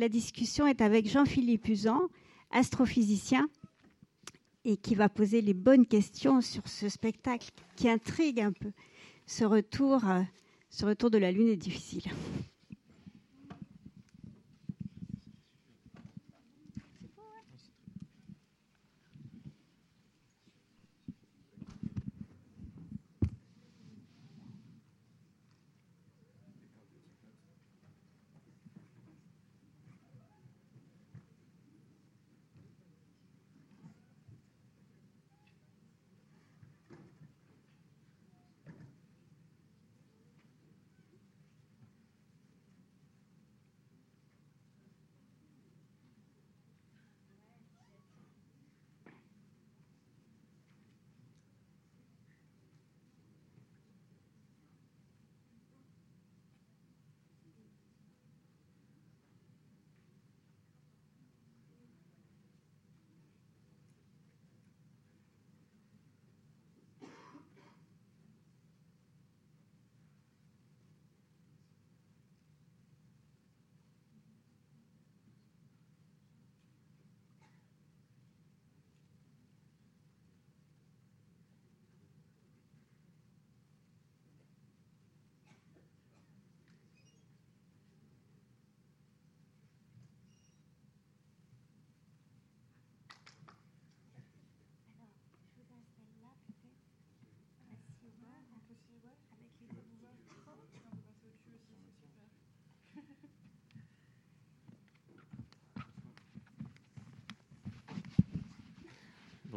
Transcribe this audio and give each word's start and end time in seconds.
la 0.00 0.08
discussion 0.08 0.66
est 0.66 0.80
avec 0.80 1.06
Jean-Philippe 1.06 1.68
Usan, 1.68 2.00
astrophysicien, 2.50 3.48
et 4.64 4.78
qui 4.78 4.94
va 4.94 5.10
poser 5.10 5.42
les 5.42 5.52
bonnes 5.52 5.86
questions 5.86 6.40
sur 6.40 6.66
ce 6.68 6.88
spectacle 6.88 7.50
qui 7.76 7.88
intrigue 7.88 8.40
un 8.40 8.52
peu. 8.52 8.72
Ce 9.26 9.44
retour, 9.44 10.08
euh, 10.08 10.22
ce 10.70 10.86
retour 10.86 11.10
de 11.10 11.18
la 11.18 11.30
Lune 11.30 11.48
est 11.48 11.56
difficile. 11.56 12.04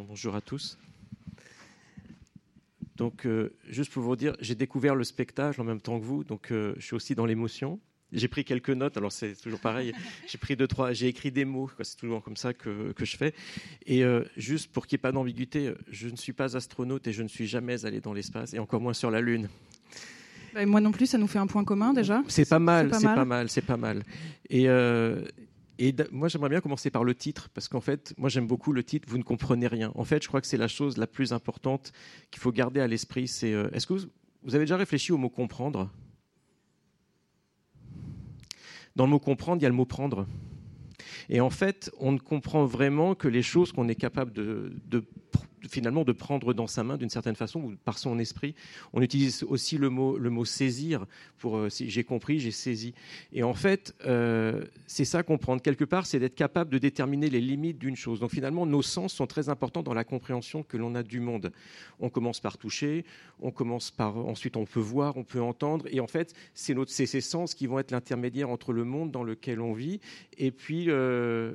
Bonjour 0.04 0.36
à 0.36 0.42
tous. 0.42 0.78
Donc, 2.96 3.26
euh, 3.26 3.56
juste 3.68 3.92
pour 3.92 4.04
vous 4.04 4.16
dire, 4.16 4.36
j'ai 4.40 4.56
découvert 4.56 4.95
le 4.95 5.04
spectacle 5.04 5.60
en 5.60 5.64
même 5.64 5.82
temps 5.82 6.00
que 6.00 6.06
vous, 6.06 6.23
donc 6.23 6.52
euh, 6.52 6.73
je 6.78 6.86
suis 6.86 6.95
aussi 6.95 7.16
dans 7.16 7.26
l'émotion. 7.26 7.80
J'ai 8.12 8.28
pris 8.28 8.45
quelques 8.45 8.70
notes, 8.70 8.95
alors 8.98 9.12
c'est 9.12 9.34
toujours 9.34 9.60
pareil. 9.60 9.92
J'ai 10.28 10.38
pris 10.38 10.56
deux, 10.56 10.68
trois, 10.68 10.94
j'ai 10.94 11.08
écrit 11.08 11.32
des 11.32 11.45
mots, 11.45 11.68
c'est 11.82 11.98
toujours 11.98 12.22
comme 12.22 12.38
ça 12.38 12.54
que, 12.54 12.92
que 12.92 13.06
je 13.06 13.18
fais. 13.18 13.34
Et 13.88 14.04
euh, 14.04 14.23
juste 14.38 14.72
pour 14.72 14.86
qu'il 14.86 14.98
n'y 14.98 15.00
ait 15.00 15.02
pas 15.02 15.12
d'ambiguïté, 15.12 15.73
je 15.90 16.10
ne 16.10 16.16
suis 16.16 16.34
pas 16.34 16.56
astronaute 16.56 17.08
et 17.08 17.12
je 17.12 17.23
ne 17.23 17.28
suis 17.28 17.48
jamais 17.48 17.86
allé 17.86 18.02
dans 18.02 18.14
l'espace, 18.14 18.54
et 18.54 18.60
encore 18.60 18.82
moins 18.82 18.94
sur 18.94 19.10
la 19.10 19.20
Lune. 19.20 19.50
Bah, 20.54 20.64
moi 20.67 20.80
non 20.80 20.92
plus, 20.92 21.08
ça 21.08 21.17
nous 21.17 21.26
fait 21.26 21.39
un 21.39 21.48
point 21.48 21.64
commun 21.64 21.92
déjà. 21.92 22.22
C'est 22.27 22.48
pas 22.48 22.60
mal, 22.60 22.94
c'est 22.94 23.04
pas, 23.04 23.26
mal, 23.26 23.50
c'est 23.50 23.66
pas 23.66 23.77
mal. 23.77 24.04
Et, 24.52 24.67
et 25.86 25.95
moi, 26.11 26.30
j'aimerais 26.30 26.48
bien 26.48 26.61
commencer 26.61 26.89
par 26.89 27.04
le 27.04 27.14
titre, 27.14 27.49
parce 27.54 27.67
qu'en 27.67 27.82
fait, 27.82 28.14
moi, 28.17 28.30
j'aime 28.30 28.48
beaucoup 28.48 28.71
le 28.71 28.86
titre. 28.86 29.05
Vous 29.10 29.17
ne 29.17 29.23
comprenez 29.23 29.67
rien. 29.67 29.92
En 29.95 30.05
fait, 30.05 30.23
je 30.23 30.30
crois 30.30 30.39
que 30.39 30.48
c'est 30.48 30.55
la 30.55 30.70
chose 30.70 30.95
la 30.95 31.08
plus 31.08 31.33
importante 31.33 31.92
qu'il 32.32 32.42
faut 32.42 32.54
garder 32.54 32.80
à 32.80 32.88
l'esprit. 32.88 33.27
C'est 33.27 33.52
euh, 33.52 33.70
est-ce 33.73 33.88
que 33.88 33.94
vous, 33.94 34.55
avez 34.55 34.64
déjà 34.64 34.77
réfléchi 34.77 35.11
au 35.11 35.17
mot 35.17 35.30
comprendre? 35.30 35.92
Dans 38.95 39.04
le 39.04 39.10
mot 39.10 39.20
comprendre, 39.20 39.61
il 39.61 39.64
y 39.64 39.66
a 39.66 39.70
le 39.70 39.76
mot 39.76 39.86
prendre. 39.86 40.26
Et 41.27 41.42
en 41.42 41.49
fait, 41.49 41.92
on 42.00 42.14
ne 42.14 42.20
comprend 42.20 42.65
vraiment 42.65 43.14
que 43.14 43.27
les 43.27 43.42
choses 43.42 43.73
qu'on 43.73 43.89
est 43.89 43.95
capable 43.95 44.32
de, 44.32 44.71
de 44.86 45.04
finalement 45.70 46.04
de 46.04 46.12
prendre 46.12 46.54
dans 46.54 46.68
sa 46.68 46.84
main 46.84 46.98
d'une 46.98 47.10
certaine 47.10 47.36
façon 47.36 47.60
ou 47.60 47.76
par 47.84 47.98
son 47.98 48.20
esprit. 48.20 48.56
On 48.94 49.02
utilise 49.02 49.44
aussi 49.44 49.78
le 49.78 49.90
mot, 49.90 50.18
le 50.18 50.30
mot 50.30 50.46
saisir 50.46 51.06
pour 51.38 51.58
euh, 51.58 51.70
j'ai 51.70 52.04
compris, 52.04 52.40
j'ai 52.40 52.52
saisi. 52.52 52.94
Et 53.32 53.44
en 53.44 53.54
fait, 53.54 53.96
euh, 54.06 54.66
c'est 54.88 55.06
ça 55.06 55.24
comprendre. 55.24 55.62
Quelque 55.62 55.86
part, 55.86 56.06
c'est 56.06 56.20
d'être 56.20 56.36
capable 56.36 56.72
de 56.72 56.78
déterminer 56.78 57.30
les 57.30 57.42
limites 57.42 57.78
d'une 57.78 57.96
chose. 57.96 58.20
Donc 58.20 58.32
finalement, 58.32 58.66
nos 58.66 58.82
sens 58.82 59.14
sont 59.14 59.28
très 59.28 59.50
importants 59.50 59.84
dans 59.84 59.94
la 59.94 60.04
compréhension 60.04 60.64
que 60.64 60.78
l'on 60.78 60.96
a 60.96 61.04
du 61.04 61.20
monde. 61.20 61.52
On 62.00 62.10
commence 62.10 62.40
par 62.40 62.58
toucher, 62.58 63.06
on 63.42 63.52
commence 63.52 63.92
par 63.92 64.18
ensuite 64.18 64.58
on 64.58 64.66
peut 64.66 64.80
voir, 64.80 65.18
on 65.18 65.24
peut 65.24 65.42
entendre. 65.42 65.86
Et 65.92 66.00
en 66.00 66.08
fait, 66.08 66.34
c'est 66.54 66.76
ces 66.88 67.22
sens 67.22 67.54
qui 67.54 67.68
vont 67.68 67.80
être 67.80 67.92
l'intermédiaire 67.92 68.50
entre 68.50 68.74
le 68.74 68.84
monde 68.84 69.12
dans 69.12 69.24
lequel 69.24 69.62
on 69.62 69.74
vit 69.74 70.00
et 70.38 70.52
puis 70.52 70.86
euh, 70.90 71.54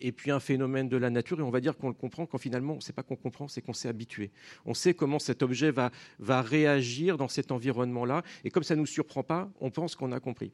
et 0.00 0.12
puis 0.12 0.30
un 0.30 0.40
phénomène 0.40 0.88
de 0.88 0.96
la 0.96 1.10
nature, 1.10 1.40
et 1.40 1.42
on 1.42 1.50
va 1.50 1.60
dire 1.60 1.76
qu'on 1.76 1.88
le 1.88 1.94
comprend 1.94 2.26
quand 2.26 2.38
finalement, 2.38 2.74
on 2.74 2.76
ne 2.76 2.80
sait 2.80 2.92
pas 2.92 3.02
qu'on 3.02 3.16
comprend, 3.16 3.48
c'est 3.48 3.62
qu'on 3.62 3.72
s'est 3.72 3.88
habitué. 3.88 4.30
On 4.64 4.74
sait 4.74 4.94
comment 4.94 5.18
cet 5.18 5.42
objet 5.42 5.70
va, 5.70 5.90
réagir 6.42 7.16
dans 7.16 7.28
cet 7.28 7.52
environnement-là, 7.52 8.22
et 8.44 8.50
comme 8.50 8.62
ça 8.62 8.74
ne 8.74 8.80
nous 8.80 8.86
surprend 8.86 9.22
pas, 9.22 9.50
on 9.60 9.70
pense 9.70 9.96
qu'on 9.96 10.12
a 10.12 10.20
compris. 10.20 10.52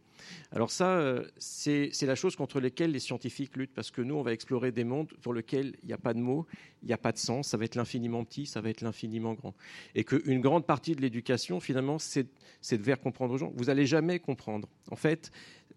Alors 0.50 0.71
ça, 0.71 0.88
euh, 0.88 1.27
c'est 1.38 1.91
la 2.03 2.15
chose 2.15 2.37
contre 2.37 2.60
laquelle 2.60 2.93
les 2.93 3.00
scientifiques 3.00 3.56
luttent, 3.56 3.75
parce 3.75 3.91
que 3.91 4.00
nous, 4.03 4.15
on 4.15 4.22
va 4.22 4.32
explorer 4.32 4.72
des 4.72 4.84
mondes 4.84 5.12
pour 5.22 5.34
lesquels 5.34 5.75
il 5.82 5.87
n'y 5.87 5.93
a 5.93 5.99
pas 5.99 6.15
de 6.15 6.21
mots, 6.21 6.47
il 6.82 6.88
n'y 6.88 6.94
a 6.94 6.99
pas 6.99 7.12
de 7.12 7.19
sens, 7.19 7.49
ça 7.49 7.56
va 7.56 7.65
être 7.65 7.75
l'infiniment 7.75 8.25
petit, 8.25 8.47
ça 8.47 8.61
va 8.61 8.71
être 8.71 8.81
l'infiniment 8.81 9.34
grand. 9.34 9.55
Et 9.94 10.05
qu'une 10.05 10.41
grande 10.41 10.66
partie 10.66 10.94
de 10.94 11.00
l'éducation, 11.00 11.61
finalement, 11.61 11.99
c'est 11.99 12.28
de 12.71 12.82
faire 12.82 13.00
comprendre 13.00 13.34
aux 13.34 13.38
gens. 13.38 13.53
Vous 13.56 13.65
n'allez 13.65 13.87
jamais 13.87 14.19
comprendre. 14.19 14.69
En 14.91 14.97
fait, 14.97 15.31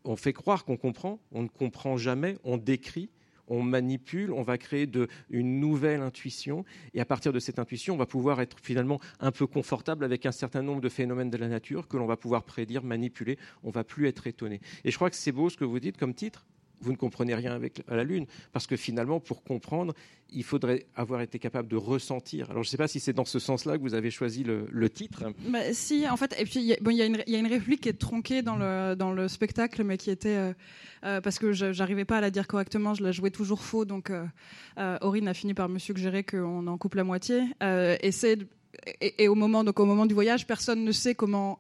on 0.04 0.16
fait 0.16 0.34
croire 0.34 0.66
qu'on 0.66 0.78
comprend, 0.78 1.20
on 1.32 1.44
ne 1.44 1.48
comprend 1.48 1.98
jamais, 1.98 2.38
on 2.44 2.58
décrit, 2.58 3.10
on 3.48 3.64
manipule, 3.64 4.32
on 4.32 4.44
va 4.44 4.58
créer 4.58 4.90
une 5.30 5.60
nouvelle 5.60 6.02
intuition, 6.02 6.66
et 6.94 7.02
à 7.02 7.06
partir 7.06 7.34
de 7.34 7.40
cette 7.40 7.60
intuition, 7.60 7.94
on 7.96 7.98
va 7.98 8.06
pouvoir 8.06 8.42
être 8.42 8.58
finalement 8.62 9.00
un 9.20 9.32
peu 9.32 9.48
confortable 9.48 10.04
avec 10.04 10.26
un 10.26 10.32
certain 10.32 10.62
nombre 10.62 10.82
de 10.82 10.90
phénomènes 10.90 11.30
de 11.30 11.38
la 11.38 11.48
nature 11.48 11.88
que 11.88 11.98
l'on 11.98 12.06
va 12.06 12.18
pouvoir 12.18 12.44
prédire, 12.44 12.84
manipuler, 12.84 13.38
on 13.64 13.70
va 13.70 13.84
plus 13.84 14.08
être 14.08 14.28
étonné. 14.28 14.62
Et 14.84 14.92
je 14.92 14.96
crois 14.96 15.10
que 15.10 15.16
c'est 15.16 15.32
beau 15.32 15.50
ce 15.50 15.58
que 15.58 15.66
vous 15.66 15.80
dites 15.80 15.98
comme 15.98 16.14
titre, 16.14 16.46
vous 16.82 16.92
ne 16.92 16.98
comprenez 16.98 17.36
rien 17.36 17.54
avec 17.54 17.84
la 17.88 18.04
Lune, 18.04 18.26
parce 18.54 18.68
que 18.68 18.76
finalement, 18.76 19.20
pour 19.20 19.44
comprendre, 19.44 19.94
il 20.32 20.44
faudrait 20.44 20.86
avoir 20.96 21.22
été 21.22 21.40
capable 21.40 21.68
de 21.68 21.76
ressentir. 21.76 22.50
Alors, 22.52 22.64
je 22.64 22.68
ne 22.68 22.72
sais 22.72 22.78
pas 22.78 22.88
si 22.88 23.00
c'est 23.00 23.14
dans 23.14 23.26
ce 23.26 23.40
sens-là 23.40 23.78
que 23.78 23.82
vous 23.82 23.94
avez 23.94 24.12
choisi 24.12 24.44
le, 24.44 24.90
titre. 24.90 25.24
Bah, 25.48 25.60
si, 25.74 26.08
en 26.08 26.18
fait, 26.18 26.36
et 26.40 26.44
puis 26.46 26.60
il 26.60 26.94
y, 26.94 27.02
a 27.02 27.06
une 27.40 27.48
réplique 27.48 27.82
qui 27.82 27.90
est 27.90 28.00
tronquée 28.00 28.42
dans 28.42 28.56
le, 28.56 28.96
dans 28.96 29.12
le 29.12 29.28
spectacle, 29.28 29.84
mais 29.84 29.98
qui 29.98 30.10
était 30.10 30.36
euh, 30.36 30.54
euh, 31.06 31.22
parce 31.22 31.40
que 31.40 31.54
j'arrivais 31.54 32.06
pas 32.06 32.18
à 32.18 32.22
la 32.22 32.32
dire 32.32 32.48
correctement, 32.48 32.94
je 32.94 33.04
la 33.04 33.12
jouais 33.12 33.32
toujours 33.32 33.62
faux, 33.62 33.86
donc 33.86 34.10
euh, 34.10 34.98
Aurine 35.02 35.28
a 35.28 35.34
fini 35.34 35.54
par 35.54 35.70
me 35.70 35.80
suggérer 35.80 36.24
qu'on 36.24 36.68
en 36.68 36.78
coupe 36.78 36.96
la 36.96 37.04
moitié. 37.04 37.44
et 37.62 38.12
c'est 38.12 38.40
et, 39.02 39.28
au 39.28 39.36
moment 39.36 39.64
donc 39.64 39.80
au 39.80 39.86
moment 39.86 40.06
du 40.06 40.14
voyage, 40.14 40.46
personne 40.46 40.84
ne 40.84 40.92
sait 40.92 41.16
comment 41.16 41.58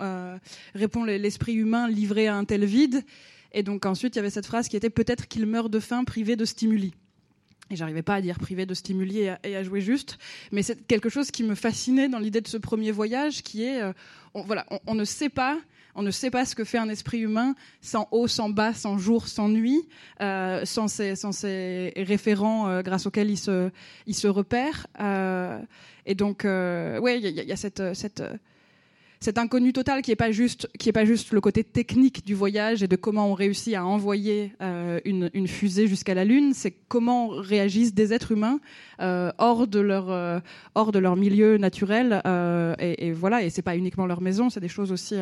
répond 0.76 1.04
l'esprit 1.04 1.54
humain 1.54 1.88
livré 1.88 2.28
à 2.28 2.36
un 2.36 2.46
tel 2.46 2.66
vide. 2.66 3.04
Et 3.52 3.64
donc 3.64 3.86
ensuite, 3.86 4.16
il 4.16 4.18
y 4.18 4.20
avait 4.20 4.30
cette 4.30 4.46
phrase 4.46 4.68
qui 4.68 4.78
était 4.78 4.90
peut-être 4.90 5.28
qu'il 5.28 5.46
meurt 5.46 5.72
de 5.72 5.80
faim 5.80 6.04
privé 6.04 6.36
de 6.36 6.46
stimuli. 6.46 6.94
Et 7.70 7.76
j'arrivais 7.76 8.02
pas 8.02 8.16
à 8.16 8.22
dire 8.22 8.40
privé 8.40 8.66
de 8.66 8.74
stimuli 8.74 9.20
et 9.44 9.56
à, 9.56 9.64
jouer 9.64 9.82
juste, 9.82 10.18
mais 10.52 10.64
c'est 10.64 10.88
quelque 10.88 11.10
chose 11.10 11.32
qui 11.32 11.44
me 11.44 11.54
fascinait 11.54 12.08
dans 12.08 12.20
l'idée 12.20 12.40
de 12.40 12.48
ce 12.48 12.58
premier 12.58 12.92
voyage, 12.92 13.44
qui 13.44 13.64
est, 13.66 13.82
euh, 13.82 13.92
on, 14.34 14.44
voilà, 14.44 14.66
on, 14.86 14.96
ne 14.96 15.04
sait 15.04 15.28
pas, 15.28 15.60
on 15.94 16.02
ne 16.02 16.12
sait 16.12 16.32
pas 16.32 16.46
ce 16.46 16.56
que 16.56 16.64
fait 16.64 16.78
un 16.78 16.88
esprit 16.88 17.20
humain 17.20 17.56
sans 17.82 18.08
haut, 18.12 18.30
sans 18.30 18.50
bas, 18.50 18.74
sans 18.74 18.98
jour, 18.98 19.28
sans 19.28 19.50
nuit, 19.50 19.86
euh, 20.22 20.64
sans, 20.64 20.88
ces, 20.88 21.18
sans 21.18 21.34
ces 21.34 21.92
référents 21.98 22.70
euh, 22.70 22.82
grâce 22.84 23.06
auxquels 23.06 23.30
il 23.30 23.38
se, 23.38 23.70
il 24.06 24.16
se 24.16 24.28
repère. 24.30 24.88
et 26.06 26.16
donc, 26.16 26.46
ouais, 26.46 27.20
il 27.20 27.26
y, 27.26 27.48
y, 27.48 27.52
a 27.52 27.58
cette, 27.58 27.94
cette 27.94 28.24
cet 29.20 29.38
inconnu 29.38 29.74
total 29.74 30.02
qui 30.02 30.12
n'est 30.12 30.16
pas 30.16 30.32
juste 30.32 30.70
qui 30.78 30.92
pas 30.92 31.06
juste 31.06 31.32
le 31.32 31.42
côté 31.42 31.64
technique 31.64 32.26
du 32.26 32.36
voyage 32.36 32.84
et 32.84 32.88
de 32.88 32.96
comment 32.96 33.30
on 33.30 33.34
réussit 33.34 33.74
à 33.76 33.86
envoyer 33.86 34.54
euh, 34.62 35.00
une, 35.06 35.48
fusée 35.48 35.88
jusqu'à 35.88 36.14
la 36.14 36.26
lune, 36.26 36.54
c'est 36.54 36.74
comment 36.88 37.28
réagissent 37.30 37.94
des 37.94 38.14
êtres 38.14 38.32
humains 38.32 38.60
euh, 39.02 39.32
hors 39.38 39.68
de 39.68 39.80
leur 39.80 40.10
euh, 40.10 40.40
hors 40.76 40.92
de 40.92 41.00
leur 41.00 41.16
milieu 41.16 41.58
naturel 41.58 42.22
et, 42.80 43.12
voilà 43.12 43.44
et 43.44 43.50
c'est 43.50 43.62
pas 43.62 43.76
uniquement 43.76 44.06
leur 44.06 44.22
maison, 44.22 44.50
c'est 44.50 44.60
des 44.60 44.68
choses 44.68 44.92
aussi 44.92 45.16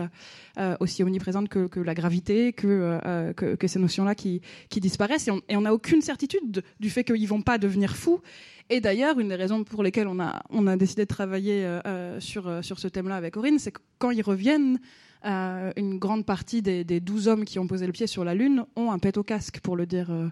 aussi 0.79 1.03
omniprésentes 1.03 1.49
que, 1.49 1.67
que, 1.67 1.79
la 1.79 1.93
gravité, 1.93 2.53
que, 2.53 3.33
que, 3.33 3.67
ces 3.67 3.79
notions-là 3.79 4.15
qui, 4.15 4.41
qui 4.69 4.79
disparaissent. 4.79 5.29
Et 5.49 5.55
on 5.55 5.61
n'a 5.61 5.73
aucune 5.73 6.01
certitude 6.01 6.63
du 6.79 6.89
fait 6.89 7.03
qu'ils 7.03 7.27
vont 7.27 7.41
pas 7.41 7.57
devenir 7.57 7.95
fous 7.95 8.21
et 8.69 8.81
d'ailleurs, 8.81 9.19
une 9.19 9.29
des 9.29 9.35
raisons 9.35 9.63
pour 9.63 9.83
lesquelles 9.83 10.07
on 10.07 10.19
a, 10.19 10.41
on 10.49 10.67
a 10.67 10.77
décidé 10.77 11.03
de 11.03 11.07
travailler 11.07 11.65
euh, 11.65 11.79
euh 11.85 12.19
sur, 12.19 12.47
euh, 12.47 12.61
sur 12.61 12.79
ce 12.79 12.87
thème-là 12.87 13.15
avec 13.15 13.37
Aurine, 13.37 13.59
c'est 13.59 13.71
que 13.71 13.81
quand 13.99 14.11
ils 14.11 14.23
reviennent, 14.23 14.79
euh, 15.25 15.71
une 15.75 15.97
grande 15.97 16.23
partie 16.23 16.61
des, 16.61 16.83
des 16.83 16.99
12 16.99 17.27
hommes 17.27 17.45
qui 17.45 17.57
ont 17.57 17.65
posé 17.65 17.87
le 17.87 17.91
pied 17.91 18.05
sur 18.05 18.23
la 18.23 18.35
Lune 18.35 18.65
ont 18.75 18.91
un 18.91 18.99
pet 18.99 19.17
au 19.17 19.23
casque, 19.23 19.59
pour 19.59 19.75
le 19.75 19.87
dire 19.87 20.11
euh, 20.11 20.27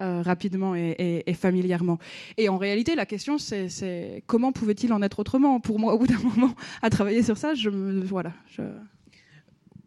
euh, 0.00 0.22
rapidement 0.22 0.74
et, 0.74 0.94
et, 0.98 1.30
et, 1.30 1.34
familièrement. 1.34 1.98
Et 2.38 2.48
en 2.48 2.56
réalité, 2.56 2.94
la 2.94 3.04
question, 3.04 3.36
c'est 3.36 4.22
comment 4.26 4.52
pouvait-il 4.52 4.92
en 4.94 5.02
être 5.02 5.18
autrement? 5.18 5.60
Pour 5.60 5.78
moi, 5.78 5.92
au 5.92 5.98
bout 5.98 6.06
d'un 6.06 6.20
moment, 6.20 6.54
à 6.80 6.88
travailler 6.88 7.22
sur 7.22 7.36
ça, 7.36 7.54
je 7.54 7.68
me, 7.68 8.02
voilà. 8.02 8.32
Je... 8.46 8.62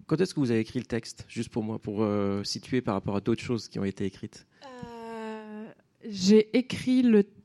Quand 0.05 0.21
est-ce 0.21 0.35
que 0.35 0.39
vous 0.39 0.51
avez 0.51 0.59
écrit 0.59 0.77
le 0.77 0.85
texte, 0.85 1.25
juste 1.27 1.49
pour 1.49 1.63
moi, 1.63 1.79
pour 1.79 2.05
situer 2.43 2.81
par 2.81 2.93
rapport 2.93 3.15
à 3.15 3.21
d'autres 3.21 3.41
choses 3.41 3.67
qui 3.67 3.79
ont 3.79 3.85
été 3.85 4.05
écrites? 4.05 4.45
J'ai 6.07 6.55
écrit 6.55 7.01
le 7.01 7.23
texte 7.23 7.40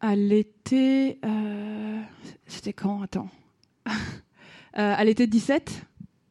à 0.00 0.16
l'été. 0.16 1.18
Euh, 1.24 2.00
C'était 2.46 2.72
quand 2.72 3.02
Attends. 3.02 3.28
euh, 3.88 3.90
à 4.74 5.04
l'été 5.04 5.26
17 5.26 5.84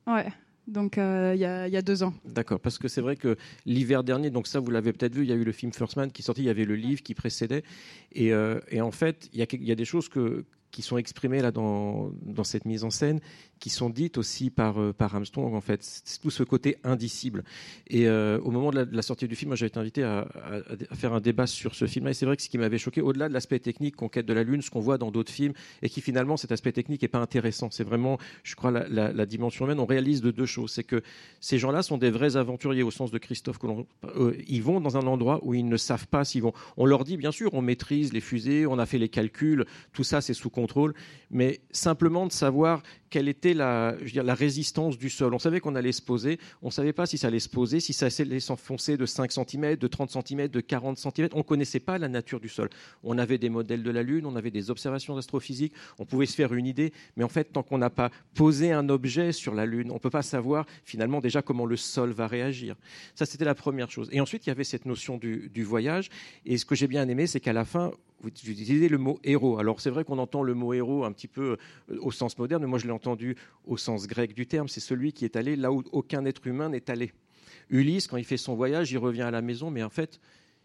Ouais. 0.07 0.27
Donc 0.67 0.97
euh, 0.97 1.31
il 1.33 1.39
y, 1.39 1.45
a 1.45 1.81
deux 1.81 2.03
ans. 2.03 2.13
D'accord, 2.25 2.59
parce 2.59 2.77
que 2.77 2.89
c'est 2.89 2.99
vrai 2.99 3.15
que 3.15 3.37
l'hiver 3.65 4.03
dernier, 4.03 4.29
donc 4.29 4.47
ça 4.47 4.59
vous 4.59 4.69
l'avez 4.69 4.91
peut-être 4.91 5.15
vu, 5.15 5.23
il 5.23 5.29
y 5.29 5.31
a 5.31 5.35
eu 5.35 5.45
le 5.45 5.51
film 5.53 5.71
First 5.71 5.95
Man 5.95 6.11
qui 6.11 6.21
est 6.21 6.25
sorti, 6.25 6.41
il 6.41 6.47
y 6.47 6.49
avait 6.49 6.65
le 6.65 6.75
livre 6.75 7.01
qui 7.01 7.13
précédait, 7.13 7.63
et, 8.11 8.33
en 8.33 8.91
fait 8.91 9.29
il 9.31 9.39
y, 9.39 9.71
a 9.71 9.75
des 9.75 9.85
choses 9.85 10.09
que, 10.09 10.43
qui 10.71 10.81
sont 10.81 10.97
exprimées 10.97 11.41
là 11.41 11.51
dans, 11.51 12.11
cette 12.43 12.65
mise 12.65 12.83
en 12.83 12.89
scène, 12.89 13.19
qui 13.59 13.69
sont 13.69 13.89
dites 13.89 14.17
aussi 14.17 14.49
par, 14.49 14.79
euh, 14.79 14.93
par 14.93 15.15
Armstrong, 15.15 15.55
en 15.55 15.61
fait. 15.61 15.79
C'est 15.81 16.21
tout 16.21 16.29
ce 16.29 16.43
côté 16.43 16.77
indicible. 16.83 17.43
Et 17.87 18.07
euh, 18.07 18.39
au 18.41 18.51
moment 18.51 18.71
de 18.71 18.87
la, 18.91 19.01
sortie 19.01 19.27
du 19.27 19.35
film, 19.35 19.55
j'ai 19.55 19.65
été 19.65 19.79
invité 19.79 20.03
à, 20.03 20.27
faire 20.93 21.13
un 21.13 21.21
débat 21.21 21.47
sur 21.47 21.73
ce 21.73 21.87
film-là. 21.87 22.11
Et 22.11 22.13
c'est 22.13 22.25
vrai 22.25 22.37
que 22.37 22.43
ce 22.43 22.49
qui 22.49 22.57
m'avait 22.57 22.77
choqué, 22.77 23.01
au-delà 23.01 23.29
de 23.29 23.33
l'aspect 23.33 23.59
technique, 23.59 23.95
Conquête 23.95 24.25
de 24.25 24.33
la 24.33 24.43
Lune, 24.43 24.61
ce 24.61 24.69
qu'on 24.69 24.79
voit 24.79 24.97
dans 24.97 25.09
d'autres 25.11 25.31
films, 25.31 25.53
et 25.81 25.89
qui 25.89 26.01
finalement, 26.01 26.37
cet 26.37 26.51
aspect 26.51 26.71
technique 26.71 27.01
n'est 27.01 27.07
pas 27.07 27.19
intéressant. 27.19 27.69
C'est 27.71 27.83
vraiment, 27.83 28.17
je 28.43 28.55
crois, 28.55 28.71
la, 28.71 29.25
dimension 29.25 29.65
humaine. 29.65 29.79
On 29.79 29.85
réalise 29.85 30.21
de 30.21 30.31
deux 30.31 30.45
choses. 30.45 30.71
C'est 30.71 30.83
que 30.83 31.01
ces 31.41 31.57
gens-là 31.57 31.81
sont 31.81 31.97
des 31.97 32.11
vrais 32.11 32.37
aventuriers, 32.37 32.83
au 32.83 32.91
sens 32.91 33.11
de 33.11 33.17
Christophe 33.17 33.57
Colomb. 33.57 33.87
Euh, 34.03 34.35
ils 34.47 34.61
vont 34.61 34.79
dans 34.79 34.97
un 34.97 35.07
endroit 35.07 35.39
où 35.43 35.53
ils 35.53 35.67
ne 35.67 35.77
savent 35.77 36.07
pas 36.07 36.23
s'ils 36.23 36.43
vont. 36.43 36.53
On 36.77 36.85
leur 36.85 37.03
dit, 37.03 37.17
bien 37.17 37.31
sûr, 37.31 37.53
on 37.53 37.61
maîtrise 37.61 38.13
les 38.13 38.21
fusées, 38.21 38.67
on 38.67 38.79
a 38.79 38.85
fait 38.85 38.97
les 38.97 39.09
calculs, 39.09 39.65
tout 39.93 40.03
ça, 40.03 40.21
c'est 40.21 40.33
sous 40.33 40.49
contrôle. 40.57 40.95
Mais 41.29 41.59
simplement 41.71 42.25
de 42.25 42.31
savoir 42.31 42.81
quelle 43.09 43.29
était 43.29 43.53
la, 43.53 43.95
résistance 44.33 44.97
du 44.97 45.09
sol. 45.09 45.33
On 45.33 45.39
savait 45.39 45.59
qu'on 45.59 45.75
allait 45.75 45.91
se 45.91 46.01
poser, 46.01 46.39
on 46.61 46.67
ne 46.67 46.71
savait 46.71 46.93
pas 46.93 47.05
si 47.05 47.17
ça 47.17 47.27
allait 47.27 47.39
se 47.39 47.49
poser, 47.49 47.79
si 47.79 47.93
ça 47.93 48.07
allait 48.19 48.39
s'enfoncer 48.39 48.97
de 48.97 49.05
5 49.05 49.31
cm, 49.31 49.75
de 49.75 49.87
30 49.87 50.09
cm, 50.11 50.47
de 50.47 50.59
40 50.59 50.97
cm. 50.97 51.29
On 51.33 51.37
ne 51.37 51.43
connaissait 51.43 51.79
pas 51.79 51.97
la 51.99 52.07
nature 52.07 52.39
du 52.39 52.49
sol. 52.49 52.69
On 53.03 53.17
avait 53.17 53.37
des 53.37 53.49
modèles 53.49 53.83
de 53.83 53.91
la 53.91 54.01
Lune, 54.01 54.25
on 54.25 54.35
avait 54.35 54.51
des 54.51 54.71
observations 54.71 55.15
astrophysiques, 55.15 55.73
on 55.99 56.05
pouvait 56.05 56.25
se 56.25 56.35
faire 56.35 56.53
une 56.53 56.65
idée, 56.65 56.91
mais 57.15 57.23
en 57.23 57.29
fait, 57.29 57.45
tant 57.45 57.63
qu'on 57.63 57.77
n'a 57.77 57.91
pas 57.91 58.09
posé 58.33 58.71
un 58.71 58.89
objet 58.89 59.31
sur 59.31 59.53
la 59.53 59.65
Lune, 59.65 59.91
on 59.91 59.95
ne 59.95 59.99
peut 59.99 60.09
pas 60.09 60.23
savoir 60.23 60.65
finalement 60.83 61.21
déjà 61.21 61.41
comment 61.41 61.65
le 61.65 61.77
sol 61.77 62.11
va 62.11 62.27
réagir. 62.27 62.75
Ça, 63.15 63.25
c'était 63.25 63.45
la 63.45 63.55
première 63.55 63.91
chose. 63.91 64.09
Et 64.11 64.19
ensuite, 64.19 64.47
il 64.47 64.49
y 64.49 64.51
avait 64.51 64.63
cette 64.63 64.85
notion 64.85 65.17
du, 65.17 65.49
du 65.53 65.63
voyage. 65.63 66.09
Et 66.45 66.57
ce 66.57 66.65
que 66.65 66.75
j'ai 66.75 66.87
bien 66.87 67.07
aimé, 67.07 67.27
c'est 67.27 67.39
qu'à 67.39 67.53
la 67.53 67.65
fin, 67.65 67.91
vous 68.21 68.29
utilisez 68.29 68.89
le 68.89 68.97
mot 68.97 69.19
héros. 69.23 69.59
Alors 69.59 69.79
c'est 69.79 69.89
vrai 69.89 70.03
qu'on 70.03 70.17
entend 70.17 70.43
le 70.47 70.55
mot 70.55 70.73
héros 70.73 71.05
un 71.05 71.11
petit 71.11 71.27
peu 71.27 71.57
euh, 71.91 71.99
au 72.01 72.11
sens 72.11 72.37
moderne, 72.37 72.65
moi 72.65 72.79
je 72.79 72.85
l'ai 72.85 72.91
entendu 72.91 73.35
au 73.65 73.77
sens 73.77 74.07
grec 74.07 74.33
du 74.33 74.47
terme. 74.47 74.67
C'est 74.67 74.79
celui 74.79 75.13
qui 75.13 75.25
est 75.25 75.35
allé 75.35 75.55
là 75.55 75.71
où 75.71 75.83
aucun 75.91 76.25
être 76.25 76.47
humain 76.47 76.69
n'est 76.69 76.89
allé. 76.89 77.13
Ulysse, 77.69 78.07
quand 78.07 78.17
il 78.17 78.25
fait 78.25 78.37
son 78.37 78.55
voyage, 78.55 78.91
il 78.91 78.97
revient 78.97 79.23
à 79.23 79.31
la 79.31 79.41
maison, 79.41 79.69
mais 79.69 79.83
en 79.83 79.89
fait, 79.89 80.19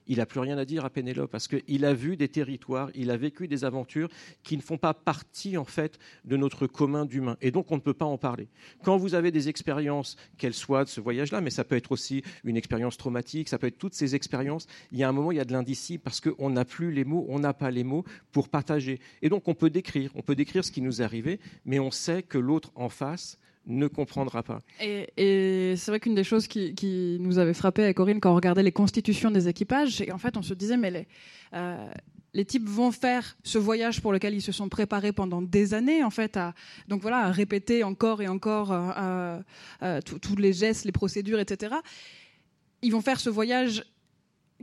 il 0.07 0.19
n'a 0.19 0.27
plus 0.27 0.41
rien 0.41 0.59
à 0.59 0.65
dire 0.65 0.85
à 0.85 0.91
Pénélope 0.91 1.31
parce 1.31 1.49
qu'il 1.49 1.85
a 1.85 1.95
vu 1.95 2.17
des 2.17 2.29
territoires, 2.29 2.91
il 2.95 3.11
a 3.11 3.17
vécu 3.17 3.49
des 3.49 3.65
aventures 3.65 4.09
qui 4.43 4.57
ne 4.57 4.63
font 4.63 4.79
pas 4.79 4.95
partie 4.95 5.57
en 5.57 5.65
fait 5.65 5.99
de 6.25 6.37
notre 6.37 6.67
commun 6.67 7.05
d'humains 7.05 7.37
et 7.41 7.51
donc 7.51 7.71
on 7.71 7.77
ne 7.77 7.81
peut 7.81 7.95
pas 7.95 8.05
en 8.05 8.19
parler. 8.19 8.49
Quand 8.83 8.97
vous 8.97 9.15
avez 9.15 9.31
des 9.31 9.49
expériences, 9.49 10.17
qu'elles 10.39 10.55
soient 10.55 10.85
de 10.85 10.89
ce 10.89 11.01
voyage-là, 11.01 11.41
mais 11.41 11.51
ça 11.51 11.65
peut 11.65 11.77
être 11.77 11.93
aussi 11.93 12.23
une 12.45 12.57
expérience 12.57 12.97
traumatique, 12.97 13.49
ça 13.49 13.59
peut 13.59 13.67
être 13.67 13.79
toutes 13.79 13.95
ces 13.95 14.15
expériences, 14.15 14.67
il 14.91 14.99
y 14.99 15.03
a 15.03 15.09
un 15.09 15.13
moment, 15.13 15.33
il 15.33 15.37
y 15.37 15.41
a 15.41 15.45
de 15.45 15.53
l'indicible 15.53 16.03
parce 16.03 16.21
qu'on 16.21 16.51
n'a 16.51 16.65
plus 16.65 16.93
les 16.93 17.05
mots, 17.05 17.27
on 17.29 17.39
n'a 17.39 17.55
pas 17.55 17.71
les 17.71 17.85
mots 17.85 18.05
pour 18.33 18.49
partager. 18.49 19.01
Et 19.23 19.29
donc 19.29 19.49
on 19.49 19.55
peut 19.55 19.71
décrire, 19.71 20.11
on 20.15 20.23
peut 20.23 20.35
décrire 20.35 20.65
ce 20.65 20.73
qui 20.73 20.83
nous 20.83 21.01
est 21.01 21.05
arrivé, 21.05 21.41
mais 21.65 21.79
on 21.79 21.91
sait 21.91 22.23
que 22.23 22.39
l'autre 22.39 22.73
en 22.75 22.89
face 22.89 23.39
ne 23.67 23.87
comprendra 23.87 24.43
pas. 24.43 24.61
Et, 24.81 25.09
et 25.17 25.77
c'est 25.77 25.91
vrai 25.91 26.01
qu'une 26.01 26.15
des 26.15 26.25
choses 26.25 26.47
qui, 26.47 27.19
nous 27.21 27.39
avait 27.39 27.55
frappé 27.55 27.83
avec 27.83 27.97
Corinne 27.97 28.21
quand 28.21 28.33
on 28.33 28.35
regardait 28.35 28.63
les 28.63 28.73
constitutions 28.73 29.31
des 29.31 29.49
équipages, 29.49 29.97
c'est 29.97 30.07
qu'en 30.07 30.19
fait 30.19 30.37
on 30.37 30.43
se 30.43 30.55
disait 30.55 30.77
mais 30.77 30.91
les, 30.91 31.07
euh, 31.55 31.89
les 32.35 32.45
types 32.45 32.69
vont 32.69 32.91
faire 32.91 33.37
ce 33.45 33.59
voyage 33.59 34.01
pour 34.01 34.13
lequel 34.13 34.35
ils 34.35 34.43
se 34.43 34.53
sont 34.53 34.69
préparés 34.69 35.13
pendant 35.13 35.43
des 35.43 35.75
années 35.75 36.03
en 36.03 36.11
fait 36.11 36.37
à 36.37 36.55
donc 36.89 37.03
voilà 37.03 37.19
à 37.19 37.31
répéter 37.31 37.85
encore 37.85 38.23
et 38.23 38.29
encore 38.29 38.73
euh, 38.73 39.39
euh, 39.83 40.01
tous 40.01 40.37
les 40.37 40.53
gestes, 40.53 40.85
les 40.85 40.93
procédures, 40.93 41.41
etc. 41.41 41.77
Ils 42.83 42.91
vont 42.91 43.01
faire 43.01 43.21
ce 43.21 43.31
voyage 43.31 43.85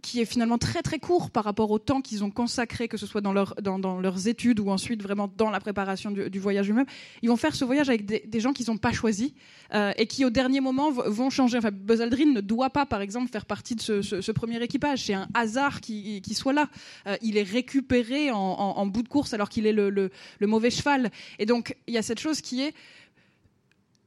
qui 0.01 0.21
est 0.21 0.25
finalement 0.25 0.57
très 0.57 0.81
très 0.81 0.99
court 0.99 1.31
par 1.31 1.43
rapport 1.43 1.71
au 1.71 1.79
temps 1.79 2.01
qu'ils 2.01 2.23
ont 2.23 2.31
consacré, 2.31 2.87
que 2.87 2.97
ce 2.97 3.05
soit 3.05 3.21
dans, 3.21 3.33
leur, 3.33 3.55
dans, 3.61 3.79
dans, 3.79 3.99
leurs 3.99 4.27
études 4.27 4.59
ou 4.59 4.69
ensuite 4.69 5.01
vraiment 5.01 5.31
dans 5.37 5.49
la 5.49 5.59
préparation 5.59 6.11
du, 6.11 6.39
voyage 6.39 6.67
lui-même. 6.67 6.85
Ils 7.21 7.29
vont 7.29 7.37
faire 7.37 7.55
ce 7.55 7.65
voyage 7.65 7.89
avec 7.89 8.05
des, 8.05 8.39
gens 8.39 8.53
qu'ils 8.53 8.67
n'ont 8.67 8.77
pas 8.77 8.91
choisis 8.91 9.31
euh, 9.73 9.91
et 9.97 10.07
qui 10.07 10.25
au 10.25 10.29
dernier 10.29 10.61
moment 10.61 10.91
vont 10.91 11.29
changer. 11.29 11.57
Enfin, 11.57 11.71
Buzz 11.71 12.01
Aldrin 12.01 12.33
ne 12.33 12.41
doit 12.41 12.69
pas, 12.69 12.85
par 12.85 13.01
exemple, 13.01 13.29
faire 13.29 13.45
partie 13.45 13.75
de 13.75 13.81
ce, 13.81 14.31
premier 14.31 14.61
équipage. 14.63 15.05
C'est 15.05 15.13
un 15.13 15.27
hasard 15.33 15.81
qui, 15.81 16.21
qui 16.21 16.33
soit 16.33 16.53
là. 16.53 16.69
Euh, 17.07 17.17
il 17.21 17.37
est 17.37 17.43
récupéré 17.43 18.31
en, 18.31 18.85
bout 18.87 19.03
de 19.03 19.09
course 19.09 19.33
alors 19.33 19.49
qu'il 19.49 19.67
est 19.67 19.73
le 19.73 20.11
mauvais 20.41 20.71
cheval. 20.71 21.11
Et 21.37 21.45
donc 21.45 21.75
il 21.87 21.93
y 21.93 21.97
a 21.97 22.01
cette 22.01 22.19
chose 22.19 22.41
qui 22.41 22.61
est 22.61 22.73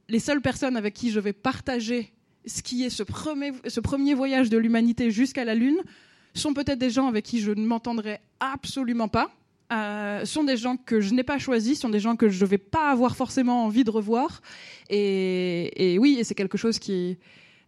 les 0.09 0.19
seules 0.19 0.41
personnes 0.41 0.77
avec 0.77 0.93
qui 0.93 1.11
je 1.11 1.19
vais 1.19 1.33
partager 1.33 2.11
ce 2.45 2.61
qui 2.61 2.83
est 2.83 2.89
ce 2.89 3.03
premier, 3.03 4.13
voyage 4.13 4.49
de 4.49 4.57
l'humanité 4.57 5.11
jusqu'à 5.11 5.45
la 5.45 5.55
Lune 5.55 5.77
sont 6.33 6.53
peut-être 6.53 6.79
des 6.79 6.89
gens 6.89 7.07
avec 7.07 7.25
qui 7.25 7.39
je 7.39 7.51
ne 7.51 7.65
m'entendrai 7.65 8.19
absolument 8.39 9.07
pas, 9.07 9.29
euh, 9.71 10.25
sont 10.25 10.43
des 10.43 10.57
gens 10.57 10.77
que 10.77 10.99
je 10.99 11.13
n'ai 11.13 11.23
pas 11.23 11.39
choisis, 11.39 11.79
sont 11.79 11.89
des 11.89 11.99
gens 11.99 12.15
que 12.15 12.29
je 12.29 12.43
ne 12.43 12.49
vais 12.49 12.57
pas 12.57 12.91
avoir 12.91 13.15
forcément 13.15 13.65
envie 13.65 13.83
de 13.83 13.91
revoir. 13.91 14.41
Et, 14.89 15.97
oui, 15.99 16.19
c'est 16.23 16.35
quelque 16.35 16.57
chose 16.57 16.79
qui... 16.79 17.17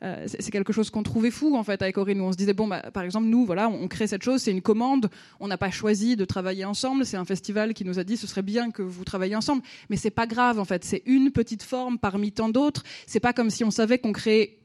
Euh, 0.03 0.25
c'est 0.27 0.51
quelque 0.51 0.73
chose 0.73 0.89
qu'on 0.89 1.03
trouvait 1.03 1.31
fou 1.31 1.55
en 1.55 1.63
fait 1.63 1.81
avec 1.81 1.97
Aurine 1.97 2.19
où 2.19 2.25
on 2.25 2.31
se 2.33 2.37
disait 2.37 2.53
bon 2.53 2.67
bah, 2.67 2.91
par 2.93 3.03
exemple 3.03 3.27
nous 3.27 3.45
voilà 3.45 3.69
on 3.69 3.87
crée 3.87 4.07
cette 4.07 4.23
chose 4.23 4.41
c'est 4.41 4.51
une 4.51 4.61
commande 4.61 5.09
on 5.39 5.47
n'a 5.47 5.57
pas 5.57 5.71
choisi 5.71 6.17
de 6.17 6.25
travailler 6.25 6.65
ensemble 6.65 7.05
c'est 7.05 7.15
un 7.15 7.23
festival 7.23 7.73
qui 7.73 7.85
nous 7.85 7.97
a 7.97 8.03
dit 8.03 8.17
ce 8.17 8.27
serait 8.27 8.41
bien 8.41 8.71
que 8.71 8.81
vous 8.81 9.05
travailliez 9.05 9.37
ensemble 9.37 9.61
mais 9.89 9.95
c'est 9.95 10.09
pas 10.09 10.27
grave 10.27 10.59
en 10.59 10.65
fait 10.65 10.83
c'est 10.83 11.01
une 11.05 11.31
petite 11.31 11.63
forme 11.63 11.97
parmi 11.97 12.33
tant 12.33 12.49
d'autres 12.49 12.83
c'est 13.07 13.21
pas 13.21 13.31
comme 13.31 13.49
si 13.49 13.63
on 13.63 13.71
savait 13.71 13.97
qu'on 13.97 14.11
créait 14.11 14.59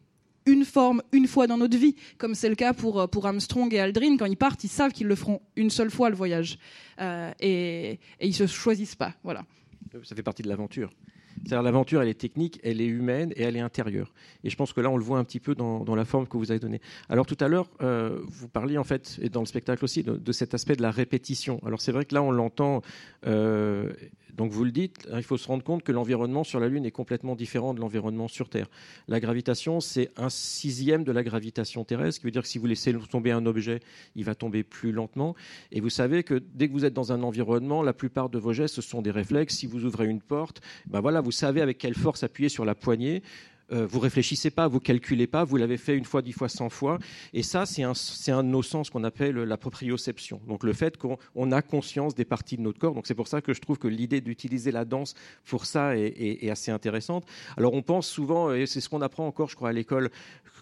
une 0.46 0.64
forme 0.64 1.02
une 1.12 1.26
fois 1.26 1.46
dans 1.46 1.58
notre 1.58 1.76
vie, 1.76 1.94
comme 2.18 2.34
c'est 2.34 2.48
le 2.48 2.54
cas 2.54 2.72
pour, 2.72 3.08
pour 3.08 3.26
Armstrong 3.26 3.72
et 3.72 3.80
Aldrin. 3.80 4.16
Quand 4.16 4.26
ils 4.26 4.36
partent, 4.36 4.64
ils 4.64 4.68
savent 4.68 4.92
qu'ils 4.92 5.06
le 5.06 5.14
feront 5.14 5.40
une 5.56 5.70
seule 5.70 5.90
fois 5.90 6.10
le 6.10 6.16
voyage. 6.16 6.58
Euh, 7.00 7.32
et, 7.40 7.92
et 8.20 8.26
ils 8.26 8.34
se 8.34 8.46
choisissent 8.46 8.96
pas. 8.96 9.14
Voilà. 9.22 9.44
Ça 10.04 10.14
fait 10.14 10.22
partie 10.22 10.42
de 10.42 10.48
l'aventure. 10.48 10.90
C'est-à-dire 11.44 11.62
l'aventure, 11.62 12.02
elle 12.02 12.08
est 12.08 12.20
technique, 12.20 12.60
elle 12.62 12.80
est 12.80 12.86
humaine 12.86 13.32
et 13.34 13.42
elle 13.42 13.56
est 13.56 13.60
intérieure. 13.60 14.12
Et 14.44 14.50
je 14.50 14.56
pense 14.56 14.72
que 14.72 14.80
là, 14.80 14.90
on 14.90 14.96
le 14.96 15.02
voit 15.02 15.18
un 15.18 15.24
petit 15.24 15.40
peu 15.40 15.54
dans, 15.54 15.84
dans 15.84 15.94
la 15.94 16.04
forme 16.04 16.26
que 16.26 16.36
vous 16.36 16.50
avez 16.50 16.60
donnée. 16.60 16.80
Alors 17.08 17.26
tout 17.26 17.36
à 17.40 17.48
l'heure, 17.48 17.70
euh, 17.80 18.20
vous 18.26 18.48
parliez 18.48 18.78
en 18.78 18.84
fait, 18.84 19.18
et 19.22 19.28
dans 19.28 19.40
le 19.40 19.46
spectacle 19.46 19.84
aussi, 19.84 20.02
de, 20.02 20.32
cet 20.32 20.54
aspect 20.54 20.76
de 20.76 20.82
la 20.82 20.90
répétition. 20.90 21.60
Alors 21.64 21.80
c'est 21.80 21.92
vrai 21.92 22.04
que 22.04 22.14
là, 22.14 22.22
on 22.22 22.30
l'entend. 22.30 22.82
Euh, 23.26 23.92
donc 24.36 24.52
vous 24.52 24.64
le 24.64 24.70
dites, 24.70 25.08
il 25.14 25.22
faut 25.22 25.36
se 25.36 25.46
rendre 25.46 25.62
compte 25.62 25.82
que 25.82 25.92
l'environnement 25.92 26.44
sur 26.44 26.60
la 26.60 26.68
Lune 26.68 26.84
est 26.84 26.90
complètement 26.90 27.34
différent 27.34 27.74
de 27.74 27.80
l'environnement 27.80 28.28
sur 28.28 28.48
Terre. 28.48 28.68
La 29.08 29.20
gravitation, 29.20 29.80
c'est 29.80 30.10
un 30.16 30.30
sixième 30.30 31.04
de 31.04 31.12
la 31.12 31.22
gravitation 31.22 31.84
terrestre, 31.84 32.14
ce 32.14 32.20
qui 32.20 32.26
veut 32.26 32.30
dire 32.30 32.42
que 32.42 32.48
si 32.48 32.58
vous 32.58 32.66
laissez 32.66 32.94
tomber 33.10 33.30
un 33.30 33.46
objet, 33.46 33.80
il 34.16 34.24
va 34.24 34.34
tomber 34.34 34.62
plus 34.62 34.92
lentement. 34.92 35.34
Et 35.72 35.80
vous 35.80 35.90
savez 35.90 36.22
que 36.22 36.42
dès 36.54 36.68
que 36.68 36.72
vous 36.72 36.84
êtes 36.84 36.94
dans 36.94 37.12
un 37.12 37.22
environnement, 37.22 37.82
la 37.82 37.92
plupart 37.92 38.28
de 38.28 38.38
vos 38.38 38.52
gestes, 38.52 38.74
ce 38.74 38.82
sont 38.82 39.02
des 39.02 39.10
réflexes. 39.10 39.56
Si 39.56 39.66
vous 39.66 39.84
ouvrez 39.84 40.06
une 40.06 40.20
porte, 40.20 40.60
ben 40.86 41.00
voilà, 41.00 41.20
vous 41.20 41.32
savez 41.32 41.60
avec 41.60 41.78
quelle 41.78 41.94
force 41.94 42.22
appuyer 42.22 42.48
sur 42.48 42.64
la 42.64 42.74
poignée 42.74 43.22
euh, 43.72 43.86
vous 43.86 44.00
réfléchissez 44.00 44.50
pas, 44.50 44.68
vous 44.68 44.80
calculez 44.80 45.26
pas, 45.26 45.44
vous 45.44 45.56
l'avez 45.56 45.76
fait 45.76 45.96
une 45.96 46.04
fois, 46.04 46.22
dix 46.22 46.32
fois, 46.32 46.48
cent 46.48 46.68
fois. 46.68 46.98
Et 47.32 47.42
ça, 47.42 47.66
c'est 47.66 47.82
un, 47.82 47.92
un, 47.92 48.42
de 48.42 48.48
nos 48.48 48.62
sens 48.62 48.90
qu'on 48.90 49.04
appelle 49.04 49.36
la 49.36 49.56
proprioception. 49.56 50.40
Donc 50.46 50.64
le 50.64 50.72
fait 50.72 50.96
qu'on 50.96 51.52
a 51.52 51.62
conscience 51.62 52.14
des 52.14 52.24
parties 52.24 52.56
de 52.56 52.62
notre 52.62 52.78
corps. 52.78 52.94
Donc 52.94 53.06
c'est 53.06 53.14
pour 53.14 53.28
ça 53.28 53.40
que 53.40 53.52
je 53.52 53.60
trouve 53.60 53.78
que 53.78 53.88
l'idée 53.88 54.20
d'utiliser 54.20 54.72
la 54.72 54.84
danse 54.84 55.14
pour 55.44 55.66
ça 55.66 55.96
est, 55.96 56.44
est, 56.44 56.50
assez 56.50 56.70
intéressante. 56.70 57.24
Alors 57.56 57.74
on 57.74 57.82
pense 57.82 58.08
souvent, 58.08 58.52
et 58.52 58.66
c'est 58.66 58.80
ce 58.80 58.88
qu'on 58.88 59.02
apprend 59.02 59.26
encore, 59.26 59.48
je 59.48 59.56
crois, 59.56 59.70
à 59.70 59.72
l'école, 59.72 60.10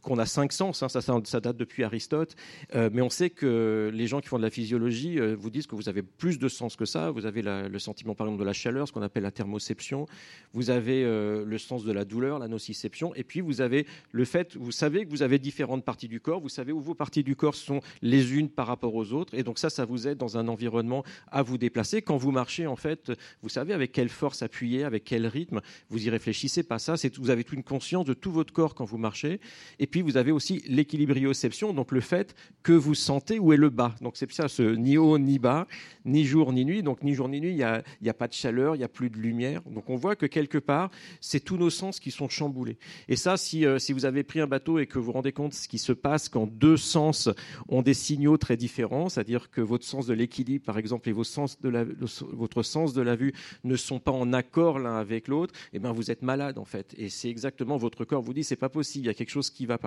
qu'on 0.08 0.18
a 0.18 0.26
cinq 0.26 0.52
sens. 0.52 0.82
Hein, 0.82 0.88
ça, 0.88 1.40
date 1.40 1.56
depuis 1.56 1.84
Aristote. 1.84 2.34
Euh, 2.74 2.90
mais 2.92 3.02
on 3.02 3.10
sait 3.10 3.30
que 3.30 3.90
les 3.92 4.06
gens 4.06 4.20
qui 4.20 4.28
font 4.28 4.38
de 4.38 4.42
la 4.42 4.50
physiologie 4.50 5.20
euh, 5.20 5.36
vous 5.38 5.50
disent 5.50 5.66
que 5.66 5.76
vous 5.76 5.88
avez 5.88 6.02
plus 6.02 6.38
de 6.38 6.48
sens 6.48 6.76
que 6.76 6.84
ça. 6.84 7.10
Vous 7.10 7.26
avez 7.26 7.42
le 7.42 7.78
sentiment, 7.78 8.14
par 8.14 8.26
exemple, 8.26 8.40
de 8.40 8.46
la 8.46 8.52
chaleur, 8.52 8.88
ce 8.88 8.92
qu'on 8.92 9.02
appelle 9.02 9.22
la 9.22 9.30
thermoception. 9.30 10.06
Vous 10.52 10.70
avez 10.70 11.02
le 11.02 11.58
sens 11.58 11.84
de 11.84 11.92
la 11.92 12.04
douleur, 12.04 12.38
la 12.38 12.48
nociception 12.48 13.14
et 13.14 13.24
puis 13.24 13.40
vous 13.40 13.60
avez 13.60 13.86
le 14.12 14.24
fait, 14.24 14.56
vous 14.56 14.72
savez 14.72 15.04
que 15.04 15.10
vous 15.10 15.22
avez 15.22 15.38
différentes 15.38 15.84
parties 15.84 16.08
du 16.08 16.20
corps, 16.20 16.40
vous 16.40 16.48
savez 16.48 16.72
où 16.72 16.80
vos 16.80 16.94
parties 16.94 17.22
du 17.22 17.36
corps 17.36 17.54
sont 17.54 17.80
les 18.02 18.34
unes 18.34 18.48
par 18.48 18.66
rapport 18.66 18.94
aux 18.94 19.12
autres. 19.12 19.34
Et 19.34 19.42
donc 19.42 19.58
ça, 19.58 19.70
ça 19.70 19.84
vous 19.84 20.08
aide 20.08 20.18
dans 20.18 20.38
un 20.38 20.48
environnement 20.48 21.04
à 21.30 21.42
vous 21.42 21.58
déplacer. 21.58 22.02
Quand 22.02 22.16
vous 22.16 22.30
marchez, 22.30 22.66
en 22.66 22.76
fait, 22.76 23.12
vous 23.42 23.48
savez 23.48 23.74
avec 23.74 23.92
quelle 23.92 24.08
force 24.08 24.42
appuyer, 24.42 24.84
avec 24.84 25.04
quel 25.04 25.26
rythme. 25.26 25.60
Vous 25.90 26.06
y 26.06 26.10
réfléchissez 26.10 26.62
pas 26.62 26.78
ça. 26.78 26.94
Vous 27.18 27.30
avez 27.30 27.44
une 27.52 27.62
conscience 27.62 28.04
de 28.04 28.14
tout 28.14 28.30
votre 28.30 28.52
corps 28.52 28.74
quand 28.74 28.84
vous 28.84 28.98
marchez. 28.98 29.40
Et 29.78 29.86
puis 29.86 29.97
vous 30.02 30.16
avez 30.16 30.32
aussi 30.32 30.62
l'équilibrioception, 30.66 31.72
donc 31.72 31.92
le 31.92 32.00
fait 32.00 32.34
que 32.62 32.72
vous 32.72 32.94
sentez 32.94 33.38
où 33.38 33.52
est 33.52 33.56
le 33.56 33.70
bas. 33.70 33.94
Donc 34.00 34.16
c'est 34.16 34.30
ça, 34.32 34.48
ce 34.48 34.62
ni 34.62 34.96
haut 34.98 35.18
ni 35.18 35.38
bas, 35.38 35.66
ni 36.04 36.24
jour 36.24 36.52
ni 36.52 36.64
nuit. 36.64 36.82
Donc 36.82 37.02
ni 37.02 37.14
jour 37.14 37.28
ni 37.28 37.40
nuit, 37.40 37.50
il 37.50 37.56
n'y 37.56 37.62
a, 37.62 37.82
a 38.06 38.14
pas 38.14 38.28
de 38.28 38.32
chaleur, 38.32 38.74
il 38.74 38.78
n'y 38.78 38.84
a 38.84 38.88
plus 38.88 39.10
de 39.10 39.16
lumière. 39.16 39.62
Donc 39.62 39.90
on 39.90 39.96
voit 39.96 40.16
que 40.16 40.26
quelque 40.26 40.58
part, 40.58 40.90
c'est 41.20 41.40
tous 41.40 41.56
nos 41.56 41.70
sens 41.70 42.00
qui 42.00 42.10
sont 42.10 42.28
chamboulés. 42.28 42.78
Et 43.08 43.16
ça, 43.16 43.34
euh, 43.54 43.78
si, 43.78 43.92
vous 43.92 44.04
avez 44.04 44.22
pris 44.22 44.40
un 44.40 44.46
bateau 44.46 44.78
et 44.78 44.86
que 44.86 44.98
vous 44.98 45.06
vous 45.06 45.12
rendez 45.12 45.32
compte 45.32 45.54
ce 45.54 45.68
qui 45.68 45.78
se 45.78 45.92
passe 45.92 46.28
quand 46.28 46.46
deux 46.46 46.76
sens 46.76 47.28
ont 47.68 47.82
des 47.82 47.94
signaux 47.94 48.36
très 48.36 48.56
différents, 48.56 49.08
c'est-à-dire 49.08 49.50
que 49.50 49.60
votre 49.60 49.84
sens 49.84 50.06
de 50.06 50.14
l'équilibre, 50.14 50.64
par 50.64 50.78
exemple, 50.78 51.08
et 51.08 51.12
vos 51.12 51.24
sens 51.24 51.60
de 51.60 51.68
la, 51.68 51.84
votre 52.32 52.62
sens 52.62 52.92
de 52.92 53.02
la 53.02 53.16
vue 53.16 53.32
ne 53.64 53.76
sont 53.76 54.00
pas 54.00 54.12
en 54.12 54.32
accord 54.32 54.78
l'un 54.78 54.96
avec 54.96 55.28
l'autre, 55.28 55.54
eh 55.72 55.78
ben 55.78 55.92
vous 55.92 56.10
êtes 56.10 56.22
malade 56.22 56.58
en 56.58 56.64
fait. 56.64 56.94
Et 56.98 57.08
c'est 57.08 57.28
exactement 57.28 57.76
votre 57.76 58.04
corps 58.04 58.22
vous 58.22 58.34
dit 58.34 58.44
c'est 58.44 58.56
pas 58.56 58.68
possible, 58.68 59.06
il 59.06 59.08
y 59.08 59.10
a 59.10 59.14
quelque 59.14 59.30
chose 59.30 59.50
qui 59.50 59.66
va 59.66 59.77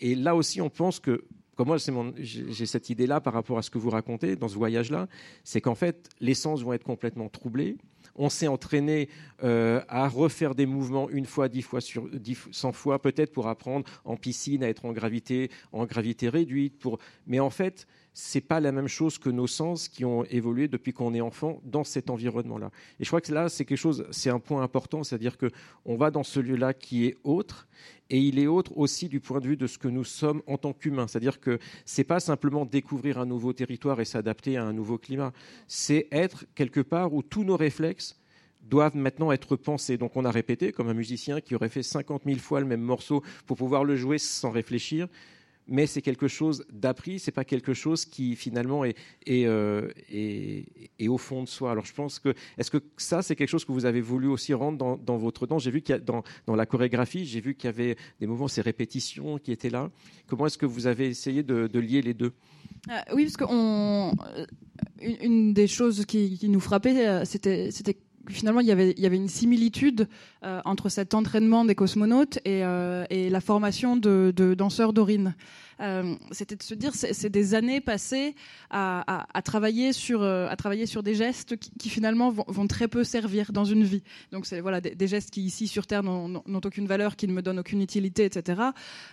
Et 0.00 0.14
là 0.14 0.34
aussi, 0.34 0.60
on 0.60 0.70
pense 0.70 1.00
que 1.00 1.24
comme 1.56 1.66
moi, 1.66 1.76
j'ai 2.18 2.66
cette 2.66 2.88
idée-là 2.88 3.20
par 3.20 3.32
rapport 3.32 3.58
à 3.58 3.62
ce 3.62 3.70
que 3.70 3.78
vous 3.78 3.90
racontez 3.90 4.36
dans 4.36 4.46
ce 4.46 4.54
voyage-là, 4.54 5.08
c'est 5.42 5.60
qu'en 5.60 5.74
fait, 5.74 6.08
les 6.20 6.34
sens 6.34 6.62
vont 6.62 6.72
être 6.72 6.84
complètement 6.84 7.28
troublés 7.28 7.76
on 8.18 8.28
s'est 8.28 8.48
entraîné 8.48 9.08
euh, 9.44 9.80
à 9.88 10.08
refaire 10.08 10.54
des 10.54 10.66
mouvements 10.66 11.08
une 11.08 11.24
fois, 11.24 11.48
dix 11.48 11.62
fois, 11.62 11.80
sur, 11.80 12.08
dix, 12.08 12.36
cent 12.50 12.72
fois, 12.72 13.00
peut-être 13.00 13.32
pour 13.32 13.46
apprendre 13.46 13.88
en 14.04 14.16
piscine 14.16 14.62
à 14.64 14.68
être 14.68 14.84
en 14.84 14.92
gravité, 14.92 15.50
en 15.72 15.86
gravité 15.86 16.28
réduite. 16.28 16.78
Pour... 16.78 16.98
Mais 17.26 17.40
en 17.40 17.50
fait, 17.50 17.86
c'est 18.20 18.40
pas 18.40 18.58
la 18.58 18.72
même 18.72 18.88
chose 18.88 19.16
que 19.16 19.30
nos 19.30 19.46
sens 19.46 19.88
qui 19.88 20.04
ont 20.04 20.24
évolué 20.24 20.66
depuis 20.66 20.92
qu'on 20.92 21.14
est 21.14 21.20
enfant 21.20 21.62
dans 21.64 21.84
cet 21.84 22.10
environnement-là. 22.10 22.72
Et 22.98 23.04
je 23.04 23.08
crois 23.08 23.20
que 23.20 23.32
là, 23.32 23.48
c'est 23.48 23.64
quelque 23.64 23.78
chose, 23.78 24.06
c'est 24.10 24.28
un 24.28 24.40
point 24.40 24.60
important, 24.60 25.04
c'est-à-dire 25.04 25.38
que 25.38 25.46
on 25.84 25.96
va 25.96 26.10
dans 26.10 26.24
ce 26.24 26.40
lieu-là 26.40 26.74
qui 26.74 27.06
est 27.06 27.16
autre, 27.22 27.68
et 28.10 28.18
il 28.18 28.40
est 28.40 28.48
autre 28.48 28.76
aussi 28.76 29.08
du 29.08 29.20
point 29.20 29.38
de 29.38 29.46
vue 29.46 29.56
de 29.56 29.68
ce 29.68 29.78
que 29.78 29.86
nous 29.86 30.02
sommes 30.02 30.42
en 30.48 30.58
tant 30.58 30.72
qu'humains. 30.72 31.06
C'est-à-dire 31.06 31.38
que 31.38 31.60
c'est 31.84 32.02
pas 32.02 32.18
simplement 32.18 32.64
découvrir 32.64 33.18
un 33.20 33.26
nouveau 33.26 33.52
territoire 33.52 34.00
et 34.00 34.04
s'adapter 34.04 34.56
à 34.56 34.64
un 34.64 34.72
nouveau 34.72 34.98
climat, 34.98 35.32
c'est 35.68 36.08
être 36.10 36.44
quelque 36.56 36.80
part 36.80 37.14
où 37.14 37.22
tous 37.22 37.44
nos 37.44 37.56
réflexes 37.56 38.18
doivent 38.62 38.96
maintenant 38.96 39.30
être 39.30 39.54
pensés. 39.54 39.96
Donc 39.96 40.16
on 40.16 40.24
a 40.24 40.32
répété, 40.32 40.72
comme 40.72 40.88
un 40.88 40.94
musicien 40.94 41.40
qui 41.40 41.54
aurait 41.54 41.68
fait 41.68 41.84
50 41.84 42.22
000 42.26 42.38
fois 42.40 42.58
le 42.58 42.66
même 42.66 42.80
morceau 42.80 43.22
pour 43.46 43.56
pouvoir 43.56 43.84
le 43.84 43.94
jouer 43.94 44.18
sans 44.18 44.50
réfléchir 44.50 45.06
mais 45.68 45.86
c'est 45.86 46.02
quelque 46.02 46.28
chose 46.28 46.64
d'appris, 46.72 47.18
c'est 47.18 47.32
pas 47.32 47.44
quelque 47.44 47.74
chose 47.74 48.04
qui 48.04 48.34
finalement 48.36 48.84
est, 48.84 48.96
euh, 49.28 49.90
au 51.06 51.18
fond 51.18 51.42
de 51.42 51.48
soi. 51.48 51.70
Alors 51.70 51.84
je 51.84 51.92
pense 51.92 52.18
que, 52.18 52.34
est-ce 52.56 52.70
que 52.70 52.78
ça 52.96 53.22
c'est 53.22 53.36
quelque 53.36 53.50
chose 53.50 53.64
que 53.64 53.72
vous 53.72 53.84
avez 53.84 54.00
voulu 54.00 54.28
aussi 54.28 54.54
rendre 54.54 54.98
dans, 54.98 55.16
votre 55.16 55.46
danse 55.46 55.62
J'ai 55.62 55.70
vu 55.70 55.82
qu'il 55.82 55.94
y 55.94 55.98
a 55.98 56.00
dans, 56.00 56.22
la 56.54 56.66
chorégraphie, 56.66 57.24
j'ai 57.26 57.40
vu 57.40 57.54
qu'il 57.54 57.68
y 57.68 57.72
avait 57.72 57.96
des 58.20 58.26
mouvements, 58.26 58.48
ces 58.48 58.62
répétitions 58.62 59.38
qui 59.38 59.52
étaient 59.52 59.70
là. 59.70 59.90
Comment 60.26 60.46
est-ce 60.46 60.58
que 60.58 60.66
vous 60.66 60.86
avez 60.86 61.08
essayé 61.08 61.42
de, 61.42 61.78
lier 61.78 62.02
les 62.02 62.14
deux? 62.14 62.32
Euh, 62.90 63.14
Oui, 63.14 63.24
parce 63.24 63.36
que 63.36 63.44
euh, 63.44 64.46
une, 65.00 65.52
des 65.52 65.66
choses 65.66 66.04
qui, 66.06 66.38
nous 66.48 66.60
frappait, 66.60 67.24
c'était 67.24 67.70
finalement, 68.32 68.60
il 68.60 68.66
y 68.66 68.72
avait, 68.72 69.16
une 69.16 69.28
similitude 69.28 70.08
euh, 70.44 70.60
entre 70.64 70.88
cet 70.88 71.14
entraînement 71.14 71.64
des 71.64 71.74
cosmonautes 71.74 72.38
et, 72.44 72.64
euh, 72.64 73.04
la 73.10 73.40
formation 73.40 73.96
de, 73.96 74.32
de 74.34 74.54
danseurs 74.54 74.92
d'Orine. 74.92 75.34
Euh, 75.80 76.14
c'était 76.32 76.56
de 76.56 76.62
se 76.62 76.74
dire, 76.74 76.92
c'est 76.94 77.28
des 77.28 77.54
années 77.54 77.80
passées 77.80 78.34
à, 78.70 79.26
travailler 79.44 79.92
sur, 79.92 80.22
euh, 80.22 80.48
à 80.48 80.56
travailler 80.56 80.86
sur 80.86 81.02
des 81.02 81.14
gestes 81.14 81.56
qui, 81.56 81.88
finalement 81.88 82.30
vont, 82.30 82.66
très 82.66 82.88
peu 82.88 83.04
servir 83.04 83.52
dans 83.52 83.64
une 83.64 83.84
vie. 83.84 84.02
Donc 84.32 84.46
c'est 84.46 84.60
voilà 84.60 84.80
des, 84.80 85.06
gestes 85.06 85.30
qui 85.30 85.42
ici 85.42 85.68
sur 85.68 85.86
Terre 85.86 86.02
n'ont 86.02 86.42
aucune 86.64 86.86
valeur, 86.86 87.16
qui 87.16 87.26
ne 87.28 87.32
me 87.32 87.42
donnent 87.42 87.60
aucune 87.60 87.80
utilité, 87.80 88.24
etc. 88.24 88.62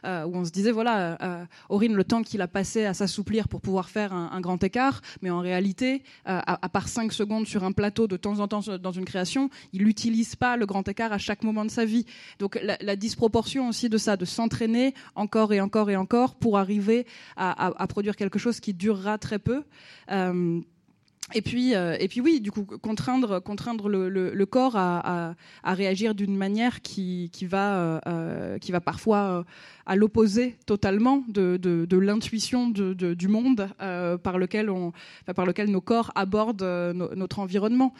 Euh, 0.05 0.25
où 0.25 0.35
on 0.35 0.45
se 0.45 0.51
disait 0.51 0.71
voilà, 0.71 1.47
Aurine, 1.69 1.93
le 1.93 2.03
temps 2.03 2.23
qu'il 2.23 2.41
a 2.41 2.47
passé 2.47 2.85
à 2.85 2.93
s'assouplir 2.93 3.47
pour 3.47 3.61
pouvoir 3.61 3.89
faire 3.89 4.13
un, 4.13 4.41
grand 4.41 4.63
écart, 4.63 5.01
mais 5.21 5.29
en 5.29 5.39
réalité, 5.39 6.03
à, 6.25 6.69
part 6.69 6.87
5 6.87 7.13
secondes 7.13 7.47
sur 7.47 7.63
un 7.63 7.71
plateau 7.71 8.07
de 8.07 8.17
temps 8.17 8.39
en 8.39 8.47
temps 8.47 8.61
dans 8.81 8.91
une 8.91 9.05
création, 9.05 9.49
il 9.73 9.83
n'utilise 9.85 10.35
pas 10.35 10.57
le 10.57 10.65
grand 10.65 10.87
écart 10.87 11.13
à 11.13 11.17
chaque 11.17 11.43
moment 11.43 11.65
de 11.65 11.71
sa 11.71 11.85
vie. 11.85 12.05
Donc 12.39 12.59
la 12.61 12.95
disproportion 12.95 13.69
aussi 13.69 13.89
de 13.89 13.97
ça, 13.97 14.17
de 14.17 14.25
s'entraîner 14.25 14.93
encore 15.15 15.53
et 15.53 15.61
encore 15.61 15.89
et 15.89 15.95
encore 15.95 16.35
pour 16.35 16.54
arriver 16.57 17.05
à, 17.35 17.87
produire 17.87 18.15
quelque 18.15 18.39
chose 18.39 18.59
qui 18.59 18.73
durera 18.73 19.17
très 19.17 19.39
peu. 19.39 19.63
Euh, 20.11 20.61
et 21.33 21.41
puis, 21.41 21.73
euh, 21.73 21.97
et 21.99 22.07
puis 22.07 22.21
oui, 22.21 22.39
du 22.39 22.51
coup, 22.51 22.65
contraindre, 22.65 23.41
contraindre 23.41 23.89
le, 23.89 24.45
corps 24.45 24.75
à, 24.75 25.35
réagir 25.63 26.13
d'une 26.13 26.37
manière 26.37 26.81
qui, 26.81 27.31
qui 27.33 27.45
va, 27.47 27.99
euh, 28.07 28.59
qui 28.59 28.71
va 28.71 28.79
parfois 28.79 29.43
à 29.87 29.95
l'opposé 29.95 30.55
totalement 30.67 31.23
de, 31.27 31.57
de, 31.57 31.97
l'intuition 31.97 32.69
du 32.69 33.27
monde 33.27 33.69
par 34.21 34.37
lequel 34.37 34.69
on, 34.69 34.93
par 35.35 35.47
lequel 35.47 35.71
nos 35.71 35.81
corps 35.81 36.11
abordent 36.13 36.93
notre 36.93 37.39
environnement. 37.39 37.93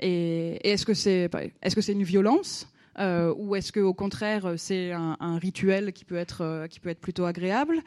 et, 0.00 0.58
est-ce 0.66 0.86
que 0.86 0.94
c'est, 0.94 1.28
est-ce 1.60 1.74
que 1.74 1.82
c'est 1.82 1.92
une 1.92 2.02
violence? 2.02 2.66
Euh, 2.98 3.34
ou 3.36 3.56
est-ce 3.56 3.72
que 3.72 3.80
au 3.80 3.94
contraire 3.94 4.54
c'est 4.56 4.92
un, 4.92 5.38
rituel 5.38 5.92
qui 5.92 6.04
peut 6.04 6.16
être 6.16 6.42
euh, 6.42 6.66
qui 6.66 6.80
peut 6.80 6.90
être 6.90 7.00
plutôt 7.00 7.24
agréable? 7.24 7.80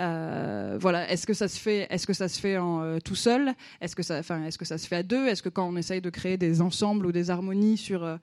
Euh, 0.00 0.78
Voilà, 0.80 1.10
est-ce 1.10 1.26
que 1.26 1.34
ça 1.34 1.48
se 1.48 1.58
fait 1.58 1.86
est-ce 1.90 2.06
que 2.06 2.12
ça 2.12 2.28
se 2.28 2.40
fait 2.40 2.56
en, 2.58 2.82
euh, 2.82 2.98
tout 3.04 3.14
seul? 3.14 3.52
Est-ce 3.80 3.94
que 3.94 4.02
ça 4.02 4.18
enfin 4.18 4.44
est-ce 4.44 4.58
que 4.58 4.64
ça 4.64 4.78
se 4.78 4.86
fait 4.86 4.96
à 4.96 5.02
deux? 5.02 5.26
Est-ce 5.26 5.42
que 5.42 5.48
quand 5.48 5.68
on 5.68 5.76
essaye 5.76 6.00
de 6.00 6.10
créer 6.10 6.36
des 6.36 6.60
ensembles 6.60 7.06
ou 7.06 7.12
des 7.12 7.30
harmonies 7.30 7.76
sur 7.76 8.18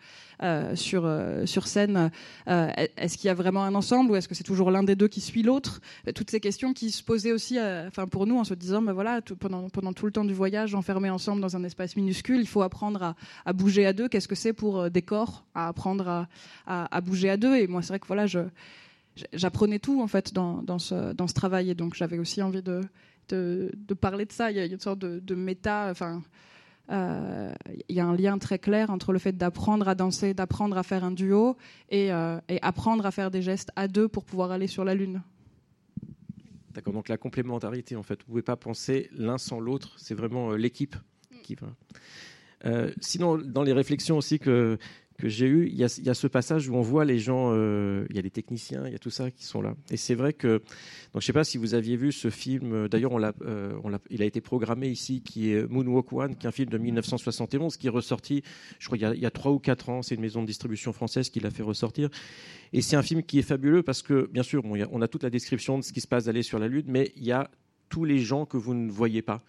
sur 0.74 1.12
sur 1.46 1.68
scène, 1.68 2.10
est-ce 2.48 3.18
qu'il 3.18 3.28
y 3.28 3.30
a 3.30 3.36
vraiment 3.36 3.64
un 3.64 3.76
ensemble 3.76 4.12
ou 4.12 4.16
est-ce 4.16 4.28
que 4.28 4.34
c'est 4.34 4.44
toujours 4.44 4.72
l'un 4.72 4.84
des 4.84 4.96
deux 4.96 5.08
qui 5.08 5.22
suit 5.22 5.44
l'autre? 5.44 5.82
Toutes 6.16 6.32
ces 6.32 6.40
questions 6.40 6.74
qui 6.74 6.90
se 6.90 7.04
posaient 7.04 7.32
aussi, 7.32 7.60
enfin 7.60 8.08
pour 8.08 8.26
nous 8.26 8.40
en 8.40 8.44
se 8.44 8.56
disant, 8.56 8.82
ben 8.82 8.94
voilà, 8.94 9.22
pendant 9.40 9.70
pendant 9.70 9.94
tout 9.94 10.08
le 10.08 10.12
temps 10.12 10.26
du 10.26 10.34
voyage, 10.34 10.74
enfermés 10.74 11.12
ensemble 11.12 11.42
dans 11.42 11.56
un 11.56 11.64
espace 11.64 11.96
minuscule, 11.96 12.40
il 12.40 12.48
faut 12.48 12.64
apprendre 12.64 13.16
à, 13.46 13.54
bouger 13.54 13.86
à 13.86 13.94
deux. 13.94 14.08
Qu'est-ce 14.08 14.28
que 14.28 14.36
c'est 14.36 14.54
pour 14.54 14.90
des 14.90 15.04
corps 15.04 15.46
apprendre 15.54 16.08
à 16.08 16.28
à, 16.66 17.02
bouger 17.02 17.30
à 17.30 17.38
deux. 17.38 17.56
Et 17.56 17.68
moi, 17.68 17.82
c'est 17.82 17.90
vrai 17.90 18.00
que 18.00 18.08
voilà, 18.08 18.26
j'apprenais 19.34 19.80
tout 19.80 20.02
en 20.02 20.08
fait 20.08 20.34
dans, 20.34 20.80
ce, 20.80 21.14
dans 21.14 21.28
ce 21.28 21.34
travail. 21.34 21.70
Et 21.70 21.76
donc, 21.76 21.96
j'avais 21.96 22.20
aussi 22.20 22.42
envie 22.42 22.62
de, 22.62 22.82
de, 23.30 23.94
parler 23.94 24.26
de 24.26 24.32
ça. 24.32 24.52
Il 24.52 24.58
y 24.58 24.60
a 24.60 24.66
une 24.66 24.80
sorte 24.80 25.00
de, 25.00 25.36
méta. 25.36 25.88
Enfin, 25.90 26.22
euh, 26.92 27.54
il 27.88 27.96
y 27.96 28.00
a 28.00 28.06
un 28.06 28.16
lien 28.16 28.38
très 28.38 28.60
clair 28.60 28.90
entre 28.90 29.14
le 29.14 29.20
fait 29.20 29.38
d'apprendre 29.38 29.88
à 29.88 29.96
danser, 29.96 30.34
d'apprendre 30.34 30.78
à 30.78 30.84
faire 30.84 31.04
un 31.04 31.12
duo 31.12 31.56
et, 31.90 32.12
euh, 32.12 32.40
et, 32.50 32.62
apprendre 32.62 33.06
à 33.06 33.12
faire 33.12 33.32
des 33.32 33.42
gestes 33.42 33.72
à 33.76 33.88
deux 33.88 34.08
pour 34.08 34.26
pouvoir 34.26 34.52
aller 34.52 34.68
sur 34.68 34.84
la 34.84 34.94
lune. 34.94 35.22
D'accord, 36.74 36.94
donc 36.94 37.10
la 37.10 37.18
complémentarité 37.18 37.96
en 37.96 38.04
fait, 38.04 38.20
vous 38.22 38.28
pouvez 38.28 38.42
pas 38.42 38.56
penser 38.56 39.10
l'un 39.14 39.38
sans 39.38 39.60
l'autre, 39.60 39.94
c'est 39.98 40.16
vraiment 40.16 40.52
euh, 40.52 40.58
l'équipe 40.58 40.96
qui 41.44 41.56
va. 41.56 41.68
sinon, 43.00 43.38
dans 43.38 43.64
les 43.64 43.74
réflexions 43.74 44.18
aussi 44.18 44.38
que 44.38 44.78
que 45.18 45.30
j'ai 45.30 45.46
eu, 45.46 45.68
il 45.68 45.76
y, 45.76 45.84
a, 45.84 45.88
ce 46.14 46.28
passage 46.28 46.68
où 46.70 46.76
on 46.76 46.82
voit 46.82 47.06
les 47.06 47.20
gens, 47.20 47.52
euh, 47.54 48.06
il 48.10 48.16
y 48.16 48.20
a 48.20 48.22
des 48.22 48.32
techniciens, 48.32 48.84
il 48.86 48.92
y 48.92 48.96
a 48.96 49.00
tout 49.00 49.10
ça 49.10 49.30
qui 49.30 49.46
sont 49.46 49.62
là. 49.62 49.76
Et 49.90 49.98
c'est 49.98 50.16
vrai 50.16 50.34
que, 50.34 50.58
donc 51.14 51.16
je 51.16 51.18
ne 51.18 51.22
sais 51.22 51.34
pas 51.34 51.44
si 51.44 51.58
vous 51.58 51.74
aviez 51.74 51.96
vu 51.96 52.12
ce 52.12 52.30
film, 52.30 52.74
euh, 52.74 52.88
d'ailleurs 52.88 53.14
euh, 53.46 53.74
il 54.10 54.22
a 54.22 54.26
été 54.26 54.42
programmé 54.42 54.88
ici, 54.88 55.22
qui 55.22 55.52
est 55.52 55.70
Moonwalk 55.70 56.12
One, 56.12 56.36
qui 56.36 56.46
est 56.46 56.50
un 56.50 56.52
film 56.52 56.70
de 56.70 56.78
1971, 56.78 57.78
qui 57.78 57.88
est 57.88 57.92
ressorti, 57.92 58.44
je 58.80 58.88
crois, 58.88 58.98
il 58.98 59.20
y 59.20 59.26
a 59.26 59.32
trois 59.32 59.52
ou 59.52 59.60
quatre 59.60 59.90
ans, 59.90 60.02
c'est 60.02 60.16
une 60.16 60.22
maison 60.22 60.42
de 60.42 60.48
distribution 60.48 60.94
française 60.94 61.30
qui 61.30 61.40
l'a 61.40 61.52
fait 61.52 61.64
ressortir. 61.64 62.10
Et 62.74 62.82
c'est 62.82 62.96
un 62.96 63.04
film 63.04 63.22
qui 63.24 63.40
est 63.40 63.44
fabuleux 63.44 63.84
parce 63.84 64.02
que, 64.02 64.30
bien 64.32 64.44
sûr, 64.44 64.64
on 64.66 65.02
a 65.02 65.08
toute 65.08 65.24
la 65.24 65.30
description 65.30 65.78
de 65.78 65.84
ce 65.84 65.94
qui 65.94 66.02
se 66.02 66.08
passe 66.08 66.26
d'aller 66.26 66.44
sur 66.44 66.58
la 66.58 66.68
Lune, 66.68 66.86
mais 66.88 67.12
il 67.16 67.26
y 67.26 67.32
a 67.32 67.52
tous 67.90 68.06
les 68.06 68.20
gens 68.20 68.46
que 68.46 68.58
vous 68.58 68.74
ne 68.74 68.90
voyez 68.90 69.22
pas. 69.22 69.44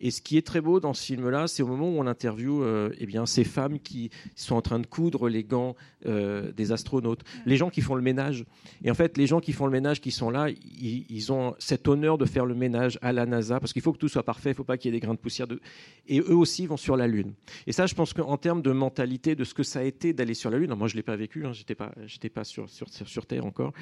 Et 0.00 0.10
ce 0.10 0.20
qui 0.20 0.36
est 0.36 0.46
très 0.46 0.60
beau 0.60 0.80
dans 0.80 0.94
ce 0.94 1.04
film-là, 1.04 1.46
c'est 1.46 1.62
au 1.62 1.66
moment 1.66 1.88
où 1.88 1.98
on 1.98 2.06
interviewe 2.06 2.62
euh, 2.62 2.90
eh 2.98 3.06
bien, 3.06 3.26
ces 3.26 3.44
femmes 3.44 3.78
qui 3.78 4.10
sont 4.34 4.54
en 4.54 4.62
train 4.62 4.78
de 4.78 4.86
coudre 4.86 5.28
les 5.28 5.44
gants 5.44 5.76
euh, 6.06 6.52
des 6.52 6.72
astronautes, 6.72 7.22
les 7.46 7.56
gens 7.56 7.70
qui 7.70 7.80
font 7.80 7.94
le 7.94 8.02
ménage. 8.02 8.44
Et 8.84 8.90
en 8.90 8.94
fait, 8.94 9.16
les 9.16 9.26
gens 9.26 9.40
qui 9.40 9.52
font 9.52 9.66
le 9.66 9.72
ménage, 9.72 10.00
qui 10.00 10.10
sont 10.10 10.30
là, 10.30 10.48
ils, 10.50 11.32
ont 11.32 11.54
cet 11.58 11.86
honneur 11.88 12.18
de 12.18 12.24
faire 12.24 12.46
le 12.46 12.54
ménage 12.54 12.98
à 13.02 13.12
la 13.12 13.26
NASA, 13.26 13.60
parce 13.60 13.72
qu'il 13.72 13.82
faut 13.82 13.92
que 13.92 13.98
tout 13.98 14.08
soit 14.08 14.24
parfait, 14.24 14.50
il 14.50 14.52
ne 14.52 14.56
faut 14.56 14.64
pas 14.64 14.76
qu'il 14.76 14.92
y 14.92 14.96
ait 14.96 14.98
des 14.98 15.04
grains 15.04 15.14
de 15.14 15.18
poussière. 15.18 15.46
De... 15.46 15.60
Et 16.06 16.20
eux 16.20 16.36
aussi 16.36 16.66
vont 16.66 16.76
sur 16.76 16.96
la 16.96 17.06
Lune. 17.06 17.34
Et 17.66 17.72
ça, 17.72 17.86
je 17.86 17.94
pense 17.94 18.12
qu'en 18.12 18.36
termes 18.36 18.62
de 18.62 18.72
mentalité, 18.72 19.34
de 19.34 19.44
ce 19.44 19.54
que 19.54 19.62
ça 19.62 19.80
a 19.80 19.82
été 19.84 20.12
d'aller 20.12 20.34
sur 20.34 20.50
la 20.50 20.58
Lune, 20.58 20.74
moi 20.74 20.88
je 20.88 20.94
ne 20.94 20.98
l'ai 20.98 21.02
pas 21.02 21.16
vécu, 21.16 21.46
hein, 21.46 21.52
je 21.52 21.60
n'étais 21.60 21.74
pas, 21.74 21.92
pas 22.34 22.44
sur, 22.44 22.68
sur, 22.68 22.88
sur 22.88 23.26
Terre 23.26 23.46
encore, 23.46 23.72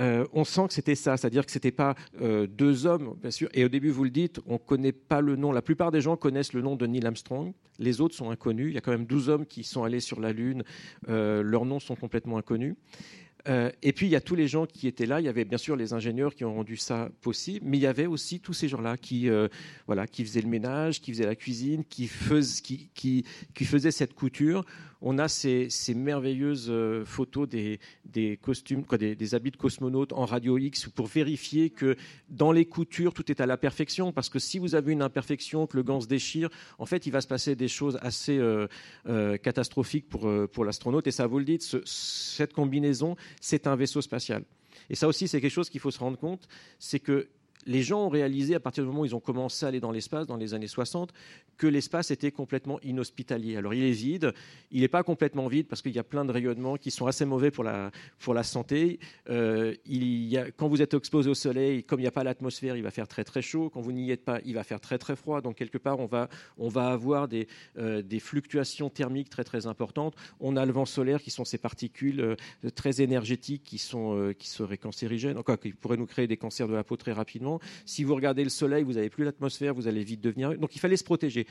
euh, 0.00 0.26
on 0.32 0.44
sent 0.44 0.68
que 0.68 0.74
c'était 0.74 0.94
ça, 0.94 1.16
c'est-à-dire 1.16 1.44
que 1.44 1.52
ce 1.52 1.58
n'était 1.58 1.70
pas 1.70 1.94
euh, 2.20 2.46
deux 2.46 2.86
hommes, 2.86 3.16
bien 3.20 3.30
sûr. 3.30 3.48
Et 3.54 3.64
au 3.64 3.68
début, 3.68 3.90
vous 3.90 4.04
le 4.04 4.10
dites, 4.10 4.40
on 4.46 4.54
ne 4.54 4.58
connaît 4.58 4.92
pas 4.92 5.20
le 5.20 5.36
nom. 5.36 5.52
La 5.52 5.62
plupart 5.62 5.90
des 5.90 6.00
gens 6.00 6.16
connaissent 6.16 6.52
le 6.52 6.62
nom 6.62 6.76
de 6.76 6.86
Neil 6.86 7.04
Armstrong. 7.06 7.52
Les 7.78 8.00
autres 8.00 8.14
sont 8.14 8.30
inconnus. 8.30 8.68
Il 8.70 8.74
y 8.74 8.78
a 8.78 8.80
quand 8.80 8.92
même 8.92 9.06
12 9.06 9.28
hommes 9.28 9.46
qui 9.46 9.64
sont 9.64 9.84
allés 9.84 10.00
sur 10.00 10.20
la 10.20 10.32
Lune. 10.32 10.62
Euh, 11.08 11.42
leurs 11.42 11.64
noms 11.64 11.80
sont 11.80 11.96
complètement 11.96 12.38
inconnus. 12.38 12.76
et 13.82 13.92
puis, 13.92 14.06
il 14.06 14.10
y 14.10 14.16
a 14.16 14.22
tous 14.22 14.36
les 14.36 14.48
gens 14.48 14.64
qui 14.64 14.86
étaient 14.88 15.04
là. 15.04 15.20
Il 15.20 15.24
y 15.24 15.28
avait 15.28 15.44
bien 15.44 15.58
sûr 15.58 15.76
les 15.76 15.92
ingénieurs 15.92 16.34
qui 16.34 16.46
ont 16.46 16.54
rendu 16.54 16.78
ça 16.78 17.10
possible, 17.20 17.66
mais 17.68 17.76
il 17.76 17.82
y 17.82 17.86
avait 17.86 18.06
aussi 18.06 18.40
tous 18.40 18.54
ces 18.54 18.68
gens-là 18.68 18.96
qui, 18.96 19.28
voilà, 19.86 20.06
qui 20.06 20.24
faisaient 20.24 20.40
le 20.40 20.48
ménage, 20.48 21.02
qui 21.02 21.12
faisaient 21.12 21.26
la 21.26 21.36
cuisine, 21.36 21.84
qui, 21.84 22.08
qui 22.94 23.64
faisaient 23.66 23.90
cette 23.90 24.14
couture 24.14 24.64
on 25.06 25.18
a 25.18 25.28
ces, 25.28 25.68
merveilleuses 25.94 26.68
euh, 26.70 27.04
photos 27.04 27.46
des, 27.46 27.78
costumes, 28.40 28.84
des, 28.98 29.34
habits 29.34 29.50
de 29.50 29.56
cosmonautes 29.56 30.14
en 30.14 30.24
radio 30.24 30.56
X 30.56 30.88
pour 30.88 31.06
vérifier 31.06 31.68
que 31.68 31.94
dans 32.30 32.52
les 32.52 32.64
coutures, 32.64 33.12
tout 33.12 33.30
est 33.30 33.42
à 33.42 33.46
la 33.46 33.58
perfection. 33.58 34.12
Parce 34.12 34.30
que 34.30 34.38
si 34.38 34.58
vous 34.58 34.74
avez 34.74 34.92
une 34.92 35.02
imperfection, 35.02 35.66
que 35.66 35.76
le 35.76 35.82
gant 35.82 36.00
se 36.00 36.06
déchire, 36.06 36.48
en 36.78 36.86
fait, 36.86 37.06
il 37.06 37.10
va 37.10 37.20
se 37.20 37.28
passer 37.28 37.54
des 37.54 37.68
choses 37.68 37.98
assez 38.00 38.38
euh, 38.38 38.66
euh, 39.06 39.36
catastrophiques 39.36 40.08
pour, 40.08 40.26
pour 40.50 40.64
l'astronaute. 40.64 41.06
Et 41.06 41.12
ça, 41.12 41.26
vous 41.26 41.38
le 41.38 41.44
dites, 41.44 41.62
cette 41.84 42.54
combinaison, 42.54 43.14
c'est 43.42 43.66
un 43.66 43.76
vaisseau 43.76 44.00
spatial. 44.00 44.42
Et 44.88 44.94
ça 44.94 45.06
aussi, 45.06 45.28
c'est 45.28 45.42
quelque 45.42 45.52
chose 45.52 45.68
qu'il 45.68 45.80
faut 45.80 45.90
se 45.90 45.98
rendre 45.98 46.18
compte, 46.18 46.48
c'est 46.78 46.98
que 46.98 47.28
les 47.66 47.82
gens 47.82 48.06
ont 48.06 48.08
réalisé, 48.08 48.54
à 48.54 48.60
partir 48.60 48.84
du 48.84 48.88
moment 48.88 49.02
où 49.02 49.06
ils 49.06 49.14
ont 49.14 49.20
commencé 49.20 49.64
à 49.64 49.68
aller 49.68 49.80
dans 49.80 49.90
l'espace, 49.90 50.26
dans 50.26 50.36
les 50.36 50.54
années 50.54 50.66
60, 50.66 51.12
que 51.56 51.66
l'espace 51.66 52.10
était 52.10 52.30
complètement 52.30 52.80
inhospitalier. 52.82 53.56
Alors 53.56 53.74
il 53.74 53.84
est 53.84 53.92
vide, 53.92 54.32
il 54.70 54.80
n'est 54.80 54.88
pas 54.88 55.02
complètement 55.02 55.46
vide 55.46 55.66
parce 55.68 55.82
qu'il 55.82 55.92
y 55.92 55.98
a 55.98 56.04
plein 56.04 56.24
de 56.24 56.32
rayonnements 56.32 56.76
qui 56.76 56.90
sont 56.90 57.06
assez 57.06 57.24
mauvais 57.24 57.50
pour 57.50 57.64
la, 57.64 57.90
pour 58.18 58.34
la 58.34 58.42
santé. 58.42 58.98
Euh, 59.30 59.74
il 59.86 60.24
y 60.24 60.36
a, 60.36 60.50
quand 60.50 60.68
vous 60.68 60.82
êtes 60.82 60.94
exposé 60.94 61.30
au 61.30 61.34
soleil, 61.34 61.84
comme 61.84 62.00
il 62.00 62.02
n'y 62.02 62.08
a 62.08 62.12
pas 62.12 62.24
l'atmosphère, 62.24 62.76
il 62.76 62.82
va 62.82 62.90
faire 62.90 63.08
très 63.08 63.24
très 63.24 63.42
chaud. 63.42 63.70
Quand 63.70 63.80
vous 63.80 63.92
n'y 63.92 64.10
êtes 64.10 64.24
pas, 64.24 64.40
il 64.44 64.54
va 64.54 64.64
faire 64.64 64.80
très 64.80 64.98
très 64.98 65.16
froid. 65.16 65.40
Donc 65.40 65.56
quelque 65.56 65.78
part, 65.78 65.98
on 66.00 66.06
va, 66.06 66.28
on 66.58 66.68
va 66.68 66.88
avoir 66.88 67.28
des, 67.28 67.46
euh, 67.78 68.02
des 68.02 68.20
fluctuations 68.20 68.90
thermiques 68.90 69.30
très 69.30 69.44
très 69.44 69.66
importantes. 69.66 70.14
On 70.40 70.56
a 70.56 70.66
le 70.66 70.72
vent 70.72 70.86
solaire 70.86 71.22
qui 71.22 71.30
sont 71.30 71.44
ces 71.44 71.58
particules 71.58 72.20
euh, 72.20 72.70
très 72.74 73.00
énergétiques 73.00 73.62
qui, 73.64 73.78
sont, 73.78 74.32
qui 74.38 74.48
seraient 74.48 74.78
cancérigènes, 74.78 75.38
encore 75.38 75.58
qui 75.58 75.72
pourraient 75.72 75.96
nous 75.96 76.06
créer 76.06 76.26
des 76.26 76.36
cancers 76.36 76.68
de 76.68 76.74
la 76.74 76.84
peau 76.84 76.96
très 76.96 77.12
rapidement. 77.12 77.53
Si 77.84 78.04
vous 78.04 78.14
regardez 78.14 78.44
le 78.44 78.50
soleil, 78.50 78.84
vous 78.84 78.94
n'avez 78.94 79.10
plus 79.10 79.24
l'atmosphère, 79.24 79.74
vous 79.74 79.88
allez 79.88 80.04
vite 80.04 80.20
devenir. 80.20 80.56
Donc 80.58 80.74
il 80.76 80.78
fallait 80.78 80.96
se 80.96 81.04
protéger. 81.04 81.46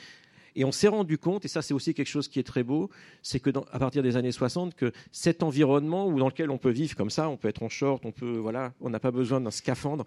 Et 0.55 0.65
on 0.65 0.71
s'est 0.71 0.87
rendu 0.87 1.17
compte, 1.17 1.45
et 1.45 1.47
ça 1.47 1.61
c'est 1.61 1.73
aussi 1.73 1.93
quelque 1.93 2.07
chose 2.07 2.27
qui 2.27 2.39
est 2.39 2.43
très 2.43 2.63
beau, 2.63 2.89
c'est 3.21 3.39
que 3.39 3.49
à 3.71 3.79
partir 3.79 4.03
des 4.03 4.17
années 4.17 4.31
60, 4.31 4.75
que 4.75 4.91
cet 5.11 5.41
environnement 5.41 6.07
où 6.07 6.19
dans 6.19 6.27
lequel 6.27 6.51
on 6.51 6.59
peut 6.59 6.69
vivre 6.69 6.95
comme 6.95 7.09
ça, 7.09 7.27
on 7.27 7.37
peut 7.37 7.47
être 7.47 7.63
en 7.63 7.69
short, 7.69 8.05
on 8.05 8.11
peut 8.11 8.37
voilà, 8.37 8.73
on 8.79 8.89
n'a 8.89 8.99
pas 8.99 9.11
besoin 9.11 9.41
d'un 9.41 9.51
scaphandre, 9.51 10.05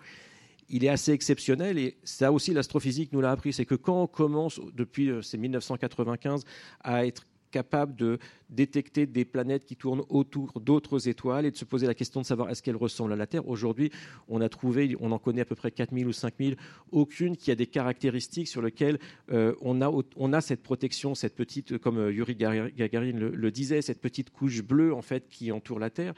il 0.68 0.84
est 0.84 0.88
assez 0.88 1.12
exceptionnel 1.12 1.78
et 1.78 1.96
ça 2.04 2.32
aussi 2.32 2.52
l'astrophysique 2.52 3.12
nous 3.12 3.20
l'a 3.20 3.30
appris, 3.30 3.52
c'est 3.52 3.66
que 3.66 3.74
quand 3.74 4.02
on 4.02 4.06
commence 4.06 4.60
depuis 4.74 5.10
euh, 5.10 5.22
ces 5.22 5.38
1995 5.38 6.44
à 6.80 7.06
être 7.06 7.24
capable 7.50 7.94
de 7.96 8.18
détecter 8.50 9.06
des 9.06 9.24
planètes 9.24 9.64
qui 9.64 9.76
tournent 9.76 10.04
autour 10.08 10.60
d'autres 10.60 11.08
étoiles 11.08 11.46
et 11.46 11.50
de 11.50 11.56
se 11.56 11.64
poser 11.64 11.86
la 11.86 11.94
question 11.94 12.20
de 12.20 12.26
savoir 12.26 12.50
est-ce 12.50 12.62
qu'elles 12.62 12.76
ressemblent 12.76 13.12
à 13.12 13.16
la 13.16 13.26
Terre. 13.26 13.48
Aujourd'hui, 13.48 13.90
on 14.28 14.40
a 14.40 14.48
trouvé, 14.48 14.96
on 15.00 15.12
en 15.12 15.18
connaît 15.18 15.42
à 15.42 15.44
peu 15.44 15.54
près 15.54 15.70
4000 15.70 16.06
ou 16.06 16.12
5000, 16.12 16.56
aucune 16.92 17.36
qui 17.36 17.50
a 17.50 17.54
des 17.54 17.66
caractéristiques 17.66 18.48
sur 18.48 18.62
lesquelles 18.62 18.98
euh, 19.32 19.54
on, 19.60 19.82
a, 19.82 19.90
on 20.16 20.32
a 20.32 20.40
cette 20.40 20.62
protection, 20.62 21.14
cette 21.14 21.34
petite, 21.34 21.78
comme 21.78 21.98
euh, 21.98 22.12
Yuri 22.12 22.36
Gagarin 22.36 23.12
le, 23.12 23.50
disait, 23.50 23.82
cette 23.82 24.00
petite 24.00 24.30
couche 24.30 24.62
bleue 24.62 24.94
en 24.94 25.02
fait 25.02 25.28
qui 25.28 25.52
entoure 25.52 25.78
la 25.78 25.90
Terre. 25.90 26.14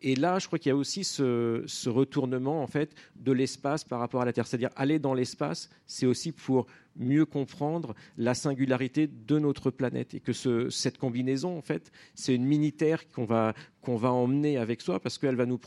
Et 0.00 0.14
là, 0.14 0.38
je 0.38 0.46
crois 0.46 0.58
qu'il 0.58 0.70
y 0.70 0.72
a 0.72 0.76
aussi 0.76 1.02
ce, 1.02 1.88
retournement 1.88 2.62
en 2.62 2.66
fait 2.66 2.94
de 3.16 3.32
l'espace 3.32 3.84
par 3.84 3.98
rapport 3.98 4.22
à 4.22 4.24
la 4.24 4.32
Terre. 4.32 4.46
C'est-à-dire 4.46 4.70
aller 4.76 4.98
dans 4.98 5.14
l'espace, 5.14 5.70
c'est 5.86 6.06
aussi 6.06 6.32
pour 6.32 6.66
mieux 6.96 7.24
comprendre 7.24 7.94
la 8.16 8.34
singularité 8.34 9.06
de 9.08 9.38
notre 9.38 9.70
planète 9.70 10.14
et 10.14 10.20
que 10.20 10.32
cette 10.70 10.98
combinaison, 10.98 11.56
en 11.56 11.62
fait, 11.62 11.90
c'est 12.14 12.34
une 12.34 12.44
mini-terre 12.44 13.10
qu'on 13.10 13.24
va, 13.24 13.54
qu'on 13.82 13.96
va 13.96 14.12
emmener 14.12 14.56
avec 14.56 14.80
soi 14.80 15.00
parce 15.00 15.18
qu'elle 15.18 15.36
va 15.36 15.46
nous 15.46 15.60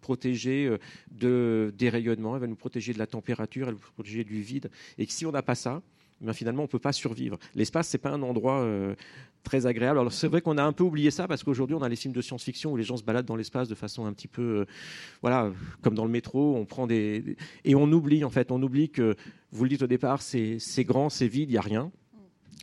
protéger 0.00 0.66
euh, 0.66 0.78
de, 1.10 1.72
des 1.76 1.88
rayonnements, 1.88 2.34
elle 2.34 2.42
va 2.42 2.46
nous 2.46 2.56
protéger 2.56 2.92
de 2.92 2.98
la 2.98 3.06
température, 3.06 3.68
elle 3.68 3.74
va 3.74 3.80
nous 3.80 3.92
protéger 3.94 4.24
du 4.24 4.40
vide. 4.40 4.70
Et 4.96 5.06
que 5.06 5.12
si 5.12 5.26
on 5.26 5.32
n'a 5.32 5.42
pas 5.42 5.54
ça, 5.54 5.82
ben 6.20 6.32
finalement, 6.32 6.62
on 6.62 6.66
ne 6.66 6.70
peut 6.70 6.78
pas 6.78 6.92
survivre. 6.92 7.38
L'espace, 7.54 7.88
ce 7.88 7.96
n'est 7.96 8.00
pas 8.00 8.10
un 8.10 8.22
endroit 8.22 8.60
euh, 8.60 8.94
très 9.44 9.66
agréable. 9.66 9.98
Alors, 9.98 10.12
c'est 10.12 10.28
vrai 10.28 10.40
qu'on 10.40 10.58
a 10.58 10.62
un 10.62 10.72
peu 10.72 10.84
oublié 10.84 11.10
ça 11.10 11.28
parce 11.28 11.44
qu'aujourd'hui, 11.44 11.76
on 11.76 11.82
a 11.82 11.88
les 11.88 11.96
films 11.96 12.14
de 12.14 12.20
science-fiction 12.20 12.72
où 12.72 12.76
les 12.76 12.82
gens 12.82 12.96
se 12.96 13.04
baladent 13.04 13.26
dans 13.26 13.36
l'espace 13.36 13.68
de 13.68 13.74
façon 13.74 14.06
un 14.06 14.12
petit 14.12 14.28
peu, 14.28 14.42
euh, 14.42 14.64
voilà, 15.22 15.52
comme 15.82 15.94
dans 15.94 16.04
le 16.04 16.10
métro, 16.10 16.56
on 16.56 16.64
prend 16.64 16.86
des. 16.86 17.36
Et 17.64 17.74
on 17.74 17.90
oublie, 17.92 18.24
en 18.24 18.30
fait, 18.30 18.50
on 18.50 18.62
oublie 18.62 18.90
que, 18.90 19.14
vous 19.52 19.64
le 19.64 19.70
dites 19.70 19.82
au 19.82 19.86
départ, 19.86 20.22
c'est 20.22 20.58
grand, 20.84 21.08
c'est 21.08 21.28
vide, 21.28 21.50
il 21.50 21.52
n'y 21.52 21.58
a 21.58 21.62
rien. 21.62 21.90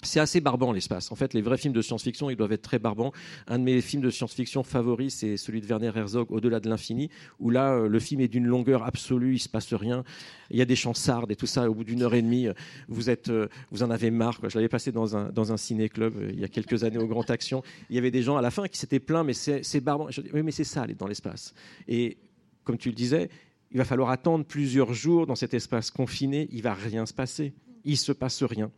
C'est 0.04 0.20
assez 0.20 0.42
barbant 0.42 0.72
l'espace. 0.72 1.12
En 1.12 1.16
fait, 1.16 1.34
les 1.34 1.42
vrais 1.42 1.58
films 1.58 1.74
de 1.74 1.82
science-fiction, 1.82 2.30
ils 2.30 2.36
doivent 2.36 2.52
être 2.52 2.62
très 2.62 2.80
barbants. 2.80 3.12
Un 3.48 3.60
de 3.60 3.64
mes 3.64 3.82
films 3.82 4.04
de 4.04 4.10
science-fiction 4.10 4.64
favoris, 4.64 5.16
c'est 5.16 5.38
celui 5.38 5.62
de 5.62 5.66
Werner 5.66 5.92
Herzog, 5.96 6.32
Au-delà 6.32 6.60
de 6.60 6.70
l'infini, 6.70 7.10
où 7.40 7.50
là, 7.50 7.74
euh, 7.74 7.88
le 7.88 8.00
film 8.00 8.22
est 8.22 8.28
d'une 8.28 8.46
longueur 8.46 8.84
absolue, 8.84 9.36
il 9.36 9.40
se 9.40 9.50
passe 9.50 9.74
rien. 9.74 10.04
Il 10.52 10.58
y 10.58 10.62
a 10.62 10.66
des 10.66 10.76
chansardes 10.76 11.32
et 11.32 11.36
tout 11.36 11.48
ça. 11.48 11.70
Au 11.70 11.74
bout 11.74 11.84
d'une 11.84 12.04
heure 12.04 12.14
et 12.14 12.22
demie, 12.22 12.48
euh, 12.48 12.54
vous 12.88 13.10
êtes, 13.10 13.30
euh, 13.30 13.48
vous 13.72 13.84
en 13.84 13.90
avez 13.90 14.12
marre. 14.12 14.40
Je 14.48 14.56
l'avais 14.56 14.70
passé 14.70 14.92
dans 14.92 15.18
un 15.18 15.30
dans 15.32 15.52
un 15.52 15.58
ciné-club 15.58 16.14
il 16.34 16.40
y 16.40 16.44
a 16.44 16.48
quelques 16.48 16.84
années 16.84 16.98
au 16.98 17.08
Grand 17.08 17.30
Action. 17.30 17.64
Il 17.90 17.96
y 17.96 18.00
avait 18.00 18.12
des 18.12 18.22
gens 18.22 18.38
à 18.38 18.42
la 18.42 18.52
fin 18.52 18.68
qui 18.68 18.78
s'étaient 18.78 19.00
plaints, 19.00 19.24
mais 19.24 19.34
c'est 19.34 19.82
barbant. 19.82 20.12
Je 20.12 20.22
dis, 20.22 20.30
oui, 20.34 20.44
mais 20.44 20.52
c'est 20.52 20.64
ça, 20.64 20.84
aller 20.84 20.94
dans 20.94 21.08
l'espace. 21.08 21.54
Et 21.88 22.18
comme 22.64 22.78
tu 22.78 22.90
le 22.90 22.96
disais, 22.96 23.30
il 23.72 23.78
va 23.78 23.86
falloir 23.86 24.10
attendre 24.10 24.46
plusieurs 24.46 24.94
jours 24.94 25.26
dans 25.26 25.36
cet 25.36 25.54
espace 25.54 25.90
confiné. 25.90 26.48
Il 26.52 26.62
va 26.62 26.74
rien 26.74 27.06
se 27.06 27.14
passer. 27.14 27.54
Il 27.84 27.98
se 27.98 28.12
passe 28.12 28.44
rien. 28.44 28.72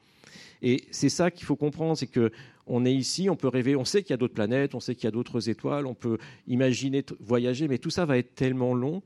Et 0.62 0.84
c'est 0.92 1.10
ça 1.10 1.32
qu'il 1.32 1.46
faut 1.46 1.56
comprendre, 1.56 1.98
c'est 1.98 2.08
que 2.08 2.32
on 2.68 2.86
est 2.86 2.94
ici, 2.94 3.30
on 3.30 3.36
peut 3.36 3.48
rêver, 3.48 3.76
on 3.76 3.86
sait 3.86 4.02
qu'il 4.02 4.12
y 4.12 4.14
a 4.14 4.18
d'autres 4.18 4.34
planètes, 4.34 4.76
on 4.76 4.80
sait 4.80 4.94
qu'il 4.96 5.06
y 5.06 5.08
a 5.08 5.12
d'autres 5.12 5.50
étoiles, 5.50 5.86
on 5.86 5.94
peut 5.94 6.18
imaginer 6.48 7.04
voyager, 7.20 7.68
mais 7.68 7.78
tout 7.78 7.90
ça 7.90 8.06
va 8.06 8.18
être 8.18 8.36
tellement 8.36 8.74
long, 8.74 9.02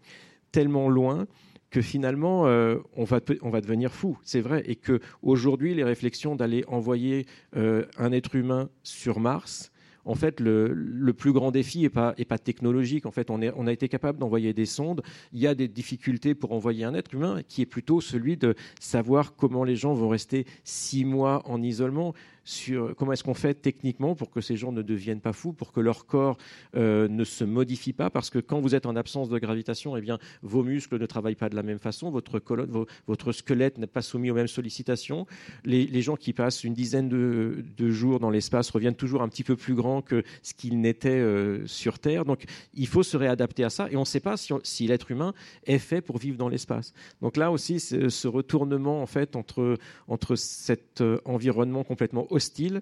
tellement 0.51 0.89
loin 0.89 1.27
que 1.69 1.81
finalement 1.81 2.47
euh, 2.47 2.77
on, 2.95 3.05
va, 3.05 3.19
on 3.41 3.49
va 3.49 3.61
devenir 3.61 3.93
fou, 3.93 4.17
c'est 4.23 4.41
vrai, 4.41 4.63
et 4.65 4.75
que 4.75 4.99
aujourd'hui 5.21 5.73
les 5.73 5.83
réflexions 5.83 6.35
d'aller 6.35 6.65
envoyer 6.67 7.25
euh, 7.55 7.85
un 7.97 8.11
être 8.11 8.35
humain 8.35 8.69
sur 8.83 9.19
Mars, 9.19 9.70
en 10.05 10.15
fait, 10.15 10.39
le, 10.39 11.11
plus 11.13 11.33
grand 11.33 11.51
défi 11.51 11.81
n'est 11.81 11.89
pas, 11.89 12.13
pas 12.27 12.37
technologique. 12.37 13.05
En 13.05 13.11
fait, 13.11 13.29
est, 13.29 13.53
on 13.55 13.67
a 13.67 13.71
été 13.71 13.87
capable 13.87 14.19
d'envoyer 14.19 14.53
des 14.53 14.65
sondes. 14.65 15.01
Il 15.33 15.39
y 15.39 15.47
a 15.47 15.55
des 15.55 15.67
difficultés 15.67 16.35
pour 16.35 16.53
envoyer 16.53 16.83
un 16.85 16.93
être 16.93 17.13
humain, 17.13 17.41
qui 17.47 17.61
est 17.61 17.65
plutôt 17.65 18.01
celui 18.01 18.37
de 18.37 18.55
savoir 18.79 19.35
comment 19.35 19.63
les 19.63 19.75
gens 19.75 19.93
vont 19.93 20.09
rester 20.09 20.45
six 20.63 21.05
mois 21.05 21.41
en 21.45 21.61
isolement 21.61 22.13
sur 22.43 22.95
comment 22.95 23.13
est-ce 23.13 23.23
qu'on 23.23 23.33
fait 23.33 23.53
techniquement 23.53 24.15
pour 24.15 24.31
que 24.31 24.41
ces 24.41 24.57
gens 24.57 24.71
ne 24.71 24.81
deviennent 24.81 25.21
pas 25.21 25.33
fous, 25.33 25.53
pour 25.53 25.71
que 25.71 25.79
leur 25.79 26.05
corps 26.05 26.37
euh, 26.75 27.07
ne 27.07 27.23
se 27.23 27.43
modifie 27.43 27.93
pas, 27.93 28.09
parce 28.09 28.29
que 28.29 28.39
quand 28.39 28.59
vous 28.59 28.75
êtes 28.75 28.85
en 28.85 28.95
absence 28.95 29.29
de 29.29 29.37
gravitation, 29.37 29.95
eh 29.97 30.01
bien, 30.01 30.17
vos 30.41 30.63
muscles 30.63 30.99
ne 30.99 31.05
travaillent 31.05 31.35
pas 31.35 31.49
de 31.49 31.55
la 31.55 31.63
même 31.63 31.79
façon, 31.79 32.09
votre 32.09 32.39
colonne, 32.39 32.85
votre 33.07 33.31
squelette 33.31 33.77
n'est 33.77 33.87
pas 33.87 34.01
soumis 34.01 34.31
aux 34.31 34.35
mêmes 34.35 34.47
sollicitations. 34.47 35.25
Les, 35.65 36.01
gens 36.01 36.15
qui 36.15 36.33
passent 36.33 36.63
une 36.63 36.73
dizaine 36.73 37.09
de, 37.09 37.89
jours 37.91 38.19
dans 38.19 38.29
l'espace 38.29 38.69
reviennent 38.71 38.95
toujours 38.95 39.21
un 39.21 39.29
petit 39.29 39.43
peu 39.43 39.55
plus 39.55 39.75
grands 39.75 40.01
que 40.01 40.23
ce 40.41 40.53
qu'ils 40.53 40.79
n'étaient 40.79 41.09
euh, 41.09 41.65
sur 41.67 41.99
Terre. 41.99 42.25
Donc, 42.25 42.45
il 42.73 42.87
faut 42.87 43.03
se 43.03 43.17
réadapter 43.17 43.63
à 43.63 43.69
ça, 43.69 43.87
et 43.91 43.97
on 43.97 44.01
ne 44.01 44.05
sait 44.05 44.19
pas 44.19 44.37
si, 44.37 44.53
si 44.63 44.87
l'être 44.87 45.11
humain 45.11 45.33
est 45.65 45.77
fait 45.77 46.01
pour 46.01 46.17
vivre 46.17 46.37
dans 46.37 46.49
l'espace. 46.49 46.93
Donc 47.21 47.37
là 47.37 47.51
aussi, 47.51 47.79
ce 47.79 48.27
retournement 48.27 49.01
en 49.01 49.05
fait 49.05 49.35
entre, 49.35 49.77
entre 50.07 50.35
cet 50.35 51.01
euh, 51.01 51.19
environnement 51.25 51.83
complètement 51.83 52.30
hostile, 52.31 52.81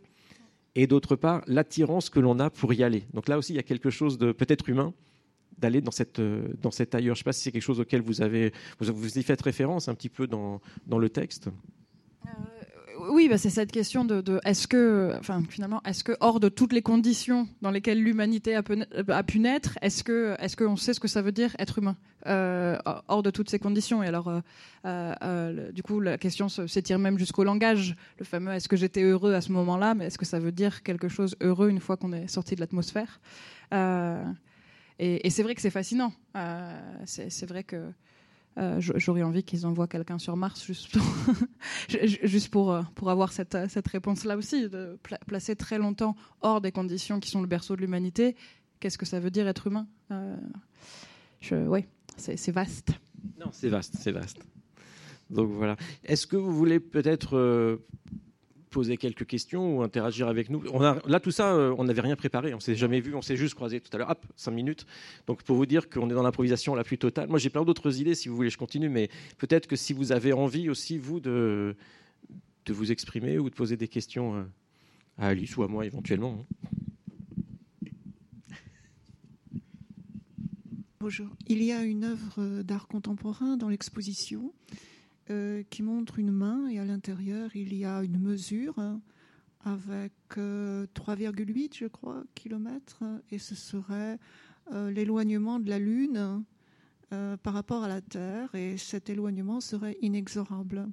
et 0.75 0.87
d'autre 0.87 1.15
part 1.15 1.41
l'attirance 1.47 2.09
que 2.09 2.19
l'on 2.19 2.39
a 2.39 2.49
pour 2.49 2.73
y 2.73 2.83
aller. 2.83 3.03
Donc 3.13 3.27
là 3.27 3.37
aussi, 3.37 3.53
il 3.53 3.55
y 3.55 3.59
a 3.59 3.63
quelque 3.63 3.89
chose 3.89 4.17
de 4.17 4.31
peut-être 4.31 4.69
humain 4.69 4.93
d'aller 5.57 5.81
dans 5.81 5.91
cette, 5.91 6.21
dans 6.21 6.71
cet 6.71 6.95
ailleurs. 6.95 7.15
Je 7.15 7.19
ne 7.19 7.23
sais 7.23 7.25
pas 7.25 7.33
si 7.33 7.41
c'est 7.41 7.51
quelque 7.51 7.61
chose 7.61 7.79
auquel 7.79 8.01
vous 8.01 8.21
avez 8.21 8.53
vous, 8.79 8.93
vous 8.93 9.09
faites 9.21 9.41
référence 9.41 9.89
un 9.89 9.95
petit 9.95 10.09
peu 10.09 10.27
dans, 10.27 10.61
dans 10.87 10.99
le 10.99 11.09
texte. 11.09 11.49
Euh, 12.25 12.29
oui, 13.09 13.27
bah, 13.27 13.37
c'est 13.37 13.49
cette 13.49 13.71
question 13.71 14.05
de, 14.05 14.39
est-ce 14.45 14.67
que, 14.67 15.13
enfin, 15.19 15.43
finalement, 15.49 15.81
est-ce 15.85 16.03
que 16.03 16.13
hors 16.19 16.39
de 16.39 16.49
toutes 16.49 16.73
les 16.73 16.81
conditions 16.81 17.47
dans 17.61 17.71
lesquelles 17.71 18.01
l'humanité 18.01 18.55
a, 18.55 18.63
pu 18.63 19.39
naître, 19.39 19.77
est-ce 19.81 20.03
que, 20.03 20.35
est-ce 20.39 20.55
qu'on 20.55 20.75
sait 20.75 20.93
ce 20.93 20.99
que 20.99 21.07
ça 21.07 21.21
veut 21.21 21.31
dire 21.31 21.55
être 21.59 21.79
humain 21.79 21.97
euh, 22.27 22.77
hors 23.07 23.23
de 23.23 23.31
toutes 23.31 23.49
ces 23.49 23.59
conditions? 23.59 24.03
Et 24.03 24.07
alors, 24.07 24.29
euh, 24.29 24.41
euh, 24.85 25.71
du 25.71 25.83
coup, 25.83 25.99
la 25.99 26.17
question 26.17 26.49
s'étire 26.49 26.99
même 26.99 27.17
jusqu'au 27.17 27.43
langage, 27.43 27.95
le 28.19 28.25
fameux 28.25 28.51
est-ce 28.53 28.69
que 28.69 28.77
j'étais 28.77 29.01
heureux 29.01 29.33
à 29.33 29.41
ce 29.41 29.51
moment-là, 29.51 29.95
mais 29.95 30.05
est-ce 30.05 30.17
que 30.17 30.25
ça 30.25 30.39
veut 30.39 30.51
dire 30.51 30.83
quelque 30.83 31.07
chose 31.07 31.35
heureux 31.41 31.69
une 31.69 31.79
fois 31.79 31.97
qu'on 31.97 32.13
est 32.13 32.27
sorti 32.27 32.55
de 32.55 32.59
l'atmosphère? 32.59 33.19
Et, 35.01 35.29
c'est 35.29 35.43
vrai 35.43 35.55
que 35.55 35.61
c'est 35.61 35.69
fascinant. 35.69 36.13
c'est 37.05 37.45
vrai 37.47 37.63
que 37.63 37.91
euh, 38.59 38.79
j'aurais 38.79 39.23
envie 39.23 39.43
qu'ils 39.43 39.65
envoient 39.65 39.87
quelqu'un 39.87 40.19
sur 40.19 40.35
Mars 40.35 40.65
juste 40.65 40.91
pour, 40.91 41.03
juste 41.89 42.49
pour, 42.49 42.73
euh, 42.73 42.81
pour 42.95 43.09
avoir 43.09 43.31
cette, 43.31 43.57
cette 43.69 43.87
réponse-là 43.87 44.35
aussi, 44.37 44.67
de 44.69 44.99
placer 45.27 45.55
très 45.55 45.77
longtemps 45.77 46.15
hors 46.41 46.59
des 46.59 46.71
conditions 46.71 47.19
qui 47.19 47.29
sont 47.29 47.41
le 47.41 47.47
berceau 47.47 47.75
de 47.75 47.81
l'humanité. 47.81 48.35
Qu'est-ce 48.79 48.97
que 48.97 49.05
ça 49.05 49.19
veut 49.19 49.31
dire 49.31 49.47
être 49.47 49.67
humain? 49.67 49.87
Euh, 50.11 50.35
Oui, 51.51 51.85
c'est 52.17 52.51
vaste. 52.51 52.91
Non, 53.39 53.47
c'est 53.51 53.69
vaste, 53.69 53.95
c'est 53.99 54.11
vaste. 54.11 54.39
Donc 55.29 55.49
voilà. 55.51 55.77
Est-ce 56.03 56.27
que 56.27 56.35
vous 56.35 56.53
voulez 56.53 56.79
peut-être 56.79 57.79
poser 58.69 58.97
quelques 58.97 59.25
questions 59.25 59.77
ou 59.77 59.81
interagir 59.81 60.27
avec 60.27 60.49
nous. 60.49 60.63
On 60.71 60.81
a, 60.81 61.01
là, 61.07 61.19
tout 61.19 61.31
ça, 61.31 61.53
euh, 61.53 61.75
on 61.77 61.83
n'avait 61.83 62.01
rien 62.01 62.15
préparé, 62.15 62.53
on 62.53 62.59
s'est 62.59 62.75
jamais 62.75 62.99
vu, 62.99 63.15
on 63.15 63.21
s'est 63.21 63.35
juste 63.35 63.55
croisé 63.55 63.79
tout 63.81 63.89
à 63.93 63.97
l'heure. 63.97 64.09
Hop, 64.09 64.25
cinq 64.35 64.51
minutes. 64.51 64.85
Donc, 65.27 65.43
pour 65.43 65.55
vous 65.55 65.65
dire 65.65 65.89
qu'on 65.89 66.09
est 66.09 66.13
dans 66.13 66.23
l'improvisation 66.23 66.75
la 66.75 66.83
plus 66.83 66.97
totale. 66.97 67.27
Moi, 67.29 67.39
j'ai 67.39 67.49
plein 67.49 67.65
d'autres 67.65 67.99
idées, 67.99 68.15
si 68.15 68.29
vous 68.29 68.35
voulez, 68.35 68.49
je 68.49 68.57
continue, 68.57 68.89
mais 68.89 69.09
peut-être 69.37 69.67
que 69.67 69.75
si 69.75 69.93
vous 69.93 70.11
avez 70.11 70.33
envie 70.33 70.69
aussi, 70.69 70.97
vous, 70.97 71.19
de, 71.19 71.75
de 72.65 72.73
vous 72.73 72.91
exprimer 72.91 73.39
ou 73.39 73.49
de 73.49 73.55
poser 73.55 73.77
des 73.77 73.87
questions 73.87 74.35
euh, 74.35 74.43
à 75.17 75.27
Alice 75.27 75.57
ou 75.57 75.63
à 75.63 75.67
moi 75.67 75.85
éventuellement. 75.85 76.39
Hein. 76.39 76.67
Bonjour. 81.01 81.27
Il 81.47 81.63
y 81.63 81.71
a 81.71 81.83
une 81.83 82.03
œuvre 82.03 82.61
d'art 82.61 82.87
contemporain 82.87 83.55
dans 83.55 83.69
l'exposition 83.69 84.53
euh, 85.31 85.61
qui 85.69 85.83
montre 85.83 86.17
une 86.17 86.31
main 86.31 86.67
et 86.69 86.79
à 86.79 86.85
l'intérieur 86.85 87.55
il 87.55 87.75
y 87.75 87.85
a 87.85 88.01
une 88.01 88.17
mesure 88.19 88.75
avec 89.63 90.13
3,8 90.35 90.39
euh, 90.39 91.67
je 91.71 91.85
crois 91.85 92.23
kilomètres 92.33 93.03
et 93.29 93.37
ce 93.37 93.53
serait 93.53 94.17
euh, 94.71 94.89
l'éloignement 94.89 95.59
de 95.59 95.69
la 95.69 95.77
Lune 95.77 96.43
par 97.43 97.53
rapport 97.53 97.83
à 97.83 97.87
la 97.87 98.01
Terre 98.01 98.53
et 98.53 98.77
cet 98.77 99.09
éloignement 99.09 99.61
serait 99.61 99.97
inexorable. 100.01 100.87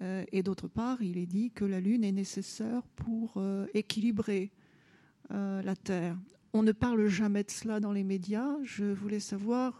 et 0.00 0.42
d'autre 0.42 0.66
part, 0.66 1.02
il 1.02 1.18
est 1.18 1.26
dit 1.26 1.50
que 1.50 1.66
la 1.66 1.78
Lune 1.78 2.04
est 2.04 2.12
nécessaire 2.12 2.82
pour 2.96 3.42
équilibrer 3.74 4.50
la 5.28 5.76
Terre. 5.76 6.16
On 6.54 6.62
ne 6.62 6.72
parle 6.72 7.06
jamais 7.08 7.44
de 7.44 7.50
cela 7.50 7.80
dans 7.80 7.92
les 7.92 8.02
médias. 8.02 8.56
Je 8.62 8.86
voulais 8.86 9.20
savoir, 9.20 9.74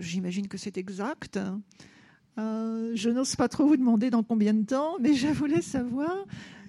j'imagine 0.00 0.48
que 0.48 0.58
c'est 0.58 0.76
exact, 0.76 1.38
euh, 2.38 2.92
je 2.94 3.10
n'ose 3.10 3.36
pas 3.36 3.48
trop 3.48 3.66
vous 3.66 3.76
demander 3.76 4.10
dans 4.10 4.22
combien 4.22 4.54
de 4.54 4.64
temps, 4.64 4.96
mais 5.00 5.14
je 5.14 5.28
voulais 5.28 5.60
savoir 5.60 6.24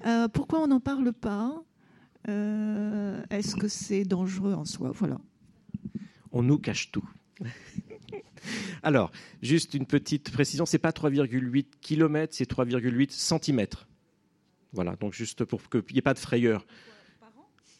euh, 0.05 0.27
pourquoi 0.27 0.61
on 0.61 0.67
n'en 0.67 0.79
parle 0.79 1.13
pas. 1.13 1.63
Euh, 2.27 3.21
est-ce 3.29 3.55
que 3.55 3.67
c'est 3.67 4.03
dangereux 4.03 4.53
en 4.53 4.65
soi? 4.65 4.91
Voilà. 4.93 5.19
On 6.31 6.43
nous 6.43 6.57
cache 6.57 6.91
tout. 6.91 7.07
Alors, 8.83 9.11
juste 9.41 9.73
une 9.73 9.85
petite 9.85 10.31
précision, 10.31 10.65
c'est 10.65 10.79
pas 10.79 10.91
3,8 10.91 11.65
km, 11.81 12.33
c'est 12.35 12.49
3,8 12.49 13.11
cm. 13.11 13.65
Voilà, 14.73 14.95
donc 14.97 15.13
juste 15.13 15.45
pour 15.45 15.61
qu'il 15.69 15.83
n'y 15.91 15.99
ait 15.99 16.01
pas 16.01 16.13
de 16.13 16.19
frayeur. 16.19 16.65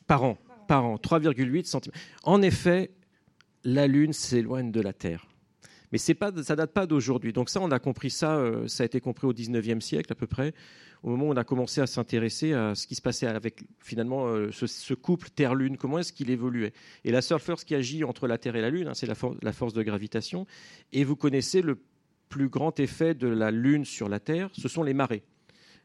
Par 0.08 0.24
an? 0.24 0.38
Par 0.68 0.86
an, 0.86 0.96
3,8 0.96 1.66
cm. 1.66 1.94
En 2.24 2.42
effet, 2.42 2.92
la 3.66 3.88
Lune 3.88 4.14
s'éloigne 4.14 4.72
de 4.72 4.80
la 4.80 4.94
Terre. 4.94 5.28
Mais 5.94 6.00
c'est 6.00 6.16
pas, 6.16 6.32
date 6.32 6.74
pas 6.74 6.88
d'aujourd'hui. 6.88 7.34
Donc 7.34 7.52
ça, 7.52 7.62
on 7.62 7.70
a 7.70 7.78
compris 7.78 8.10
ça, 8.10 8.38
euh, 8.38 8.68
ça 8.68 8.82
a 8.82 8.86
été 8.88 9.00
compris 9.00 9.28
au 9.28 9.32
19e 9.32 9.80
siècle 9.80 10.12
à 10.12 10.16
peu 10.16 10.26
près, 10.26 10.56
au 11.04 11.10
moment 11.12 11.28
où 11.28 11.30
on 11.30 11.38
a 11.38 11.44
commencé 11.44 11.82
à 11.82 11.86
s'intéresser 11.86 12.54
à 12.54 12.74
ce 12.74 12.88
qui 12.88 12.96
se 12.96 13.02
passait 13.02 13.28
avec 13.28 13.64
finalement 13.80 14.26
euh, 14.26 14.50
ce, 14.52 14.94
couple 14.96 15.30
Terre-Lune, 15.30 15.78
comment 15.78 16.00
est-ce 16.00 16.12
qu'il 16.12 16.32
évoluait? 16.32 16.74
Et 17.04 17.12
la 17.12 17.22
seule 17.22 17.40
force 17.40 17.64
qui 17.64 17.76
agit 17.76 18.04
entre 18.04 18.28
la 18.28 18.40
Terre 18.40 18.56
et 18.56 18.62
la 18.62 18.72
Lune, 18.72 18.88
hein, 18.88 18.96
c'est 18.96 19.06
la 19.06 19.54
force 19.54 19.74
de 19.74 19.84
gravitation. 19.84 20.48
Et 20.94 21.04
vous 21.04 21.16
connaissez 21.16 21.62
le 21.62 21.78
plus 22.28 22.50
grand 22.50 22.80
effet 22.80 23.14
de 23.14 23.28
la 23.28 23.52
Lune 23.52 23.86
sur 23.86 24.10
la 24.10 24.20
Terre, 24.20 24.50
ce 24.54 24.68
sont 24.68 24.82
les 24.82 24.96
marées 24.96 25.22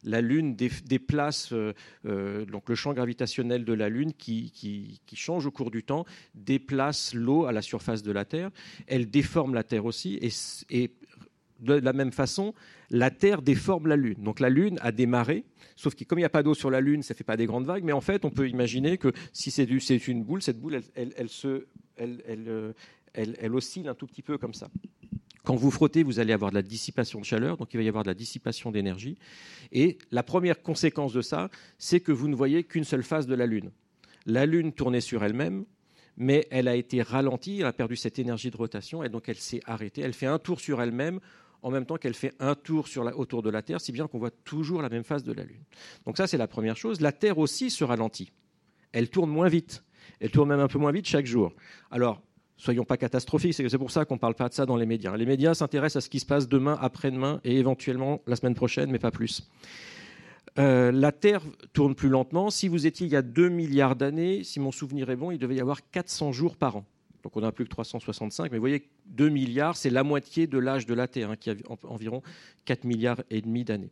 la 0.04 0.20
Lune 0.20 0.54
déplace 0.54 1.52
euh, 1.52 1.72
euh, 2.06 2.44
donc 2.44 2.68
le 2.68 2.74
champ 2.74 2.92
gravitationnel 2.92 3.64
de 3.64 3.72
la 3.72 3.88
Lune 3.88 4.12
qui, 4.12 5.00
change 5.14 5.46
au 5.46 5.50
cours 5.50 5.70
du 5.70 5.82
temps, 5.82 6.04
déplace 6.34 7.14
l'eau 7.14 7.46
à 7.46 7.52
la 7.52 7.62
surface 7.62 8.02
de 8.02 8.12
la 8.12 8.24
Terre. 8.24 8.50
Elle 8.86 9.10
déforme 9.10 9.54
la 9.54 9.64
Terre 9.64 9.84
aussi 9.84 10.18
et, 10.70 10.90
de 11.60 11.74
la 11.74 11.92
même 11.92 12.12
façon, 12.12 12.54
la 12.90 13.10
Terre 13.10 13.42
déforme 13.42 13.88
la 13.88 13.96
Lune. 13.96 14.22
Donc 14.22 14.38
la 14.38 14.48
Lune 14.48 14.78
a 14.80 14.92
des 14.92 15.06
marées, 15.06 15.44
sauf 15.74 15.96
que 15.96 16.04
comme 16.04 16.18
il 16.18 16.22
n'y 16.22 16.26
a 16.26 16.30
pas 16.30 16.44
d'eau 16.44 16.54
sur 16.54 16.70
la 16.70 16.80
Lune, 16.80 17.02
ça 17.02 17.14
ne 17.14 17.16
fait 17.16 17.24
pas 17.24 17.36
des 17.36 17.46
grandes 17.46 17.66
vagues, 17.66 17.82
mais 17.82 17.92
en 17.92 18.00
fait, 18.00 18.24
on 18.24 18.30
peut 18.30 18.48
imaginer 18.48 18.96
que 18.96 19.12
si 19.32 19.50
c'est 19.50 20.08
une 20.08 20.22
boule, 20.22 20.40
cette 20.40 20.60
boule, 20.60 20.80
elle, 20.94 21.28
se, 21.28 21.66
euh, 22.00 22.72
elle 23.12 23.54
oscille 23.54 23.88
un 23.88 23.94
tout 23.94 24.06
petit 24.06 24.22
peu 24.22 24.38
comme 24.38 24.54
ça. 24.54 24.68
Quand 25.48 25.56
vous 25.56 25.70
frottez, 25.70 26.02
vous 26.02 26.20
allez 26.20 26.34
avoir 26.34 26.50
de 26.50 26.56
la 26.56 26.62
dissipation 26.62 27.20
de 27.20 27.24
chaleur, 27.24 27.56
donc 27.56 27.72
il 27.72 27.78
va 27.78 27.82
y 27.82 27.88
avoir 27.88 28.04
de 28.04 28.10
la 28.10 28.14
dissipation 28.14 28.70
d'énergie. 28.70 29.16
Et 29.72 29.96
la 30.10 30.22
première 30.22 30.60
conséquence 30.60 31.14
de 31.14 31.22
ça, 31.22 31.48
c'est 31.78 32.00
que 32.00 32.12
vous 32.12 32.28
ne 32.28 32.34
voyez 32.34 32.64
qu'une 32.64 32.84
seule 32.84 33.02
face 33.02 33.26
de 33.26 33.34
la 33.34 33.46
Lune. 33.46 33.70
La 34.26 34.44
Lune 34.44 34.74
tournait 34.74 35.00
sur 35.00 35.24
elle-même, 35.24 35.64
mais 36.18 36.46
elle 36.50 36.68
a 36.68 36.76
été 36.76 37.00
ralentie, 37.00 37.60
elle 37.60 37.66
a 37.66 37.72
perdu 37.72 37.96
cette 37.96 38.18
énergie 38.18 38.50
de 38.50 38.58
rotation, 38.58 39.02
et 39.02 39.08
donc 39.08 39.30
elle 39.30 39.38
s'est 39.38 39.62
arrêtée. 39.64 40.02
Elle 40.02 40.12
fait 40.12 40.26
un 40.26 40.38
tour 40.38 40.60
sur 40.60 40.82
elle-même 40.82 41.18
en 41.62 41.70
même 41.70 41.86
temps 41.86 41.96
qu'elle 41.96 42.12
fait 42.12 42.34
un 42.40 42.54
tour 42.54 42.86
autour 43.16 43.42
de 43.42 43.48
la 43.48 43.62
Terre, 43.62 43.80
si 43.80 43.90
bien 43.90 44.06
qu'on 44.06 44.18
voit 44.18 44.30
toujours 44.30 44.82
la 44.82 44.90
même 44.90 45.02
face 45.02 45.24
de 45.24 45.32
la 45.32 45.44
Lune. 45.44 45.64
Donc 46.04 46.18
ça, 46.18 46.26
c'est 46.26 46.36
la 46.36 46.46
première 46.46 46.76
chose. 46.76 47.00
La 47.00 47.12
Terre 47.12 47.38
aussi 47.38 47.70
se 47.70 47.84
ralentit. 47.84 48.32
Elle 48.92 49.08
tourne 49.08 49.30
moins 49.30 49.48
vite. 49.48 49.82
Elle 50.20 50.30
tourne 50.30 50.50
même 50.50 50.60
un 50.60 50.68
peu 50.68 50.78
moins 50.78 50.92
vite 50.92 51.06
chaque 51.06 51.24
jour. 51.24 51.54
Alors, 51.90 52.20
soyons 52.58 52.84
pas 52.84 52.96
catastrophiques, 52.96 53.54
c'est 53.54 53.78
pour 53.78 53.90
ça 53.90 54.04
qu'on 54.04 54.14
ne 54.14 54.20
parle 54.20 54.34
pas 54.34 54.48
de 54.48 54.54
ça 54.54 54.66
dans 54.66 54.76
les 54.76 54.86
médias. 54.86 55.16
Les 55.16 55.26
médias 55.26 55.54
s'intéressent 55.54 56.02
à 56.02 56.04
ce 56.04 56.10
qui 56.10 56.20
se 56.20 56.26
passe 56.26 56.48
demain, 56.48 56.76
après-demain 56.80 57.40
et 57.44 57.56
éventuellement 57.56 58.20
la 58.26 58.36
semaine 58.36 58.54
prochaine, 58.54 58.90
mais 58.90 58.98
pas 58.98 59.10
plus. 59.10 59.48
Euh, 60.58 60.90
la 60.90 61.12
Terre 61.12 61.42
tourne 61.72 61.94
plus 61.94 62.08
lentement. 62.08 62.50
Si 62.50 62.68
vous 62.68 62.86
étiez 62.86 63.06
il 63.06 63.12
y 63.12 63.16
a 63.16 63.22
2 63.22 63.48
milliards 63.48 63.94
d'années, 63.94 64.42
si 64.42 64.58
mon 64.58 64.72
souvenir 64.72 65.08
est 65.08 65.16
bon, 65.16 65.30
il 65.30 65.38
devait 65.38 65.54
y 65.54 65.60
avoir 65.60 65.88
400 65.90 66.32
jours 66.32 66.56
par 66.56 66.76
an. 66.76 66.84
Donc 67.22 67.36
on 67.36 67.40
n'a 67.40 67.52
plus 67.52 67.64
que 67.64 67.70
365, 67.70 68.50
mais 68.50 68.58
vous 68.58 68.62
voyez, 68.62 68.88
2 69.06 69.28
milliards, 69.28 69.76
c'est 69.76 69.90
la 69.90 70.02
moitié 70.02 70.46
de 70.46 70.58
l'âge 70.58 70.86
de 70.86 70.94
la 70.94 71.06
Terre, 71.08 71.30
hein, 71.30 71.36
qui 71.36 71.50
a 71.50 71.54
environ 71.84 72.22
4 72.64 72.84
milliards 72.84 73.22
et 73.30 73.40
demi 73.40 73.64
d'années. 73.64 73.90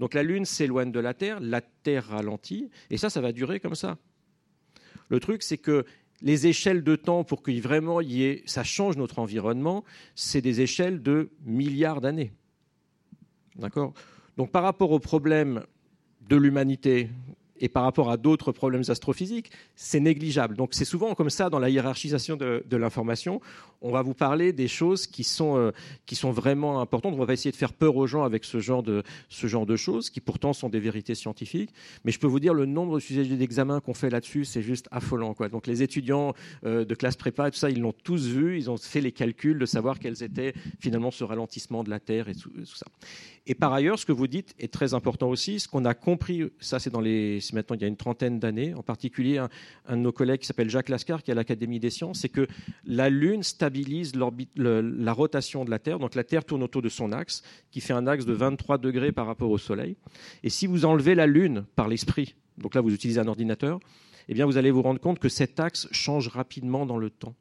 Donc 0.00 0.14
la 0.14 0.22
Lune 0.22 0.44
s'éloigne 0.44 0.92
de 0.92 1.00
la 1.00 1.14
Terre, 1.14 1.38
la 1.40 1.60
Terre 1.60 2.08
ralentit, 2.08 2.70
et 2.90 2.96
ça, 2.96 3.08
ça 3.08 3.20
va 3.20 3.32
durer 3.32 3.60
comme 3.60 3.74
ça. 3.74 3.98
Le 5.08 5.20
truc, 5.20 5.42
c'est 5.42 5.58
que 5.58 5.84
les 6.22 6.46
échelles 6.46 6.84
de 6.84 6.96
temps 6.96 7.24
pour 7.24 7.42
que 7.42 7.50
vraiment 7.60 8.00
y 8.00 8.22
ait, 8.22 8.42
ça 8.46 8.64
change 8.64 8.96
notre 8.96 9.18
environnement, 9.18 9.84
c'est 10.14 10.40
des 10.40 10.60
échelles 10.60 11.02
de 11.02 11.30
milliards 11.44 12.00
d'années. 12.00 12.32
D'accord? 13.56 13.92
Donc 14.36 14.50
par 14.50 14.62
rapport 14.62 14.92
au 14.92 14.98
problème 14.98 15.64
de 16.28 16.36
l'humanité 16.36 17.10
et 17.62 17.68
par 17.68 17.84
rapport 17.84 18.10
à 18.10 18.16
d'autres 18.18 18.50
problèmes 18.52 18.82
astrophysiques, 18.88 19.50
c'est 19.76 20.00
négligeable. 20.00 20.56
Donc 20.56 20.74
c'est 20.74 20.84
souvent 20.84 21.14
comme 21.14 21.30
ça 21.30 21.48
dans 21.48 21.60
la 21.60 21.70
hiérarchisation 21.70 22.36
de, 22.36 22.76
l'information. 22.76 23.40
On 23.80 23.92
va 23.92 24.02
vous 24.02 24.14
parler 24.14 24.52
des 24.52 24.66
choses 24.66 25.06
qui 25.06 25.22
sont, 25.22 25.56
euh, 25.56 25.70
qui 26.04 26.16
sont 26.16 26.32
vraiment 26.32 26.80
importantes. 26.80 27.14
On 27.16 27.24
va 27.24 27.32
essayer 27.32 27.52
de 27.52 27.56
faire 27.56 27.72
peur 27.72 27.96
aux 27.96 28.08
gens 28.08 28.24
avec 28.24 28.44
ce 28.44 28.58
genre, 28.58 28.82
de, 28.82 29.04
ce 29.28 29.46
genre 29.46 29.64
de 29.64 29.76
choses, 29.76 30.10
qui 30.10 30.20
pourtant 30.20 30.52
sont 30.52 30.68
des 30.68 30.80
vérités 30.80 31.14
scientifiques. 31.14 31.70
Mais 32.04 32.10
je 32.10 32.18
peux 32.18 32.26
vous 32.26 32.40
dire, 32.40 32.52
le 32.52 32.66
nombre 32.66 32.96
de 32.96 33.00
sujets 33.00 33.24
d'examen 33.24 33.78
qu'on 33.80 33.94
fait 33.94 34.10
là-dessus, 34.10 34.44
c'est 34.44 34.62
juste 34.62 34.88
affolant. 34.90 35.36
Donc 35.52 35.68
les 35.68 35.84
étudiants 35.84 36.34
euh, 36.66 36.84
de 36.84 36.94
classe 36.96 37.16
prépa, 37.16 37.50
tout 37.50 37.58
ça, 37.58 37.70
ils 37.70 37.80
l'ont 37.80 37.92
tous 37.92 38.26
vu, 38.26 38.58
ils 38.58 38.70
ont 38.70 38.76
fait 38.76 39.00
les 39.00 39.12
calculs 39.12 39.58
de 39.58 39.66
savoir 39.66 40.00
quels 40.00 40.24
étaient 40.24 40.52
finalement 40.80 41.12
ce 41.12 41.22
ralentissement 41.22 41.84
de 41.84 41.90
la 41.90 42.00
Terre 42.00 42.28
et 42.28 42.34
tout 42.34 42.50
ça. 42.64 42.86
Et 43.46 43.56
par 43.56 43.72
ailleurs, 43.72 43.98
ce 43.98 44.06
que 44.06 44.12
vous 44.12 44.28
dites 44.28 44.54
est 44.60 44.72
très 44.72 44.94
important 44.94 45.28
aussi. 45.28 45.58
Ce 45.58 45.66
qu'on 45.66 45.84
a 45.84 45.94
compris, 45.94 46.44
ça 46.60 46.78
c'est 46.78 46.90
dans 46.90 47.00
les, 47.00 47.40
maintenant 47.52 47.74
il 47.74 47.82
y 47.82 47.84
a 47.84 47.88
une 47.88 47.96
trentaine 47.96 48.38
d'années, 48.38 48.72
en 48.74 48.82
particulier 48.82 49.38
un, 49.38 49.48
de 49.90 49.96
nos 49.96 50.12
collègues 50.12 50.40
qui 50.40 50.46
s'appelle 50.46 50.70
Jacques 50.70 50.88
Lascar, 50.88 51.24
qui 51.24 51.30
est 51.30 51.32
à 51.32 51.34
l'Académie 51.34 51.80
des 51.80 51.90
sciences, 51.90 52.20
c'est 52.20 52.28
que 52.28 52.46
la 52.84 53.10
Lune 53.10 53.42
stabilise 53.42 54.12
la 54.14 55.12
rotation 55.12 55.64
de 55.64 55.70
la 55.70 55.80
Terre. 55.80 55.98
Donc 55.98 56.14
la 56.14 56.22
Terre 56.22 56.44
tourne 56.44 56.62
autour 56.62 56.82
de 56.82 56.88
son 56.88 57.10
axe, 57.10 57.42
qui 57.72 57.80
fait 57.80 57.92
un 57.92 58.06
axe 58.06 58.26
de 58.26 58.32
23 58.32 58.78
degrés 58.78 59.10
par 59.10 59.26
rapport 59.26 59.50
au 59.50 59.58
Soleil. 59.58 59.96
Et 60.44 60.50
si 60.50 60.68
vous 60.68 60.84
enlevez 60.84 61.16
la 61.16 61.26
Lune 61.26 61.64
par 61.74 61.88
l'esprit, 61.88 62.36
donc 62.58 62.76
là 62.76 62.80
vous 62.80 62.94
utilisez 62.94 63.18
un 63.18 63.28
ordinateur, 63.28 63.80
eh 64.28 64.34
bien 64.34 64.46
vous 64.46 64.56
allez 64.56 64.70
vous 64.70 64.82
rendre 64.82 65.00
compte 65.00 65.18
que 65.18 65.28
cet 65.28 65.58
axe 65.58 65.88
change 65.90 66.28
rapidement 66.28 66.86
dans 66.86 66.98
le 66.98 67.10
temps. 67.10 67.34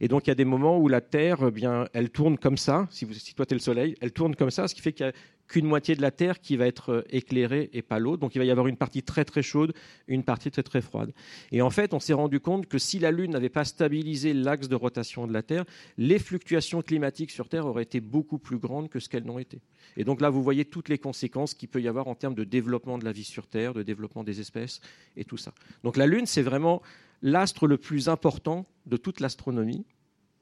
Et 0.00 0.08
donc, 0.08 0.26
il 0.26 0.30
y 0.30 0.32
a 0.32 0.36
des 0.36 0.44
moments 0.44 0.78
où 0.78 0.88
la 0.88 1.00
Terre, 1.00 1.38
eh 1.48 1.50
bien, 1.50 1.88
elle 1.92 2.10
tourne 2.10 2.38
comme 2.38 2.56
ça. 2.56 2.86
Si, 2.90 3.04
vous, 3.04 3.14
si 3.14 3.34
le 3.38 3.58
Soleil, 3.58 3.94
elle 4.00 4.12
tourne 4.12 4.36
comme 4.36 4.50
ça, 4.50 4.68
ce 4.68 4.74
qui 4.74 4.80
fait 4.80 4.92
qu'il 4.92 5.06
y 5.06 5.08
a 5.08 5.12
qu'une 5.50 5.66
moitié 5.66 5.96
de 5.96 6.00
la 6.02 6.10
Terre 6.12 6.40
qui 6.40 6.56
va 6.56 6.66
être 6.66 6.92
euh, 6.92 7.02
éclairée 7.10 7.70
et 7.72 7.82
pas 7.82 7.98
l'autre. 7.98 8.20
Donc 8.20 8.34
il 8.34 8.38
va 8.38 8.44
y 8.44 8.50
avoir 8.50 8.68
une 8.68 8.76
partie 8.76 9.02
très 9.02 9.24
très 9.24 9.42
chaude, 9.42 9.74
une 10.06 10.22
partie 10.22 10.50
très 10.50 10.62
très 10.62 10.80
froide. 10.80 11.12
Et 11.50 11.60
en 11.60 11.70
fait, 11.70 11.92
on 11.92 12.00
s'est 12.00 12.12
rendu 12.12 12.40
compte 12.40 12.66
que 12.66 12.78
si 12.78 12.98
la 12.98 13.10
Lune 13.10 13.32
n'avait 13.32 13.48
pas 13.48 13.64
stabilisé 13.64 14.32
l'axe 14.32 14.68
de 14.68 14.76
rotation 14.76 15.26
de 15.26 15.32
la 15.32 15.42
Terre, 15.42 15.64
les 15.98 16.18
fluctuations 16.18 16.82
climatiques 16.82 17.32
sur 17.32 17.48
Terre 17.48 17.66
auraient 17.66 17.82
été 17.82 18.00
beaucoup 18.00 18.38
plus 18.38 18.58
grandes 18.58 18.88
que 18.88 19.00
ce 19.00 19.08
qu'elles 19.08 19.24
n'ont 19.24 19.40
été. 19.40 19.60
Et 19.96 20.04
donc 20.04 20.20
là, 20.20 20.30
vous 20.30 20.42
voyez 20.42 20.64
toutes 20.64 20.88
les 20.88 20.98
conséquences 20.98 21.54
qu'il 21.54 21.68
peut 21.68 21.82
y 21.82 21.88
avoir 21.88 22.06
en 22.06 22.14
termes 22.14 22.34
de 22.34 22.44
développement 22.44 22.96
de 22.96 23.04
la 23.04 23.12
vie 23.12 23.24
sur 23.24 23.48
Terre, 23.48 23.74
de 23.74 23.82
développement 23.82 24.22
des 24.22 24.40
espèces 24.40 24.80
et 25.16 25.24
tout 25.24 25.36
ça. 25.36 25.52
Donc 25.82 25.96
la 25.96 26.06
Lune, 26.06 26.26
c'est 26.26 26.42
vraiment 26.42 26.80
l'astre 27.22 27.66
le 27.66 27.76
plus 27.76 28.08
important 28.08 28.66
de 28.86 28.96
toute 28.96 29.20
l'astronomie 29.20 29.86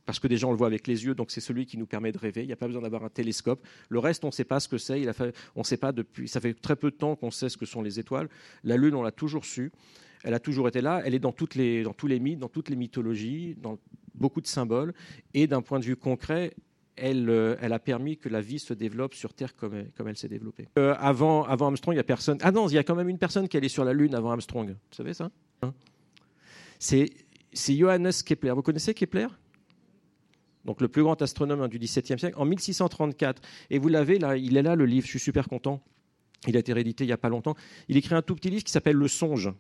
parce 0.09 0.21
que 0.21 0.27
des 0.27 0.39
gens 0.39 0.51
le 0.51 0.57
voient 0.57 0.69
avec 0.69 0.87
les 0.87 1.05
yeux, 1.05 1.15
donc 1.15 1.31
c'est 1.31 1.43
celui 1.43 1.67
qui 1.67 1.77
nous 1.77 1.85
permet 1.85 2.13
de 2.13 2.19
rêver. 2.19 2.43
Il 2.43 2.47
n'y 2.47 2.53
a 2.55 2.57
pas 2.57 2.67
besoin 2.67 2.81
d'avoir 2.81 3.05
un 3.05 3.11
télescope. 3.11 3.63
Le 3.91 3.99
reste, 3.99 4.25
on 4.25 4.29
ne 4.29 4.33
sait 4.33 4.43
pas 4.43 4.59
ce 4.59 4.67
que 4.67 4.79
c'est. 4.79 5.03
On 5.55 5.65
sait 5.65 5.77
pas 5.77 5.93
depuis. 5.93 6.29
Ça 6.29 6.41
fait 6.41 6.55
très 6.55 6.77
peu 6.77 6.91
de 6.91 6.97
temps 6.97 7.15
qu'on 7.15 7.31
sait 7.31 7.51
ce 7.51 7.59
que 7.59 7.67
sont 7.67 7.83
les 7.83 8.01
étoiles. 8.01 8.31
La 8.65 8.79
Lune, 8.79 8.95
on 8.95 9.03
l'a 9.03 9.13
toujours 9.13 9.45
su. 9.45 9.71
Elle 10.25 10.33
a 10.33 10.41
toujours 10.41 10.67
été 10.67 10.81
là. 10.81 11.03
Elle 11.05 11.15
est 11.15 11.19
dans, 11.19 11.33
toutes 11.33 11.57
les, 11.57 11.83
dans 11.83 11.93
tous 11.93 12.07
les 12.07 12.21
mythes, 12.21 12.39
dans 12.39 12.49
toutes 12.49 12.71
les 12.71 12.77
mythologies, 12.77 13.55
dans 13.61 13.79
beaucoup 14.15 14.41
de 14.41 14.47
symboles. 14.47 14.95
Et 15.35 15.47
d'un 15.47 15.61
point 15.61 15.79
de 15.79 15.85
vue 15.85 15.97
concret, 15.97 16.55
elle, 16.97 17.29
euh, 17.29 17.57
elle, 17.61 17.75
a 17.75 17.79
permis 17.79 18.17
que 18.17 18.31
la 18.31 18.41
vie 18.41 18.61
se 18.61 18.73
développe 18.73 19.13
sur 19.13 19.35
Terre 19.35 19.55
comme 19.57 19.75
elle, 19.75 19.91
comme 19.95 20.09
elle 20.09 20.17
s'est 20.17 20.29
développée. 20.29 20.69
Euh, 20.79 20.95
avant, 20.99 21.45
avant 21.45 21.67
Armstrong, 21.67 21.95
il 21.95 21.99
y 21.99 22.01
a 22.01 22.05
personne. 22.05 22.39
Ah 22.41 22.51
non, 22.51 22.67
il 22.69 22.75
y 22.77 22.79
a 22.79 22.83
quand 22.83 22.97
même 22.97 23.11
une 23.11 23.19
personne 23.19 23.47
qui 23.47 23.59
allait 23.59 23.69
sur 23.69 23.85
la 23.85 23.93
Lune 23.93 24.15
avant 24.15 24.31
Armstrong. 24.31 24.71
Vous 24.71 24.97
savez 24.97 25.13
ça? 25.13 25.31
Hein? 25.61 25.75
C'est 26.79 27.11
Johannes 27.53 28.11
Kepler. 28.25 28.53
Vous 28.53 28.63
connaissez 28.63 28.95
Kepler? 28.95 29.27
Donc 30.65 30.81
le 30.81 30.89
plus 30.89 31.03
grand 31.03 31.21
astronome 31.23 31.67
du 31.69 31.79
XVIIe 31.79 32.19
siècle, 32.19 32.35
en 32.37 32.45
1634. 32.45 33.41
Et 33.71 33.79
vous 33.79 33.89
l'avez 33.89 34.19
là, 34.19 34.37
il 34.37 34.57
est 34.57 34.63
là 34.63 34.77
le 34.77 34.85
livre, 34.85 35.07
je 35.07 35.11
suis 35.13 35.19
super 35.19 35.49
content. 35.49 35.83
Il 36.47 36.57
a 36.57 36.61
été 36.61 36.73
réédité 36.73 37.05
il 37.05 37.07
n'y 37.09 37.13
a 37.13 37.19
pas 37.19 37.31
longtemps. 37.31 37.57
Il 37.89 37.97
écrit 37.97 38.15
un 38.15 38.23
tout 38.23 38.35
petit 38.35 38.51
livre 38.51 38.65
qui 38.65 38.71
s'appelle 38.71 38.97
Le 38.97 39.09
Songe. 39.09 39.51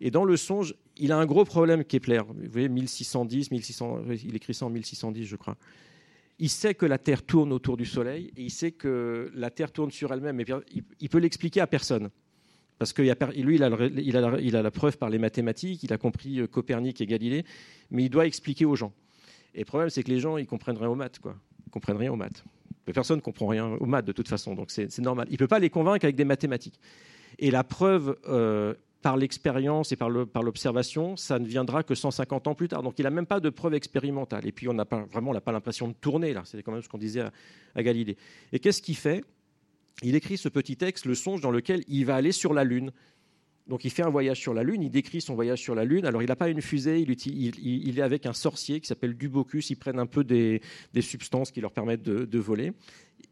Et 0.00 0.10
dans 0.10 0.24
Le 0.24 0.36
Songe, 0.36 0.74
il 0.96 1.12
a 1.12 1.18
un 1.18 1.26
gros 1.26 1.44
problème, 1.44 1.84
Kepler. 1.84 2.22
Vous 2.26 2.50
voyez, 2.50 2.68
1610, 2.68 3.50
1600, 3.50 4.04
il 4.24 4.34
écrit 4.34 4.54
ça 4.54 4.66
en 4.66 4.70
1610, 4.70 5.26
je 5.26 5.36
crois. 5.36 5.56
Il 6.38 6.48
sait 6.48 6.74
que 6.74 6.86
la 6.86 6.96
Terre 6.96 7.22
tourne 7.22 7.52
autour 7.52 7.76
du 7.76 7.84
Soleil 7.84 8.32
et 8.36 8.44
il 8.44 8.50
sait 8.50 8.72
que 8.72 9.30
la 9.34 9.50
Terre 9.50 9.72
tourne 9.72 9.90
sur 9.90 10.10
elle-même. 10.12 10.36
Mais 10.36 10.46
il 11.00 11.08
peut 11.10 11.18
l'expliquer 11.18 11.60
à 11.60 11.66
personne. 11.66 12.08
Parce 12.80 12.94
que 12.94 13.02
lui, 13.02 13.56
il 13.56 13.62
a, 13.62 14.40
il, 14.40 14.56
a, 14.56 14.62
la 14.62 14.70
preuve 14.70 14.96
par 14.96 15.10
les 15.10 15.18
mathématiques, 15.18 15.82
il 15.82 15.92
a 15.92 15.98
compris 15.98 16.40
euh, 16.40 16.46
Copernic 16.46 17.02
et 17.02 17.06
Galilée, 17.06 17.44
mais 17.90 18.04
il 18.04 18.08
doit 18.08 18.24
expliquer 18.24 18.64
aux 18.64 18.74
gens. 18.74 18.94
Et 19.54 19.58
le 19.58 19.64
problème, 19.66 19.90
c'est 19.90 20.02
que 20.02 20.08
les 20.08 20.18
gens, 20.18 20.38
ils 20.38 20.46
comprennent 20.46 20.78
rien 20.78 20.88
aux 20.88 20.94
maths, 20.94 21.18
quoi. 21.18 21.36
Ils 21.66 21.70
comprennent 21.70 21.98
rien 21.98 22.10
aux 22.10 22.16
maths. 22.16 22.42
Personne 22.86 23.16
ne 23.16 23.20
comprend 23.20 23.48
rien 23.48 23.66
aux 23.66 23.84
maths 23.84 24.06
de 24.06 24.12
toute 24.12 24.28
façon, 24.28 24.54
donc 24.54 24.70
c'est 24.70 24.98
normal. 24.98 25.26
Il 25.28 25.34
ne 25.34 25.36
peut 25.36 25.46
pas 25.46 25.58
les 25.58 25.68
convaincre 25.68 26.06
avec 26.06 26.16
des 26.16 26.24
mathématiques. 26.24 26.80
Et 27.38 27.50
la 27.50 27.64
preuve 27.64 28.16
euh, 28.26 28.72
par 29.02 29.18
l'expérience 29.18 29.92
et 29.92 29.96
par 29.96 30.08
l'observation, 30.08 31.18
ça 31.18 31.38
ne 31.38 31.46
viendra 31.46 31.82
que 31.82 31.94
150 31.94 32.46
ans 32.46 32.54
plus 32.54 32.68
tard. 32.68 32.82
Donc 32.82 32.98
il 32.98 33.02
n'a 33.02 33.10
même 33.10 33.26
pas 33.26 33.40
de 33.40 33.50
preuve 33.50 33.74
expérimentale. 33.74 34.46
Et 34.46 34.52
puis 34.52 34.68
on 34.68 34.72
n'a 34.72 34.86
pas 34.86 35.04
vraiment, 35.04 35.34
l'impression 35.34 35.86
de 35.86 35.92
tourner 35.92 36.32
là. 36.32 36.44
C'est 36.46 36.62
quand 36.62 36.72
même 36.72 36.82
ce 36.82 36.88
qu'on 36.88 36.96
disait 36.96 37.20
à, 37.20 37.32
à 37.74 37.82
Galilée. 37.82 38.16
Et 38.54 38.58
qu'est-ce 38.58 38.80
qu'il 38.80 38.96
fait? 38.96 39.22
Il 40.02 40.14
écrit 40.14 40.38
ce 40.38 40.48
petit 40.48 40.76
texte, 40.76 41.04
le 41.04 41.14
songe, 41.14 41.40
dans 41.40 41.50
lequel 41.50 41.84
il 41.88 42.04
va 42.06 42.16
aller 42.16 42.32
sur 42.32 42.54
la 42.54 42.64
Lune. 42.64 42.92
Donc 43.70 43.84
il 43.84 43.90
fait 43.90 44.02
un 44.02 44.10
voyage 44.10 44.40
sur 44.40 44.52
la 44.52 44.64
Lune, 44.64 44.82
il 44.82 44.90
décrit 44.90 45.20
son 45.20 45.36
voyage 45.36 45.60
sur 45.60 45.76
la 45.76 45.84
Lune. 45.84 46.04
Alors 46.04 46.22
il 46.22 46.28
n'a 46.28 46.34
pas 46.34 46.48
une 46.48 46.60
fusée, 46.60 46.98
il, 47.00 47.98
est 47.98 48.02
avec 48.02 48.26
un 48.26 48.32
sorcier 48.32 48.80
qui 48.80 48.88
s'appelle 48.88 49.16
Dubocus, 49.16 49.70
ils 49.70 49.76
prennent 49.76 50.00
un 50.00 50.06
peu 50.06 50.24
des, 50.24 50.60
substances 51.00 51.52
qui 51.52 51.60
leur 51.60 51.70
permettent 51.70 52.02
de, 52.02 52.38
voler. 52.40 52.72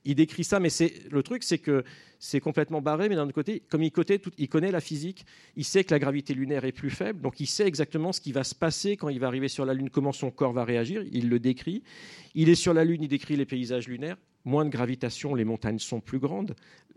Il 0.05 0.15
décrit 0.15 0.45
ça, 0.45 0.61
mais 0.61 0.69
le 1.11 1.23
truc 1.25 1.43
c'est 1.43 1.59
que 1.59 1.83
c'est 2.21 2.39
complètement 2.39 2.81
barré, 2.81 3.09
mais 3.09 3.17
d'un 3.17 3.25
autre 3.25 3.35
côté, 3.35 3.65
comme 3.69 3.83
il, 3.83 3.91
il 4.39 4.49
connaît 4.49 4.71
la 4.71 4.81
physique, 4.81 5.27
il 5.57 5.65
sait 5.65 5.83
que 5.83 5.93
la 5.93 5.99
gravité 5.99 6.35
lunaire 6.35 6.65
est 6.65 6.73
plus 6.73 6.91
faible, 6.91 7.21
donc 7.21 7.41
il 7.41 7.47
sait 7.47 7.67
exactement 7.67 8.13
ce 8.13 8.21
qui 8.21 8.31
va 8.31 8.45
se 8.45 8.55
passer 8.55 8.97
quand 8.97 9.09
il 9.09 9.19
va 9.19 9.27
arriver 9.27 9.49
sur 9.49 9.65
la 9.65 9.75
Lune, 9.75 9.91
comment 9.91 10.13
son 10.13 10.31
corps 10.31 10.53
va 10.53 10.65
réagir, 10.65 11.03
il 11.11 11.29
le 11.29 11.41
décrit. 11.41 11.83
Il 12.37 12.49
est 12.49 12.55
sur 12.55 12.75
la 12.75 12.85
Lune, 12.85 13.03
il 13.03 13.09
décrit 13.09 13.35
les 13.35 13.47
paysages 13.47 13.89
lunaires 13.89 14.19
moins 14.49 14.65
de 14.65 14.71
gravitation, 14.71 15.35
les 15.35 15.45
montagnes 15.45 15.79
sont 15.79 16.01
plus 16.01 16.19
grandes. 16.19 16.57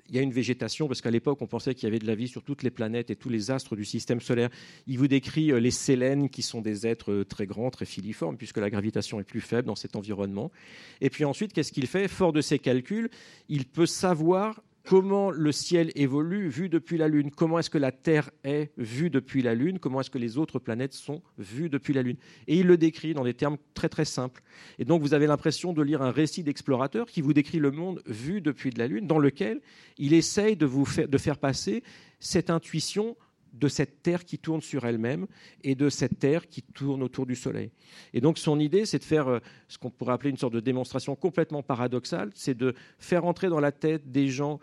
Il 0.10 0.16
y 0.16 0.20
a 0.20 0.22
une 0.22 0.34
végétation, 0.34 0.88
parce 0.88 1.00
qu'à 1.02 1.12
l'époque, 1.12 1.42
on 1.42 1.48
pensait 1.48 1.74
qu'il 1.76 1.84
y 1.84 1.88
avait 1.88 2.00
de 2.00 2.08
la 2.08 2.16
vie 2.16 2.28
sur 2.28 2.44
toutes 2.44 2.64
les 2.64 2.72
planètes 2.72 3.12
et 3.12 3.16
tous 3.16 3.30
les 3.30 3.52
astres 3.52 3.76
du 3.76 3.86
système 3.86 4.20
solaire. 4.20 4.50
Il 4.88 4.98
vous 4.98 5.08
décrit 5.08 5.52
euh, 5.52 5.60
les 5.60 5.72
sélènes, 5.72 6.30
qui 6.30 6.42
sont 6.42 6.62
des 6.62 6.88
êtres 6.88 7.12
euh, 7.12 7.24
très 7.24 7.46
grands, 7.46 7.70
très 7.70 7.86
filiformes, 7.86 8.36
puisque 8.36 8.58
la 8.58 8.70
gravitation 8.70 9.20
est 9.20 9.24
plus 9.24 9.42
faible 9.42 9.68
dans 9.68 9.76
cet 9.76 9.96
environnement. 9.96 10.52
Et 11.00 11.10
puis 11.10 11.24
ensuite, 11.24 11.54
qu'est-ce 11.54 11.72
qu'il 11.72 11.88
fait? 11.88 12.08
Fort 12.08 12.34
de 12.34 12.42
ses 12.42 12.60
calculs, 12.60 13.10
il 13.48 13.66
peut 13.66 13.86
savoir 13.86 14.62
comment 14.86 15.32
le 15.32 15.52
ciel 15.52 15.92
évolue 15.96 16.48
vu 16.50 16.70
depuis 16.70 16.98
la 16.98 17.08
Lune, 17.08 17.32
comment 17.32 17.60
est-ce 17.60 17.70
que 17.70 17.78
la 17.78 17.92
Terre 17.92 18.32
est 18.44 18.72
vue 18.78 19.10
depuis 19.10 19.42
la 19.42 19.54
Lune, 19.54 19.80
comment 19.80 20.02
est-ce 20.02 20.10
que 20.10 20.18
les 20.18 20.38
autres 20.38 20.60
planètes 20.60 20.94
sont 20.94 21.22
vues 21.38 21.70
depuis 21.70 21.94
la 21.94 22.02
Lune? 22.02 22.18
Et 22.48 22.60
il 22.60 22.68
le 22.68 22.78
décrit 22.78 23.14
dans 23.14 23.24
des 23.24 23.34
termes 23.34 23.58
très 23.74 23.90
très 23.90 24.06
simples. 24.06 24.42
Et 24.80 24.86
donc 24.86 25.02
vous 25.02 25.14
avez 25.14 25.28
l'impression 25.28 25.74
de 25.74 25.82
lire 25.82 26.02
un 26.02 26.12
récit 26.12 26.44
d'explorateur 26.44 27.08
qui 27.08 27.22
vous 27.22 27.34
décrit 27.34 27.60
le 27.60 27.72
monde 27.72 28.02
vu 28.06 28.42
depuis 28.42 28.72
de 28.72 28.80
la 28.80 28.88
Lune, 28.88 29.08
dans 29.08 29.20
lequel 29.20 29.62
il 29.98 30.14
essaye 30.14 30.56
de 30.56 30.66
vous 30.66 30.86
faire, 30.86 31.08
de 31.08 31.18
faire 31.18 31.38
passer 31.38 31.84
cette 32.20 32.50
intuition 32.50 33.16
de 33.54 33.68
cette 33.68 34.02
Terre 34.02 34.26
qui 34.26 34.38
tourne 34.38 34.62
sur 34.62 34.86
elle-même 34.86 35.28
et 35.64 35.76
de 35.76 35.90
cette 35.90 36.20
Terre 36.20 36.48
qui 36.48 36.62
tourne 36.62 37.04
autour 37.04 37.26
du 37.26 37.36
Soleil. 37.36 37.72
Et 38.14 38.22
donc 38.22 38.38
son 38.38 38.60
idée, 38.60 38.86
c'est 38.86 39.00
de 39.00 39.04
faire 39.04 39.28
euh, 39.28 39.40
ce 39.68 39.78
qu'on 39.78 39.90
pourrait 39.90 40.14
appeler 40.14 40.30
une 40.30 40.38
sorte 40.38 40.54
de 40.54 40.60
démonstration 40.60 41.16
complètement 41.16 41.64
paradoxale, 41.64 42.32
c'est 42.34 42.58
de 42.58 42.76
faire 43.00 43.26
entrer 43.26 43.50
dans 43.50 43.60
la 43.60 43.72
tête 43.72 44.12
des 44.12 44.28
gens 44.28 44.60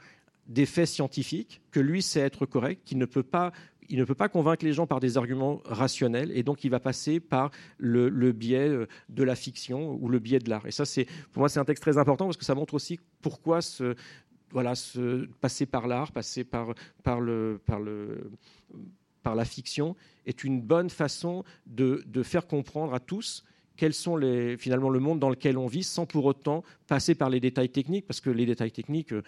des 0.46 0.64
faits 0.64 0.88
scientifiques, 0.88 1.61
que 1.72 1.81
lui 1.81 2.01
sait 2.01 2.20
être 2.20 2.46
correct, 2.46 2.81
qu'il 2.85 2.96
ne 2.96 3.05
peut 3.05 3.22
pas 3.22 3.53
il 3.90 3.98
ne 3.98 4.05
peut 4.05 4.14
pas 4.14 4.29
convaincre 4.29 4.64
les 4.64 4.72
gens 4.72 4.87
par 4.87 5.01
des 5.01 5.16
arguments 5.16 5.62
rationnels 5.64 6.31
et 6.35 6.42
donc 6.42 6.62
il 6.64 6.70
va 6.70 6.81
passer 6.81 7.20
par 7.20 7.51
le, 7.79 8.11
biais 8.33 8.68
euh, 8.68 8.87
de 9.09 9.22
la 9.22 9.35
fiction 9.35 9.98
ou 10.01 10.09
le 10.09 10.18
biais 10.18 10.38
de 10.38 10.51
l'art. 10.51 10.66
Et 10.66 10.70
ça, 10.70 10.85
c'est 10.85 11.07
pour 11.33 11.40
moi, 11.40 11.48
c'est 11.48 11.59
un 11.59 11.64
texte 11.64 11.83
très 11.83 11.98
important 11.98 12.27
parce 12.27 12.37
que 12.37 12.44
ça 12.44 12.55
montre 12.55 12.74
aussi 12.74 13.01
pourquoi 13.22 13.62
ce, 13.62 13.94
voilà, 14.50 14.74
se 14.74 15.26
passer 15.40 15.66
par 15.66 15.87
l'art, 15.87 16.12
passer 16.12 16.44
par, 16.44 16.74
la 19.34 19.44
fiction 19.44 19.94
est 20.26 20.44
une 20.44 20.61
bonne 20.61 20.90
façon 20.90 21.44
de, 21.66 22.02
faire 22.22 22.46
comprendre 22.46 22.94
à 22.94 23.00
tous 23.00 23.44
quels 23.76 23.94
sont 23.94 24.18
finalement 24.58 24.90
le 24.90 24.98
monde 24.98 25.20
dans 25.20 25.30
lequel 25.30 25.56
on 25.56 25.68
vit 25.68 25.84
sans 25.84 26.04
pour 26.04 26.24
autant 26.24 26.64
passer 26.88 27.14
par 27.14 27.30
les 27.30 27.38
détails 27.38 27.68
techniques, 27.68 28.06
parce 28.08 28.20
que 28.20 28.28
les 28.28 28.44
détails 28.44 28.72
techniques, 28.72 29.12
euh, 29.12 29.22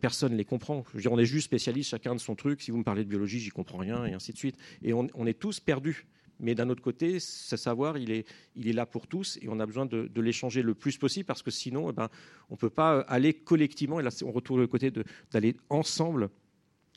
personne 0.00 0.30
ne 0.32 0.36
les 0.36 0.44
comprend. 0.44 0.84
On 1.10 1.18
est 1.18 1.24
juste 1.24 1.46
spécialiste 1.46 1.90
chacun 1.90 2.14
de 2.14 2.20
son 2.20 2.36
truc. 2.36 2.62
Si 2.62 2.70
vous 2.70 2.78
me 2.78 2.84
parlez 2.84 3.02
de 3.02 3.08
biologie, 3.08 3.40
j'y 3.40 3.50
comprends 3.50 3.78
rien, 3.78 4.06
et 4.06 4.12
ainsi 4.12 4.32
de 4.32 4.38
suite. 4.38 4.56
Et 4.82 4.92
on 4.92 5.26
est 5.26 5.38
tous 5.38 5.58
perdus. 5.58 6.06
Mais 6.38 6.54
d'un 6.54 6.68
autre 6.68 6.82
côté, 6.82 7.18
ce 7.18 7.56
savoir, 7.56 7.96
il 7.96 8.10
est, 8.10 8.26
il 8.54 8.68
est 8.68 8.72
là 8.72 8.86
pour 8.86 9.06
tous 9.06 9.38
et 9.40 9.48
on 9.48 9.58
a 9.58 9.66
besoin 9.66 9.86
de, 9.86 10.20
l'échanger 10.20 10.62
le 10.62 10.74
plus 10.74 10.98
possible 10.98 11.24
parce 11.24 11.42
que 11.42 11.50
sinon, 11.50 11.90
eh 11.90 11.92
ben, 11.92 12.08
on 12.50 12.54
ne 12.54 12.58
peut 12.58 12.70
pas 12.70 13.00
aller 13.02 13.32
collectivement, 13.32 14.00
et 14.00 14.02
là 14.02 14.10
on 14.24 14.32
retourne 14.32 14.60
le 14.60 14.66
côté 14.66 14.92
d'aller 15.30 15.56
ensemble 15.70 16.30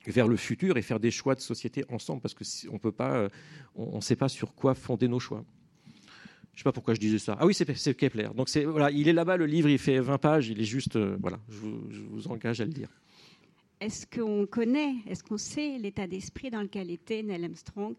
vers 0.06 0.28
le 0.28 0.36
futur 0.36 0.78
et 0.78 0.82
faire 0.82 0.99
des 0.99 1.12
choix 1.12 1.36
de 1.36 1.41
société 1.41 1.84
ensemble 1.89 2.21
parce 2.21 2.34
qu'on 2.34 2.80
peut 2.80 2.91
pas, 2.91 3.15
euh, 3.15 3.30
on 3.75 3.97
ne 3.97 4.02
sait 4.02 4.15
pas 4.15 4.30
sur 4.30 4.54
quoi 4.56 4.73
fonder 4.73 5.08
nos 5.08 5.19
choix. 5.19 5.43
Je 6.54 6.56
ne 6.56 6.58
sais 6.60 6.63
pas 6.63 6.71
pourquoi 6.71 6.93
je 6.93 6.99
disais 6.99 7.19
ça. 7.19 7.38
Ah 7.39 7.45
oui, 7.45 7.54
c'est 7.54 7.95
Kepler. 7.95 8.30
Donc 8.36 8.49
voilà, 8.49 8.91
il 8.91 9.08
est 9.08 9.13
là-bas, 9.13 9.38
le 9.38 9.45
livre, 9.45 9.69
il 9.69 9.78
fait 9.78 9.99
20 9.99 10.17
pages, 10.17 10.49
il 10.49 10.60
est 10.60 10.65
juste, 10.65 10.97
euh, 10.97 11.17
voilà, 11.21 11.39
je 11.47 11.58
vous, 11.58 11.82
je 11.89 12.02
vous 12.02 12.28
engage 12.28 12.60
à 12.60 12.65
le 12.65 12.71
lire. 12.71 12.89
Est-ce 13.80 14.06
qu'on 14.06 14.45
connaît, 14.45 14.95
est-ce 15.08 15.23
qu'on 15.23 15.38
sait 15.38 15.78
l'état 15.78 16.06
d'esprit 16.06 16.49
dans 16.49 16.62
lequel 16.62 16.91
était 16.91 17.23
Neil 17.23 17.45
Armstrong 17.45 17.95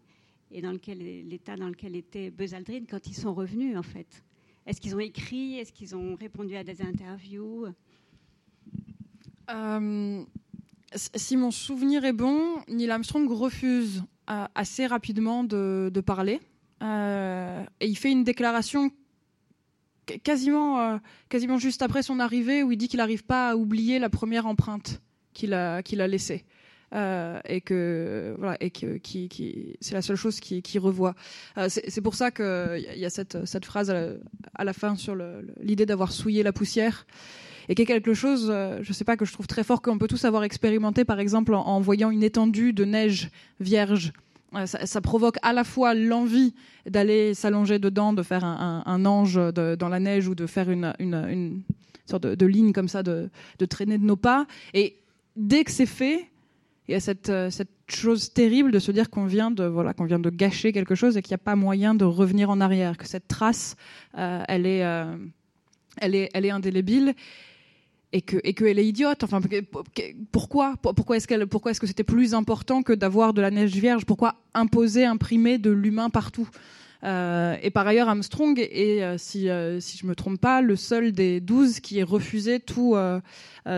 et 0.51 0.61
dans 0.61 0.71
lequel 0.71 0.99
l'état 1.27 1.55
dans 1.55 1.67
lequel 1.67 1.95
était 1.95 2.29
Buzz 2.29 2.53
Aldrin 2.53 2.83
quand 2.89 3.07
ils 3.07 3.15
sont 3.15 3.33
revenus 3.33 3.77
en 3.77 3.83
fait. 3.83 4.23
Est-ce 4.65 4.79
qu'ils 4.79 4.95
ont 4.95 4.99
écrit? 4.99 5.57
Est-ce 5.57 5.73
qu'ils 5.73 5.95
ont 5.95 6.15
répondu 6.15 6.55
à 6.55 6.63
des 6.63 6.81
interviews? 6.81 7.67
Euh, 9.49 10.23
Si 10.93 11.37
mon 11.37 11.51
souvenir 11.51 12.05
est 12.05 12.13
bon, 12.13 12.57
Neil 12.67 12.91
Armstrong 12.91 13.27
refuse 13.29 14.03
euh, 14.29 14.45
assez 14.53 14.85
rapidement 14.85 15.43
de, 15.43 15.91
parler. 16.05 16.39
Euh, 16.83 17.63
et 17.79 17.87
il 17.87 17.97
fait 17.97 18.11
une 18.11 18.23
déclaration 18.23 18.91
quasiment, 20.23 20.99
quasiment 21.29 21.57
juste 21.57 21.81
après 21.81 22.03
son 22.03 22.19
arrivée 22.19 22.63
où 22.63 22.71
il 22.71 22.77
dit 22.77 22.87
qu'il 22.87 22.97
n'arrive 22.97 23.23
pas 23.23 23.51
à 23.51 23.55
oublier 23.55 23.97
la 23.97 24.09
première 24.09 24.45
empreinte 24.45 25.01
qu'il 25.33 25.53
a, 25.53 25.81
qu'il 25.81 26.01
a 26.01 26.07
laissée. 26.07 26.43
Euh, 26.93 27.39
et 27.45 27.61
que 27.61 28.35
voilà 28.37 28.57
et 28.59 28.69
que 28.69 28.97
qui, 28.97 29.29
qui 29.29 29.77
c'est 29.79 29.93
la 29.93 30.01
seule 30.01 30.17
chose 30.17 30.41
qui, 30.41 30.61
qui 30.61 30.77
revoit. 30.77 31.15
Euh, 31.57 31.69
c'est 31.69 32.01
pour 32.01 32.15
ça 32.15 32.31
qu'il 32.31 32.85
y 32.97 33.05
a 33.05 33.09
cette, 33.09 33.45
cette 33.45 33.63
phrase 33.63 33.89
à 33.89 34.63
la, 34.65 34.73
fin 34.73 34.97
sur 34.97 35.15
l'idée 35.61 35.85
d'avoir 35.85 36.11
souillé 36.11 36.43
la 36.43 36.51
poussière 36.51 37.07
et 37.69 37.75
qui 37.75 37.83
est 37.83 37.85
quelque 37.85 38.13
chose, 38.13 38.49
euh, 38.49 38.79
je 38.81 38.91
sais 38.91 39.05
pas, 39.05 39.15
que 39.15 39.23
je 39.23 39.31
trouve 39.31 39.47
très 39.47 39.63
fort 39.63 39.81
qu'on 39.81 39.97
peut 39.97 40.09
tous 40.09 40.25
avoir 40.25 40.43
expérimenté, 40.43 41.05
par 41.05 41.21
exemple 41.21 41.53
en, 41.53 41.79
voyant 41.79 42.11
une 42.11 42.23
étendue 42.23 42.73
de 42.73 42.83
neige 42.83 43.29
vierge 43.61 44.11
ça, 44.65 44.99
provoque 44.99 45.37
à 45.43 45.53
la 45.53 45.63
fois 45.63 45.93
l'envie 45.93 46.53
d'aller 46.85 47.33
s'allonger 47.33 47.79
dedans, 47.79 48.11
de 48.11 48.21
faire 48.21 48.43
un, 48.43 49.05
ange 49.05 49.35
dans 49.53 49.87
la 49.87 49.99
neige 50.01 50.27
ou 50.27 50.35
de 50.35 50.45
faire 50.45 50.69
une, 50.69 51.63
sorte 52.05 52.23
de, 52.23 52.45
ligne 52.45 52.73
comme 52.73 52.89
ça, 52.89 53.01
de, 53.01 53.29
traîner 53.69 53.97
de 53.97 54.03
nos 54.03 54.17
pas. 54.17 54.45
Et 54.73 54.97
dès 55.37 55.63
que 55.63 55.71
c'est 55.71 55.85
fait, 55.85 56.30
il 56.91 56.93
y 56.93 56.97
a 56.97 56.99
cette, 56.99 57.31
chose 57.87 58.31
terrible 58.31 58.71
de 58.71 58.79
se 58.79 58.91
dire 58.91 59.09
qu'on 59.09 59.25
vient 59.25 59.51
de 59.51 59.65
voilà 59.65 59.93
qu'on 59.93 60.05
vient 60.05 60.19
de 60.19 60.29
gâcher 60.29 60.71
quelque 60.71 60.95
chose 60.95 61.17
et 61.17 61.21
qu'il 61.21 61.31
n'y 61.31 61.41
a 61.41 61.43
pas 61.43 61.57
moyen 61.57 61.93
de 61.93 62.05
revenir 62.05 62.49
en 62.49 62.61
arrière, 62.61 62.97
que 62.97 63.05
cette 63.05 63.27
trace, 63.27 63.75
euh, 64.17 64.43
elle 64.47 64.65
est 64.65 64.85
euh, 64.85 65.17
elle 65.97 66.15
est 66.15 66.29
elle 66.33 66.45
est 66.45 66.51
indélébile 66.51 67.13
et 68.13 68.21
que 68.21 68.37
et 68.45 68.53
qu'elle 68.53 68.79
est 68.79 68.85
idiote. 68.85 69.25
Enfin, 69.25 69.41
pourquoi 70.31 70.75
pourquoi 70.81 71.17
est-ce 71.17 71.27
qu'elle 71.27 71.47
pourquoi 71.47 71.71
est-ce 71.71 71.81
que 71.81 71.87
c'était 71.87 72.05
plus 72.05 72.33
important 72.33 72.81
que 72.81 72.93
d'avoir 72.93 73.33
de 73.33 73.41
la 73.41 73.51
neige 73.51 73.71
vierge? 73.71 74.05
Pourquoi 74.05 74.35
imposer, 74.53 75.03
imprimer 75.03 75.57
de 75.57 75.71
l'humain 75.71 76.09
partout? 76.09 76.47
Euh, 77.03 77.57
et 77.61 77.71
par 77.71 77.87
ailleurs, 77.87 78.09
Armstrong 78.09 78.59
est, 78.59 79.03
euh, 79.03 79.17
si, 79.17 79.49
euh, 79.49 79.79
si 79.79 79.97
je 79.97 80.05
me 80.05 80.15
trompe 80.15 80.39
pas, 80.39 80.61
le 80.61 80.75
seul 80.75 81.11
des 81.11 81.39
12 81.39 81.79
qui 81.79 81.99
ait 81.99 82.03
refusé 82.03 82.59
tout, 82.59 82.95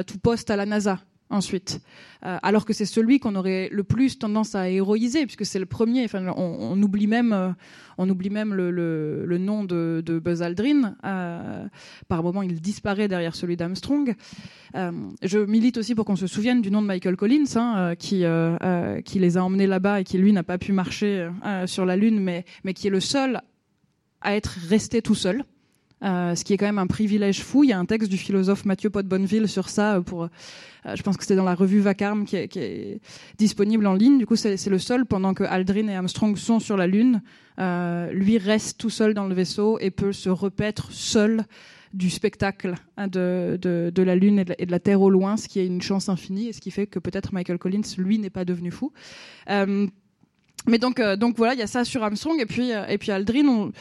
tout 0.08 0.17
poste 0.19 0.49
à 0.49 0.56
la 0.56 0.65
NASA 0.65 0.99
ensuite. 1.33 1.81
Euh, 2.25 2.37
alors 2.41 2.65
que 2.65 2.73
c'est 2.73 2.85
celui 2.85 3.19
qu'on 3.19 3.35
aurait 3.35 3.67
le 3.71 3.83
plus 3.83 4.17
tendance 4.17 4.55
à 4.55 4.69
héroïser, 4.69 5.25
puisque 5.25 5.45
c'est 5.45 5.59
le 5.59 5.65
premier. 5.65 6.05
Enfin, 6.05 6.25
on, 6.37 6.81
oublie 6.81 7.07
même, 7.07 7.33
euh, 7.33 7.49
on 7.97 8.09
oublie 8.09 8.29
même 8.29 8.53
le, 8.53 9.37
nom 9.37 9.63
de, 9.65 10.21
Buzz 10.23 10.41
Aldrin. 10.41 10.95
Euh, 11.03 11.65
par 12.07 12.23
moment, 12.23 12.41
il 12.41 12.61
disparaît 12.61 13.07
derrière 13.07 13.35
celui 13.35 13.57
d'Armstrong. 13.57 14.15
je 14.73 15.39
milite 15.45 15.77
aussi 15.77 15.95
pour 15.95 16.05
qu'on 16.05 16.15
se 16.15 16.27
souvienne 16.27 16.61
du 16.61 16.71
nom 16.71 16.81
de 16.81 16.87
Michael 16.87 17.17
Collins, 17.17 17.43
hein, 17.55 17.95
qui, 17.97 18.23
qui 19.05 19.19
les 19.19 19.37
a 19.37 19.43
emmenés 19.43 19.67
là-bas 19.67 20.01
et 20.01 20.03
qui, 20.03 20.17
lui, 20.17 20.31
n'a 20.31 20.43
pas 20.43 20.57
pu 20.57 20.71
marcher 20.71 21.29
sur 21.65 21.85
la 21.85 21.97
Lune, 21.97 22.19
mais, 22.19 22.45
mais 22.63 22.73
qui 22.73 22.87
est 22.87 22.91
le 22.91 23.01
seul 23.01 23.41
à 24.21 24.35
être 24.35 24.57
resté 24.69 25.01
tout 25.01 25.15
seul. 25.15 25.43
Euh, 26.03 26.35
ce 26.35 26.43
qui 26.43 26.53
est 26.53 26.57
quand 26.57 26.65
même 26.65 26.79
un 26.79 26.87
privilège 26.87 27.41
fou. 27.41 27.63
Il 27.63 27.69
y 27.69 27.73
a 27.73 27.79
un 27.79 27.85
texte 27.85 28.09
du 28.09 28.17
philosophe 28.17 28.65
Mathieu 28.65 28.89
Pot-Bonneville 28.89 29.47
sur 29.47 29.69
ça. 29.69 29.95
Euh, 29.95 30.01
pour, 30.01 30.23
euh, 30.23 30.95
je 30.95 31.01
pense 31.01 31.15
que 31.15 31.23
c'était 31.23 31.35
dans 31.35 31.45
la 31.45 31.55
revue 31.55 31.79
Vacarme 31.79 32.25
qui 32.25 32.35
est, 32.35 32.99
disponible 33.37 33.87
en 33.87 33.93
ligne. 33.93 34.17
Du 34.17 34.25
coup, 34.25 34.35
c'est 34.35 34.67
le 34.67 34.79
seul 34.79 35.05
pendant 35.05 35.33
que 35.33 35.43
Aldrin 35.45 35.87
et 35.87 35.95
Armstrong 35.95 36.35
sont 36.35 36.59
sur 36.59 36.75
la 36.75 36.87
Lune. 36.87 37.21
lui 37.57 38.37
reste 38.37 38.77
tout 38.79 38.89
seul 38.89 39.13
dans 39.13 39.27
le 39.27 39.35
vaisseau 39.35 39.79
et 39.79 39.91
peut 39.91 40.11
se 40.11 40.29
repaître 40.29 40.91
seul 40.91 41.45
du 41.93 42.09
spectacle 42.09 42.73
hein, 42.97 43.07
de, 43.07 43.59
de, 43.61 44.01
la 44.01 44.15
Lune 44.15 44.39
et 44.39 44.65
de 44.65 44.71
la, 44.71 44.79
Terre 44.79 44.99
au 45.01 45.11
loin, 45.11 45.37
ce 45.37 45.47
qui 45.47 45.59
est 45.59 45.67
une 45.67 45.81
chance 45.81 46.09
infinie 46.09 46.47
et 46.47 46.53
ce 46.53 46.59
qui 46.59 46.71
fait 46.71 46.87
que 46.87 46.97
peut-être 46.97 47.33
Michael 47.33 47.59
Collins, 47.59 47.83
lui, 47.97 48.17
n'est 48.17 48.31
pas 48.31 48.43
devenu 48.43 48.71
fou. 48.71 48.91
mais 49.47 50.77
donc, 50.79 50.99
donc 50.99 51.37
voilà, 51.37 51.53
il 51.53 51.59
y 51.59 51.63
a 51.63 51.67
ça 51.67 51.85
sur 51.85 52.03
Armstrong 52.03 52.41
et 52.41 52.45
puis, 52.45 52.71
et 52.89 52.97
puis 52.97 53.11
Aldrin. 53.11 53.47
On, 53.47 53.71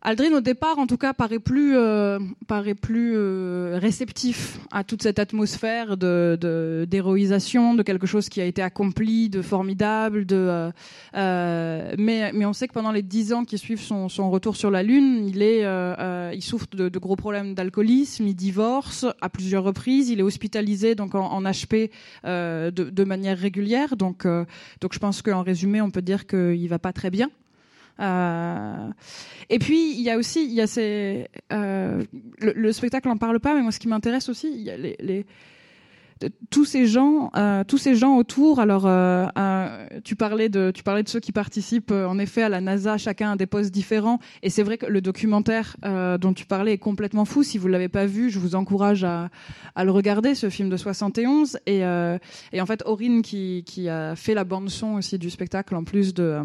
Aldrin, 0.00 0.32
au 0.32 0.40
départ, 0.40 0.78
en 0.78 0.86
tout 0.86 0.96
cas, 0.96 1.12
paraît 1.12 1.40
plus, 1.40 1.76
euh, 1.76 2.20
paraît 2.46 2.76
plus 2.76 3.14
euh, 3.16 3.78
réceptif 3.82 4.60
à 4.70 4.84
toute 4.84 5.02
cette 5.02 5.18
atmosphère 5.18 5.96
de, 5.96 6.86
d'héroïsation, 6.88 7.74
de, 7.74 7.82
quelque 7.82 8.06
chose 8.06 8.28
qui 8.28 8.40
a 8.40 8.44
été 8.44 8.62
accompli, 8.62 9.28
de 9.28 9.42
formidable. 9.42 10.24
De, 10.24 10.70
euh, 11.16 11.94
mais, 11.98 12.30
mais 12.32 12.46
on 12.46 12.52
sait 12.52 12.68
que 12.68 12.74
pendant 12.74 12.92
les 12.92 13.02
dix 13.02 13.32
ans 13.32 13.44
qui 13.44 13.58
suivent 13.58 13.82
son, 13.82 14.08
son 14.08 14.30
retour 14.30 14.54
sur 14.54 14.70
la 14.70 14.84
Lune, 14.84 15.26
il, 15.26 15.42
est, 15.42 15.64
il 16.32 16.42
souffre 16.42 16.68
de, 16.76 16.98
gros 16.98 17.16
problèmes 17.16 17.54
d'alcoolisme, 17.54 18.28
il 18.28 18.36
divorce 18.36 19.04
à 19.20 19.28
plusieurs 19.28 19.64
reprises, 19.64 20.10
il 20.10 20.20
est 20.20 20.22
hospitalisé 20.22 20.94
donc 20.94 21.16
en, 21.16 21.26
en 21.26 21.42
HP 21.42 21.90
de, 22.24 22.70
de, 22.70 23.04
manière 23.04 23.36
régulière. 23.36 23.96
Donc, 23.96 24.28
donc 24.80 24.92
je 24.92 24.98
pense 25.00 25.22
qu'en 25.22 25.42
résumé, 25.42 25.80
on 25.80 25.90
peut 25.90 26.02
dire 26.02 26.28
qu'il 26.28 26.68
va 26.68 26.78
pas 26.78 26.92
très 26.92 27.10
bien. 27.10 27.30
Euh, 28.00 28.90
et 29.48 29.58
puis 29.58 29.92
il 29.92 30.02
y 30.02 30.10
a 30.10 30.16
aussi, 30.16 30.44
il 30.44 30.52
y 30.52 30.60
a 30.60 30.66
ces, 30.66 31.28
euh, 31.52 32.04
le, 32.38 32.72
spectacle 32.72 33.08
n'en 33.08 33.16
parle 33.16 33.40
pas, 33.40 33.54
mais 33.54 33.62
moi 33.62 33.72
ce 33.72 33.80
qui 33.80 33.88
m'intéresse 33.88 34.28
aussi, 34.28 34.50
il 34.52 34.62
y 34.62 34.70
a 34.70 34.76
les, 34.76 35.26
tous 36.50 36.64
ces 36.64 36.86
gens, 36.86 37.30
euh, 37.36 37.62
tous 37.62 37.78
ces 37.78 37.94
gens 37.94 38.16
autour. 38.16 38.58
Alors, 38.58 38.88
tu 40.02 40.16
parlais 40.16 40.48
de, 40.48 40.72
tu 40.72 40.82
parlais 40.82 41.04
de 41.04 41.08
ceux 41.08 41.20
qui 41.20 41.30
participent 41.30 41.92
en 41.92 42.18
effet 42.18 42.42
à 42.42 42.48
la 42.48 42.60
NASA, 42.60 42.98
chacun 42.98 43.32
a 43.32 43.36
des 43.36 43.46
postes 43.46 43.72
différents. 43.72 44.18
Et 44.42 44.50
c'est 44.50 44.64
vrai 44.64 44.78
que 44.78 44.86
le 44.86 45.00
documentaire 45.00 45.76
dont 46.20 46.32
tu 46.32 46.44
parlais 46.44 46.72
est 46.72 46.78
complètement 46.78 47.24
fou. 47.24 47.44
Si 47.44 47.56
vous 47.56 47.68
l'avez 47.68 47.88
pas 47.88 48.06
vu, 48.06 48.30
je 48.30 48.40
vous 48.40 48.56
encourage 48.56 49.04
à, 49.04 49.28
à, 49.76 49.84
le 49.84 49.92
regarder, 49.92 50.34
ce 50.34 50.50
film 50.50 50.68
de 50.68 50.76
71. 50.76 51.58
Et, 51.66 51.78
et 51.78 52.60
en 52.60 52.66
fait, 52.66 52.82
Aurine 52.84 53.22
qui, 53.22 53.62
qui 53.64 53.88
a 53.88 54.16
fait 54.16 54.34
la 54.34 54.42
bande 54.42 54.70
son 54.70 54.94
aussi 54.94 55.18
du 55.18 55.30
spectacle, 55.30 55.76
en 55.76 55.84
plus 55.84 56.14
de 56.14 56.42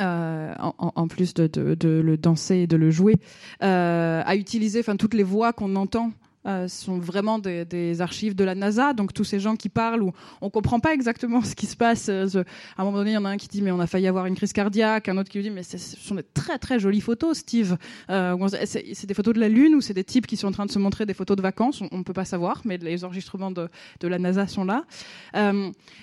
euh, 0.00 0.54
en, 0.58 1.08
plus 1.08 1.32
de, 1.34 1.50
le 1.82 2.16
danser 2.16 2.56
et 2.56 2.66
de 2.66 2.76
le 2.76 2.90
jouer, 2.90 3.16
euh, 3.62 4.22
à 4.24 4.36
utiliser 4.36 4.80
enfin 4.80 4.96
toutes 4.96 5.14
les 5.14 5.22
voix 5.22 5.52
qu'on 5.52 5.74
entend 5.76 6.12
euh, 6.46 6.68
sont 6.68 6.98
vraiment 6.98 7.38
des, 7.38 8.00
archives 8.00 8.34
de 8.34 8.44
la 8.44 8.54
NASA. 8.54 8.92
Donc 8.92 9.14
tous 9.14 9.24
ces 9.24 9.40
gens 9.40 9.56
qui 9.56 9.68
parlent 9.68 10.02
où 10.02 10.12
on 10.42 10.50
comprend 10.50 10.80
pas 10.80 10.92
exactement 10.92 11.40
ce 11.44 11.54
qui 11.54 11.66
se 11.66 11.76
passe. 11.76 12.08
à 12.10 12.12
un 12.12 12.84
moment 12.84 12.98
donné, 12.98 13.12
il 13.12 13.14
y 13.14 13.16
en 13.16 13.24
a 13.24 13.30
un 13.30 13.36
qui 13.38 13.48
dit 13.48 13.62
mais 13.62 13.70
on 13.70 13.80
a 13.80 13.86
failli 13.86 14.06
avoir 14.06 14.26
une 14.26 14.34
crise 14.34 14.52
cardiaque, 14.52 15.08
un 15.08 15.16
autre 15.16 15.30
qui 15.30 15.40
dit 15.40 15.50
mais 15.50 15.62
ce 15.62 15.78
sont 15.78 16.14
des 16.14 16.22
très 16.22 16.58
très 16.58 16.78
jolies 16.78 17.00
photos, 17.00 17.38
Steve. 17.38 17.78
c'est 18.08 19.06
des 19.06 19.14
photos 19.14 19.34
de 19.34 19.40
la 19.40 19.48
Lune 19.48 19.74
ou 19.76 19.80
c'est 19.80 19.94
des 19.94 20.04
types 20.04 20.26
qui 20.26 20.36
sont 20.36 20.48
en 20.48 20.52
train 20.52 20.66
de 20.66 20.72
se 20.72 20.78
montrer 20.78 21.06
des 21.06 21.14
photos 21.14 21.36
de 21.36 21.42
vacances. 21.42 21.82
On, 21.90 21.98
ne 21.98 22.02
peut 22.02 22.12
pas 22.12 22.26
savoir, 22.26 22.62
mais 22.64 22.76
les 22.76 23.04
enregistrements 23.04 23.50
de, 23.50 23.68
de 24.00 24.08
la 24.08 24.18
NASA 24.18 24.46
sont 24.46 24.64
là. 24.64 24.84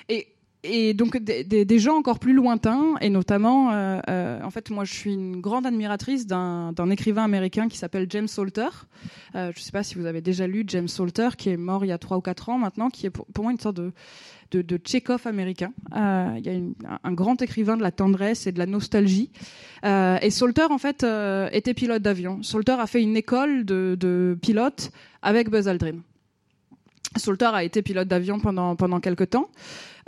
et 0.09 0.27
et 0.63 0.93
donc 0.93 1.17
des, 1.17 1.79
gens 1.79 1.95
encore 1.95 2.19
plus 2.19 2.33
lointains, 2.33 2.95
et 3.01 3.09
notamment, 3.09 3.71
euh, 3.71 3.99
euh, 4.09 4.41
en 4.41 4.49
fait, 4.49 4.69
moi 4.69 4.85
je 4.85 4.93
suis 4.93 5.13
une 5.13 5.41
grande 5.41 5.65
admiratrice 5.65 6.25
d'un 6.25 6.89
écrivain 6.89 7.23
américain 7.23 7.67
qui 7.67 7.77
s'appelle 7.77 8.07
James 8.09 8.27
Salter. 8.27 8.69
Euh, 9.35 9.51
je 9.53 9.59
ne 9.59 9.63
sais 9.63 9.71
pas 9.71 9.83
si 9.83 9.95
vous 9.95 10.05
avez 10.05 10.21
déjà 10.21 10.47
lu 10.47 10.63
James 10.67 10.87
Salter, 10.87 11.29
qui 11.37 11.49
est 11.49 11.57
mort 11.57 11.83
il 11.83 11.89
y 11.89 11.91
a 11.91 11.97
trois 11.97 12.17
ou 12.17 12.21
quatre 12.21 12.49
ans 12.49 12.57
maintenant, 12.57 12.89
qui 12.89 13.05
est 13.05 13.09
pour, 13.09 13.27
moi 13.41 13.51
une 13.51 13.59
sorte 13.59 13.75
de, 13.75 13.91
de, 14.51 14.61
de 14.61 14.77
Tchekhov 14.77 15.27
américain. 15.27 15.73
il 15.93 16.45
y 16.45 16.49
a 16.49 16.99
un 17.03 17.13
grand 17.13 17.41
écrivain 17.41 17.75
de 17.75 17.81
la 17.81 17.91
tendresse 17.91 18.47
et 18.47 18.53
de 18.53 18.59
la 18.59 18.65
nostalgie. 18.65 19.31
et 19.83 20.29
Salter, 20.29 20.67
en 20.69 20.77
fait, 20.77 21.05
était 21.51 21.73
pilote 21.73 22.01
d'avion. 22.01 22.41
Salter 22.41 22.77
a 22.79 22.87
fait 22.87 23.01
une 23.01 23.17
école 23.17 23.65
de, 23.65 23.97
de 23.99 24.37
pilote 24.41 24.91
avec 25.21 25.49
Buzz 25.49 25.67
Aldrin. 25.67 25.99
Salter 27.15 27.49
a 27.53 27.63
été 27.63 27.81
pilote 27.81 28.07
d'avion 28.07 28.39
pendant, 28.39 28.75
pendant 28.75 28.99
quelques 28.99 29.29
temps. 29.29 29.49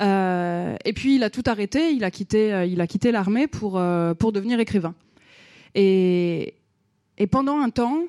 Euh, 0.01 0.75
et 0.83 0.93
puis 0.93 1.15
il 1.15 1.23
a 1.23 1.29
tout 1.29 1.43
arrêté, 1.45 1.91
il 1.91 2.03
a 2.03 2.11
quitté, 2.11 2.53
euh, 2.53 2.65
il 2.65 2.81
a 2.81 2.87
quitté 2.87 3.11
l'armée 3.11 3.47
pour, 3.47 3.77
euh, 3.77 4.13
pour 4.13 4.31
devenir 4.31 4.59
écrivain. 4.59 4.93
Et, 5.73 6.55
et 7.17 7.27
pendant 7.27 7.59
un 7.59 7.69
temps, 7.69 8.03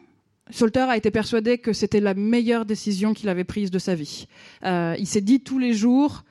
Salter 0.50 0.80
a 0.88 0.96
été 0.96 1.10
persuadé 1.10 1.58
que 1.58 1.72
c'était 1.72 2.00
la 2.00 2.14
meilleure 2.14 2.64
décision 2.64 3.14
qu'il 3.14 3.28
avait 3.28 3.44
prise 3.44 3.70
de 3.70 3.78
sa 3.78 3.94
vie. 3.94 4.26
il 4.64 5.06
s'est 5.06 5.20
dit 5.20 5.40
tous 5.40 5.58
les 5.58 5.74
jours, 5.74 6.22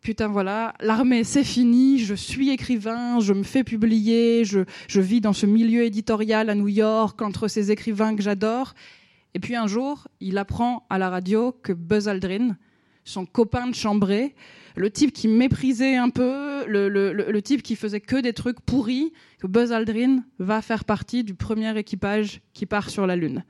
putain 0.00 0.28
voilà, 0.28 0.74
l'armée 0.78 1.24
c'est 1.24 1.42
fini, 1.42 1.98
je 1.98 2.14
suis 2.14 2.50
écrivain, 2.50 3.18
je 3.18 3.32
me 3.32 3.42
fais 3.42 3.64
publier, 3.64 4.44
je, 4.44 4.60
je 4.86 5.00
vis 5.00 5.20
dans 5.20 5.32
ce 5.32 5.46
milieu 5.46 5.82
éditorial 5.82 6.50
à 6.50 6.54
New 6.54 6.68
York 6.68 7.20
entre 7.20 7.48
ces 7.48 7.72
écrivains 7.72 8.14
que 8.14 8.22
j'adore. 8.22 8.74
Et 9.34 9.40
puis 9.40 9.56
un 9.56 9.66
jour, 9.66 10.08
il 10.20 10.38
apprend 10.38 10.86
à 10.90 10.98
la 10.98 11.10
radio 11.10 11.52
que 11.62 11.72
Buzz 11.72 12.08
Aldrin, 12.08 12.56
son 13.04 13.26
copain 13.26 13.66
de 13.66 13.74
chambrée, 13.74 14.34
le 14.76 14.90
type 14.90 15.12
qui 15.12 15.28
méprisait 15.28 15.96
un 15.96 16.10
peu, 16.10 16.64
le, 16.66 17.40
type 17.40 17.62
qui 17.62 17.76
faisait 17.76 18.00
que 18.00 18.16
des 18.16 18.32
trucs 18.32 18.60
pourris, 18.60 19.12
que 19.38 19.46
Buzz 19.46 19.72
Aldrin 19.72 20.24
va 20.38 20.62
faire 20.62 20.84
partie 20.84 21.24
du 21.24 21.34
premier 21.34 21.76
équipage 21.78 22.40
qui 22.52 22.66
part 22.66 22.90
sur 22.90 23.06
la 23.06 23.16
Lune. 23.16 23.44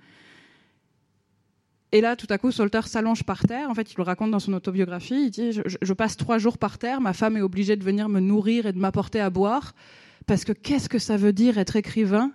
Et 1.91 2.01
là, 2.01 2.17
tout 2.17 2.27
à 2.29 2.37
coup, 2.37 2.53
Salter 2.53 2.83
s'allonge 2.85 3.25
par 3.25 3.43
terre. 3.45 3.71
En 3.71 3.75
fait, 3.75 3.93
il 3.93 3.95
le 3.97 4.03
raconte 4.03 4.31
dans 4.31 4.41
son 4.41 4.53
autobiographie. 4.53 5.25
Il 5.25 5.31
dit 5.31 5.53
je, 5.53 5.93
passe 5.95 6.19
trois 6.19 6.37
jours 6.37 6.59
par 6.59 6.77
terre. 6.77 7.01
Ma 7.01 7.15
femme 7.15 7.39
est 7.39 7.41
obligée 7.41 7.77
de 7.77 7.85
venir 7.85 8.11
me 8.11 8.21
nourrir 8.21 8.67
et 8.67 8.73
de 8.73 8.79
m'apporter 8.79 9.21
à 9.21 9.31
boire. 9.31 9.75
Parce 10.27 10.45
que 10.45 10.53
qu'est-ce 10.53 10.91
que 10.91 10.99
ça 10.99 11.17
veut 11.17 11.33
dire 11.33 11.57
être 11.57 11.77
écrivain 11.77 12.33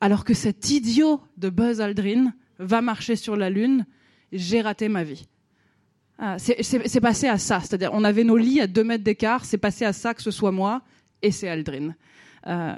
alors 0.00 0.24
que 0.24 0.34
cet 0.34 0.70
idiot 0.70 1.20
de 1.36 1.50
Buzz 1.50 1.80
Aldrin 1.80 2.32
va 2.60 2.80
marcher 2.80 3.16
sur 3.16 3.36
la 3.36 3.50
Lune 3.50 3.86
J'ai 4.32 4.60
raté 4.60 4.88
ma 4.88 5.02
vie. 5.02 5.26
Ah, 6.22 6.36
c'est 6.38 7.00
passé 7.00 7.26
à 7.26 7.38
ça. 7.38 7.60
C'est-à-dire, 7.60 7.90
on 7.94 8.04
avait 8.04 8.24
nos 8.24 8.36
lits 8.36 8.60
à 8.60 8.66
deux 8.66 8.84
mètres 8.84 9.02
d'écart. 9.02 9.44
C'est 9.44 9.58
passé 9.58 9.86
à 9.86 9.94
ça 9.94 10.12
que 10.12 10.22
ce 10.22 10.30
soit 10.30 10.52
moi 10.52 10.82
et 11.22 11.30
c'est 11.30 11.48
Aldrin. 11.48 11.94
Euh, 12.46 12.74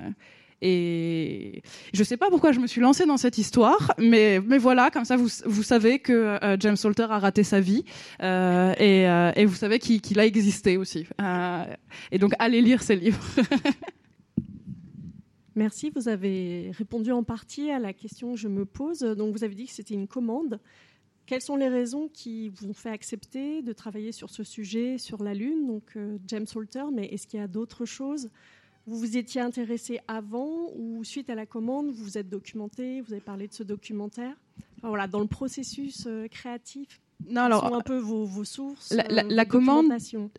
et 0.64 1.60
je 1.92 1.98
ne 1.98 2.04
sais 2.04 2.16
pas 2.16 2.30
pourquoi 2.30 2.52
je 2.52 2.60
me 2.60 2.68
suis 2.68 2.80
lancée 2.80 3.04
dans 3.04 3.16
cette 3.16 3.36
histoire, 3.36 3.92
mais, 3.98 4.40
mais 4.46 4.58
voilà, 4.58 4.90
comme 4.90 5.04
ça 5.04 5.16
vous, 5.16 5.28
vous 5.44 5.64
savez 5.64 5.98
que 5.98 6.12
euh, 6.12 6.56
James 6.60 6.76
Salter 6.76 7.06
a 7.10 7.18
raté 7.18 7.42
sa 7.42 7.58
vie 7.58 7.84
euh, 8.22 8.72
et, 8.78 9.40
et, 9.40 9.44
vous 9.44 9.56
savez 9.56 9.80
qu'il 9.80 10.20
a 10.20 10.24
existé 10.24 10.76
aussi. 10.76 11.04
et 12.12 12.18
donc 12.18 12.32
allez 12.38 12.60
lire 12.60 12.80
ses 12.80 12.94
livres. 12.94 13.20
Merci, 15.54 15.90
vous 15.94 16.08
avez 16.08 16.70
répondu 16.72 17.12
en 17.12 17.22
partie 17.22 17.70
à 17.70 17.78
la 17.78 17.92
question 17.92 18.32
que 18.32 18.38
je 18.38 18.48
me 18.48 18.64
pose. 18.64 19.00
Donc 19.00 19.36
vous 19.36 19.44
avez 19.44 19.54
dit 19.54 19.66
que 19.66 19.72
c'était 19.72 19.94
une 19.94 20.08
commande. 20.08 20.58
Quelles 21.26 21.42
sont 21.42 21.56
les 21.56 21.68
raisons 21.68 22.08
qui 22.12 22.48
vous 22.48 22.68
ont 22.68 22.74
fait 22.74 22.90
accepter 22.90 23.62
de 23.62 23.72
travailler 23.72 24.12
sur 24.12 24.30
ce 24.30 24.42
sujet, 24.42 24.98
sur 24.98 25.22
la 25.22 25.34
Lune? 25.34 25.66
Donc, 25.66 25.96
James 26.26 26.46
Salter, 26.46 26.84
mais 26.92 27.06
est-ce 27.06 27.28
qu'il 27.28 27.38
y 27.38 27.42
a 27.42 27.46
d'autres 27.46 27.84
choses? 27.84 28.28
Vous 28.86 28.98
vous 28.98 29.16
étiez 29.16 29.40
intéressé 29.40 30.00
avant 30.08 30.70
ou 30.74 31.04
suite 31.04 31.30
à 31.30 31.36
la 31.36 31.46
commande, 31.46 31.86
vous 31.90 32.02
vous 32.02 32.18
êtes 32.18 32.28
documenté, 32.28 33.00
vous 33.02 33.12
avez 33.12 33.22
parlé 33.22 33.46
de 33.46 33.52
ce 33.52 33.62
documentaire? 33.62 34.34
Voilà, 34.82 35.06
dans 35.06 35.20
le 35.20 35.28
processus 35.28 36.08
créatif, 36.30 37.00
non, 37.28 37.42
alors, 37.42 37.68
sont 37.68 37.74
un 37.74 37.80
peu 37.80 37.98
vos, 37.98 38.44
sources 38.44 38.92
la, 38.92 39.44
commande, 39.44 39.92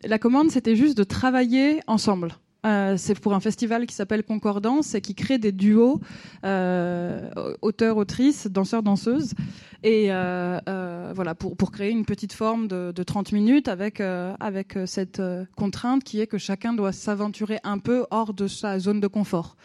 la 0.04 0.18
commande, 0.18 0.50
c'était 0.50 0.76
juste 0.76 0.96
de 0.96 1.04
travailler 1.04 1.80
ensemble. 1.86 2.34
Euh, 2.64 2.96
c'est 2.96 3.18
pour 3.18 3.34
un 3.34 3.40
festival 3.40 3.86
qui 3.86 3.94
s'appelle 3.94 4.22
Concordance 4.22 4.94
et 4.94 5.00
qui 5.00 5.14
crée 5.14 5.38
des 5.38 5.52
duos 5.52 6.00
euh, 6.44 7.30
auteurs, 7.62 7.96
autrices, 7.96 8.46
danseurs, 8.46 8.82
danseuses. 8.82 9.34
Et 9.82 10.06
euh, 10.10 10.58
euh, 10.68 11.12
voilà, 11.14 11.34
pour, 11.34 11.56
pour 11.56 11.70
créer 11.70 11.90
une 11.90 12.06
petite 12.06 12.32
forme 12.32 12.68
de, 12.68 12.92
de 12.94 13.02
30 13.02 13.32
minutes 13.32 13.68
avec, 13.68 14.00
avec 14.00 14.78
cette 14.86 15.20
contrainte 15.56 16.04
qui 16.04 16.20
est 16.20 16.26
que 16.26 16.38
chacun 16.38 16.72
doit 16.72 16.92
s'aventurer 16.92 17.58
un 17.64 17.78
peu 17.78 18.06
hors 18.10 18.32
de 18.32 18.46
sa 18.46 18.78
zone 18.78 19.00
de 19.00 19.08
confort. 19.08 19.56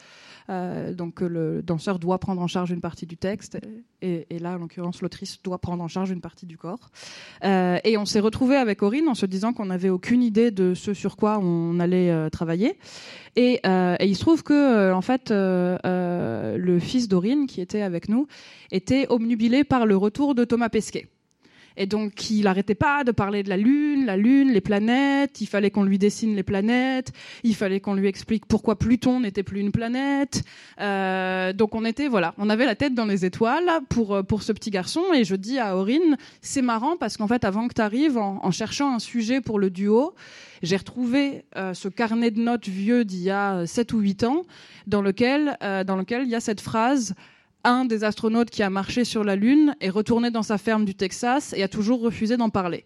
Euh, 0.49 0.93
donc 0.93 1.21
le 1.21 1.61
danseur 1.61 1.99
doit 1.99 2.17
prendre 2.17 2.41
en 2.41 2.47
charge 2.47 2.71
une 2.71 2.81
partie 2.81 3.05
du 3.05 3.17
texte, 3.17 3.59
et, 4.01 4.25
là, 4.39 4.53
en 4.53 4.57
l'occurrence, 4.57 5.01
l'autrice 5.01 5.41
doit 5.43 5.57
prendre 5.57 5.83
en 5.83 5.87
charge 5.87 6.09
une 6.09 6.21
partie 6.21 6.45
du 6.45 6.57
corps. 6.57 6.89
Euh, 7.43 7.77
et 7.83 7.97
on 7.97 8.05
s'est 8.05 8.21
retrouvé 8.21 8.55
avec 8.55 8.81
Aurine 8.81 9.09
en 9.09 9.13
se 9.13 9.25
disant 9.25 9.51
qu'on 9.51 9.65
n'avait 9.65 9.89
aucune 9.89 10.23
idée 10.23 10.51
de 10.51 10.73
ce 10.73 10.93
sur 10.93 11.17
quoi 11.17 11.39
on 11.39 11.79
allait 11.79 12.09
euh, 12.09 12.29
travailler. 12.29 12.77
Et, 13.35 13.59
et, 13.63 14.05
il 14.05 14.15
se 14.15 14.21
trouve 14.21 14.43
que, 14.43 14.91
en 14.91 15.01
fait, 15.01 15.31
le 15.31 16.79
fils 16.79 17.07
d'Aurine, 17.07 17.45
qui 17.45 17.61
était 17.61 17.81
avec 17.81 18.09
nous, 18.09 18.27
était 18.71 19.05
obnubilé 19.09 19.63
par 19.63 19.85
le 19.85 19.95
retour 19.95 20.33
de 20.35 20.45
Thomas 20.45 20.69
Pesquet. 20.69 21.07
Et 21.77 21.85
donc, 21.85 22.29
il 22.29 22.43
n'arrêtait 22.43 22.75
pas 22.75 23.03
de 23.03 23.11
parler 23.11 23.43
de 23.43 23.49
la 23.49 23.57
Lune, 23.57 24.05
la 24.05 24.17
Lune, 24.17 24.51
les 24.51 24.61
planètes. 24.61 25.41
Il 25.41 25.47
fallait 25.47 25.71
qu'on 25.71 25.83
lui 25.83 25.97
dessine 25.97 26.35
les 26.35 26.43
planètes. 26.43 27.11
Il 27.43 27.55
fallait 27.55 27.79
qu'on 27.79 27.93
lui 27.93 28.07
explique 28.07 28.45
pourquoi 28.45 28.77
Pluton 28.77 29.19
n'était 29.19 29.43
plus 29.43 29.59
une 29.59 29.71
planète. 29.71 30.43
Euh, 30.79 31.53
donc, 31.53 31.75
on 31.75 31.85
était, 31.85 32.07
voilà, 32.07 32.33
on 32.37 32.49
avait 32.49 32.65
la 32.65 32.75
tête 32.75 32.93
dans 32.93 33.05
les 33.05 33.25
étoiles 33.25 33.69
pour, 33.89 34.15
euh, 34.15 34.23
pour 34.23 34.43
ce 34.43 34.51
petit 34.51 34.71
garçon. 34.71 35.01
Et 35.13 35.23
je 35.23 35.35
dis 35.35 35.59
à 35.59 35.77
Aurine, 35.77 36.17
c'est 36.41 36.61
marrant 36.61 36.97
parce 36.97 37.17
qu'en 37.17 37.27
fait, 37.27 37.43
avant 37.43 37.67
que 37.67 37.73
tu 37.73 37.81
arrives, 37.81 38.17
en, 38.17 38.51
cherchant 38.51 38.93
un 38.93 38.99
sujet 38.99 39.41
pour 39.41 39.59
le 39.59 39.69
duo, 39.69 40.15
j'ai 40.63 40.75
retrouvé 40.75 41.45
euh, 41.55 41.73
ce 41.73 41.87
carnet 41.87 42.31
de 42.31 42.41
notes 42.41 42.67
vieux 42.67 43.05
d'il 43.05 43.21
y 43.21 43.29
a 43.29 43.65
7 43.65 43.93
ou 43.93 43.99
8 43.99 44.23
ans, 44.23 44.43
dans 44.87 45.01
lequel, 45.01 45.57
dans 45.85 45.95
lequel 45.95 46.23
il 46.23 46.29
y 46.29 46.35
a 46.35 46.39
cette 46.39 46.61
phrase 46.61 47.13
un 47.63 47.85
des 47.85 48.03
astronautes 48.03 48.49
qui 48.49 48.63
a 48.63 48.69
marché 48.69 49.03
sur 49.03 49.23
la 49.23 49.35
Lune 49.35 49.75
est 49.81 49.89
retourné 49.89 50.31
dans 50.31 50.43
sa 50.43 50.57
ferme 50.57 50.85
du 50.85 50.95
Texas 50.95 51.53
et 51.57 51.63
a 51.63 51.67
toujours 51.67 52.01
refusé 52.01 52.37
d'en 52.37 52.49
parler. 52.49 52.85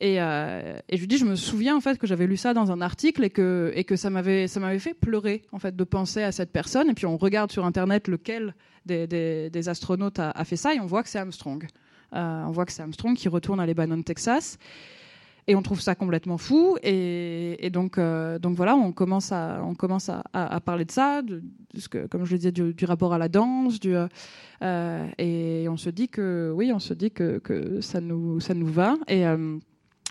Et, 0.00 0.20
euh, 0.20 0.78
je 0.92 0.98
lui 0.98 1.06
dis, 1.06 1.16
je 1.16 1.24
me 1.24 1.36
souviens 1.36 1.76
en 1.76 1.80
fait 1.80 1.98
que 1.98 2.06
j'avais 2.06 2.26
lu 2.26 2.36
ça 2.36 2.52
dans 2.52 2.70
un 2.70 2.80
article 2.82 3.24
et 3.24 3.30
que, 3.30 3.96
ça 3.96 4.10
m'avait 4.10 4.48
fait 4.78 4.94
pleurer 4.94 5.42
en 5.52 5.58
fait 5.58 5.74
de 5.74 5.84
penser 5.84 6.22
à 6.22 6.32
cette 6.32 6.52
personne. 6.52 6.90
Et 6.90 6.94
puis 6.94 7.06
on 7.06 7.16
regarde 7.16 7.50
sur 7.50 7.64
internet 7.64 8.08
lequel 8.08 8.54
des, 8.84 9.68
astronautes 9.68 10.18
a, 10.18 10.44
fait 10.44 10.56
ça 10.56 10.74
et 10.74 10.80
on 10.80 10.86
voit 10.86 11.02
que 11.02 11.08
c'est 11.08 11.18
Armstrong. 11.18 11.66
Euh, 12.14 12.44
on 12.46 12.50
voit 12.52 12.66
que 12.66 12.72
c'est 12.72 12.82
Armstrong 12.82 13.16
qui 13.16 13.28
retourne 13.28 13.58
à 13.58 13.66
Lebanon, 13.66 14.02
Texas. 14.02 14.58
Et 15.48 15.54
on 15.54 15.62
trouve 15.62 15.80
ça 15.80 15.94
complètement 15.94 16.38
fou. 16.38 16.76
Et, 16.82 17.70
donc, 17.72 17.98
euh, 17.98 18.38
donc 18.38 18.56
voilà, 18.56 18.74
on 18.74 18.92
commence 18.92 19.30
à, 19.32 20.60
parler 20.64 20.84
de 20.84 20.90
ça, 20.90 21.22
de, 21.22 21.42
que, 21.88 22.06
comme 22.06 22.24
je 22.24 22.32
le 22.32 22.38
disais, 22.38 22.52
du, 22.52 22.84
rapport 22.84 23.12
à 23.12 23.18
la 23.18 23.28
danse, 23.28 23.78
euh, 24.62 25.06
et 25.18 25.68
on 25.68 25.76
se 25.76 25.90
dit 25.90 26.08
que 26.08 26.52
oui, 26.54 26.72
on 26.72 26.80
se 26.80 26.94
dit 26.94 27.12
que, 27.12 27.40
ça 27.80 28.00
nous, 28.00 28.40
va. 28.66 28.96
Et 29.06 29.24
euh, 29.24 29.58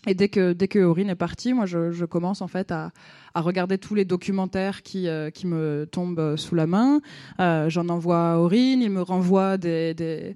dès 0.07 0.29
que, 0.29 0.83
Aurine 0.83 1.09
est 1.09 1.15
partie, 1.15 1.53
moi, 1.53 1.65
je, 1.65 2.05
commence 2.05 2.41
en 2.41 2.47
fait 2.47 2.71
à, 2.71 2.91
regarder 3.35 3.77
tous 3.77 3.93
les 3.93 4.05
documentaires 4.05 4.83
qui, 4.83 5.09
me 5.43 5.85
tombent 5.91 6.37
sous 6.37 6.55
la 6.55 6.65
main. 6.65 7.01
J'en 7.39 7.89
envoie 7.89 8.31
à 8.31 8.37
Aurine, 8.37 8.81
il 8.81 8.89
me 8.89 9.01
renvoie 9.01 9.57
des, 9.57 10.33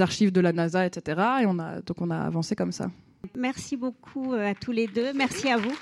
archives 0.00 0.30
de 0.30 0.42
la 0.42 0.52
NASA, 0.52 0.84
etc. 0.84 1.22
Et 1.40 1.46
donc 1.46 2.02
on 2.02 2.10
a 2.10 2.18
avancé 2.18 2.54
comme 2.54 2.72
ça. 2.72 2.90
Merci 3.36 3.76
beaucoup 3.76 4.34
euh, 4.34 4.50
à 4.50 4.54
tous 4.54 4.72
les 4.72 4.86
deux. 4.86 5.12
Merci 5.12 5.48
à 5.50 5.56
vous. 5.56 5.76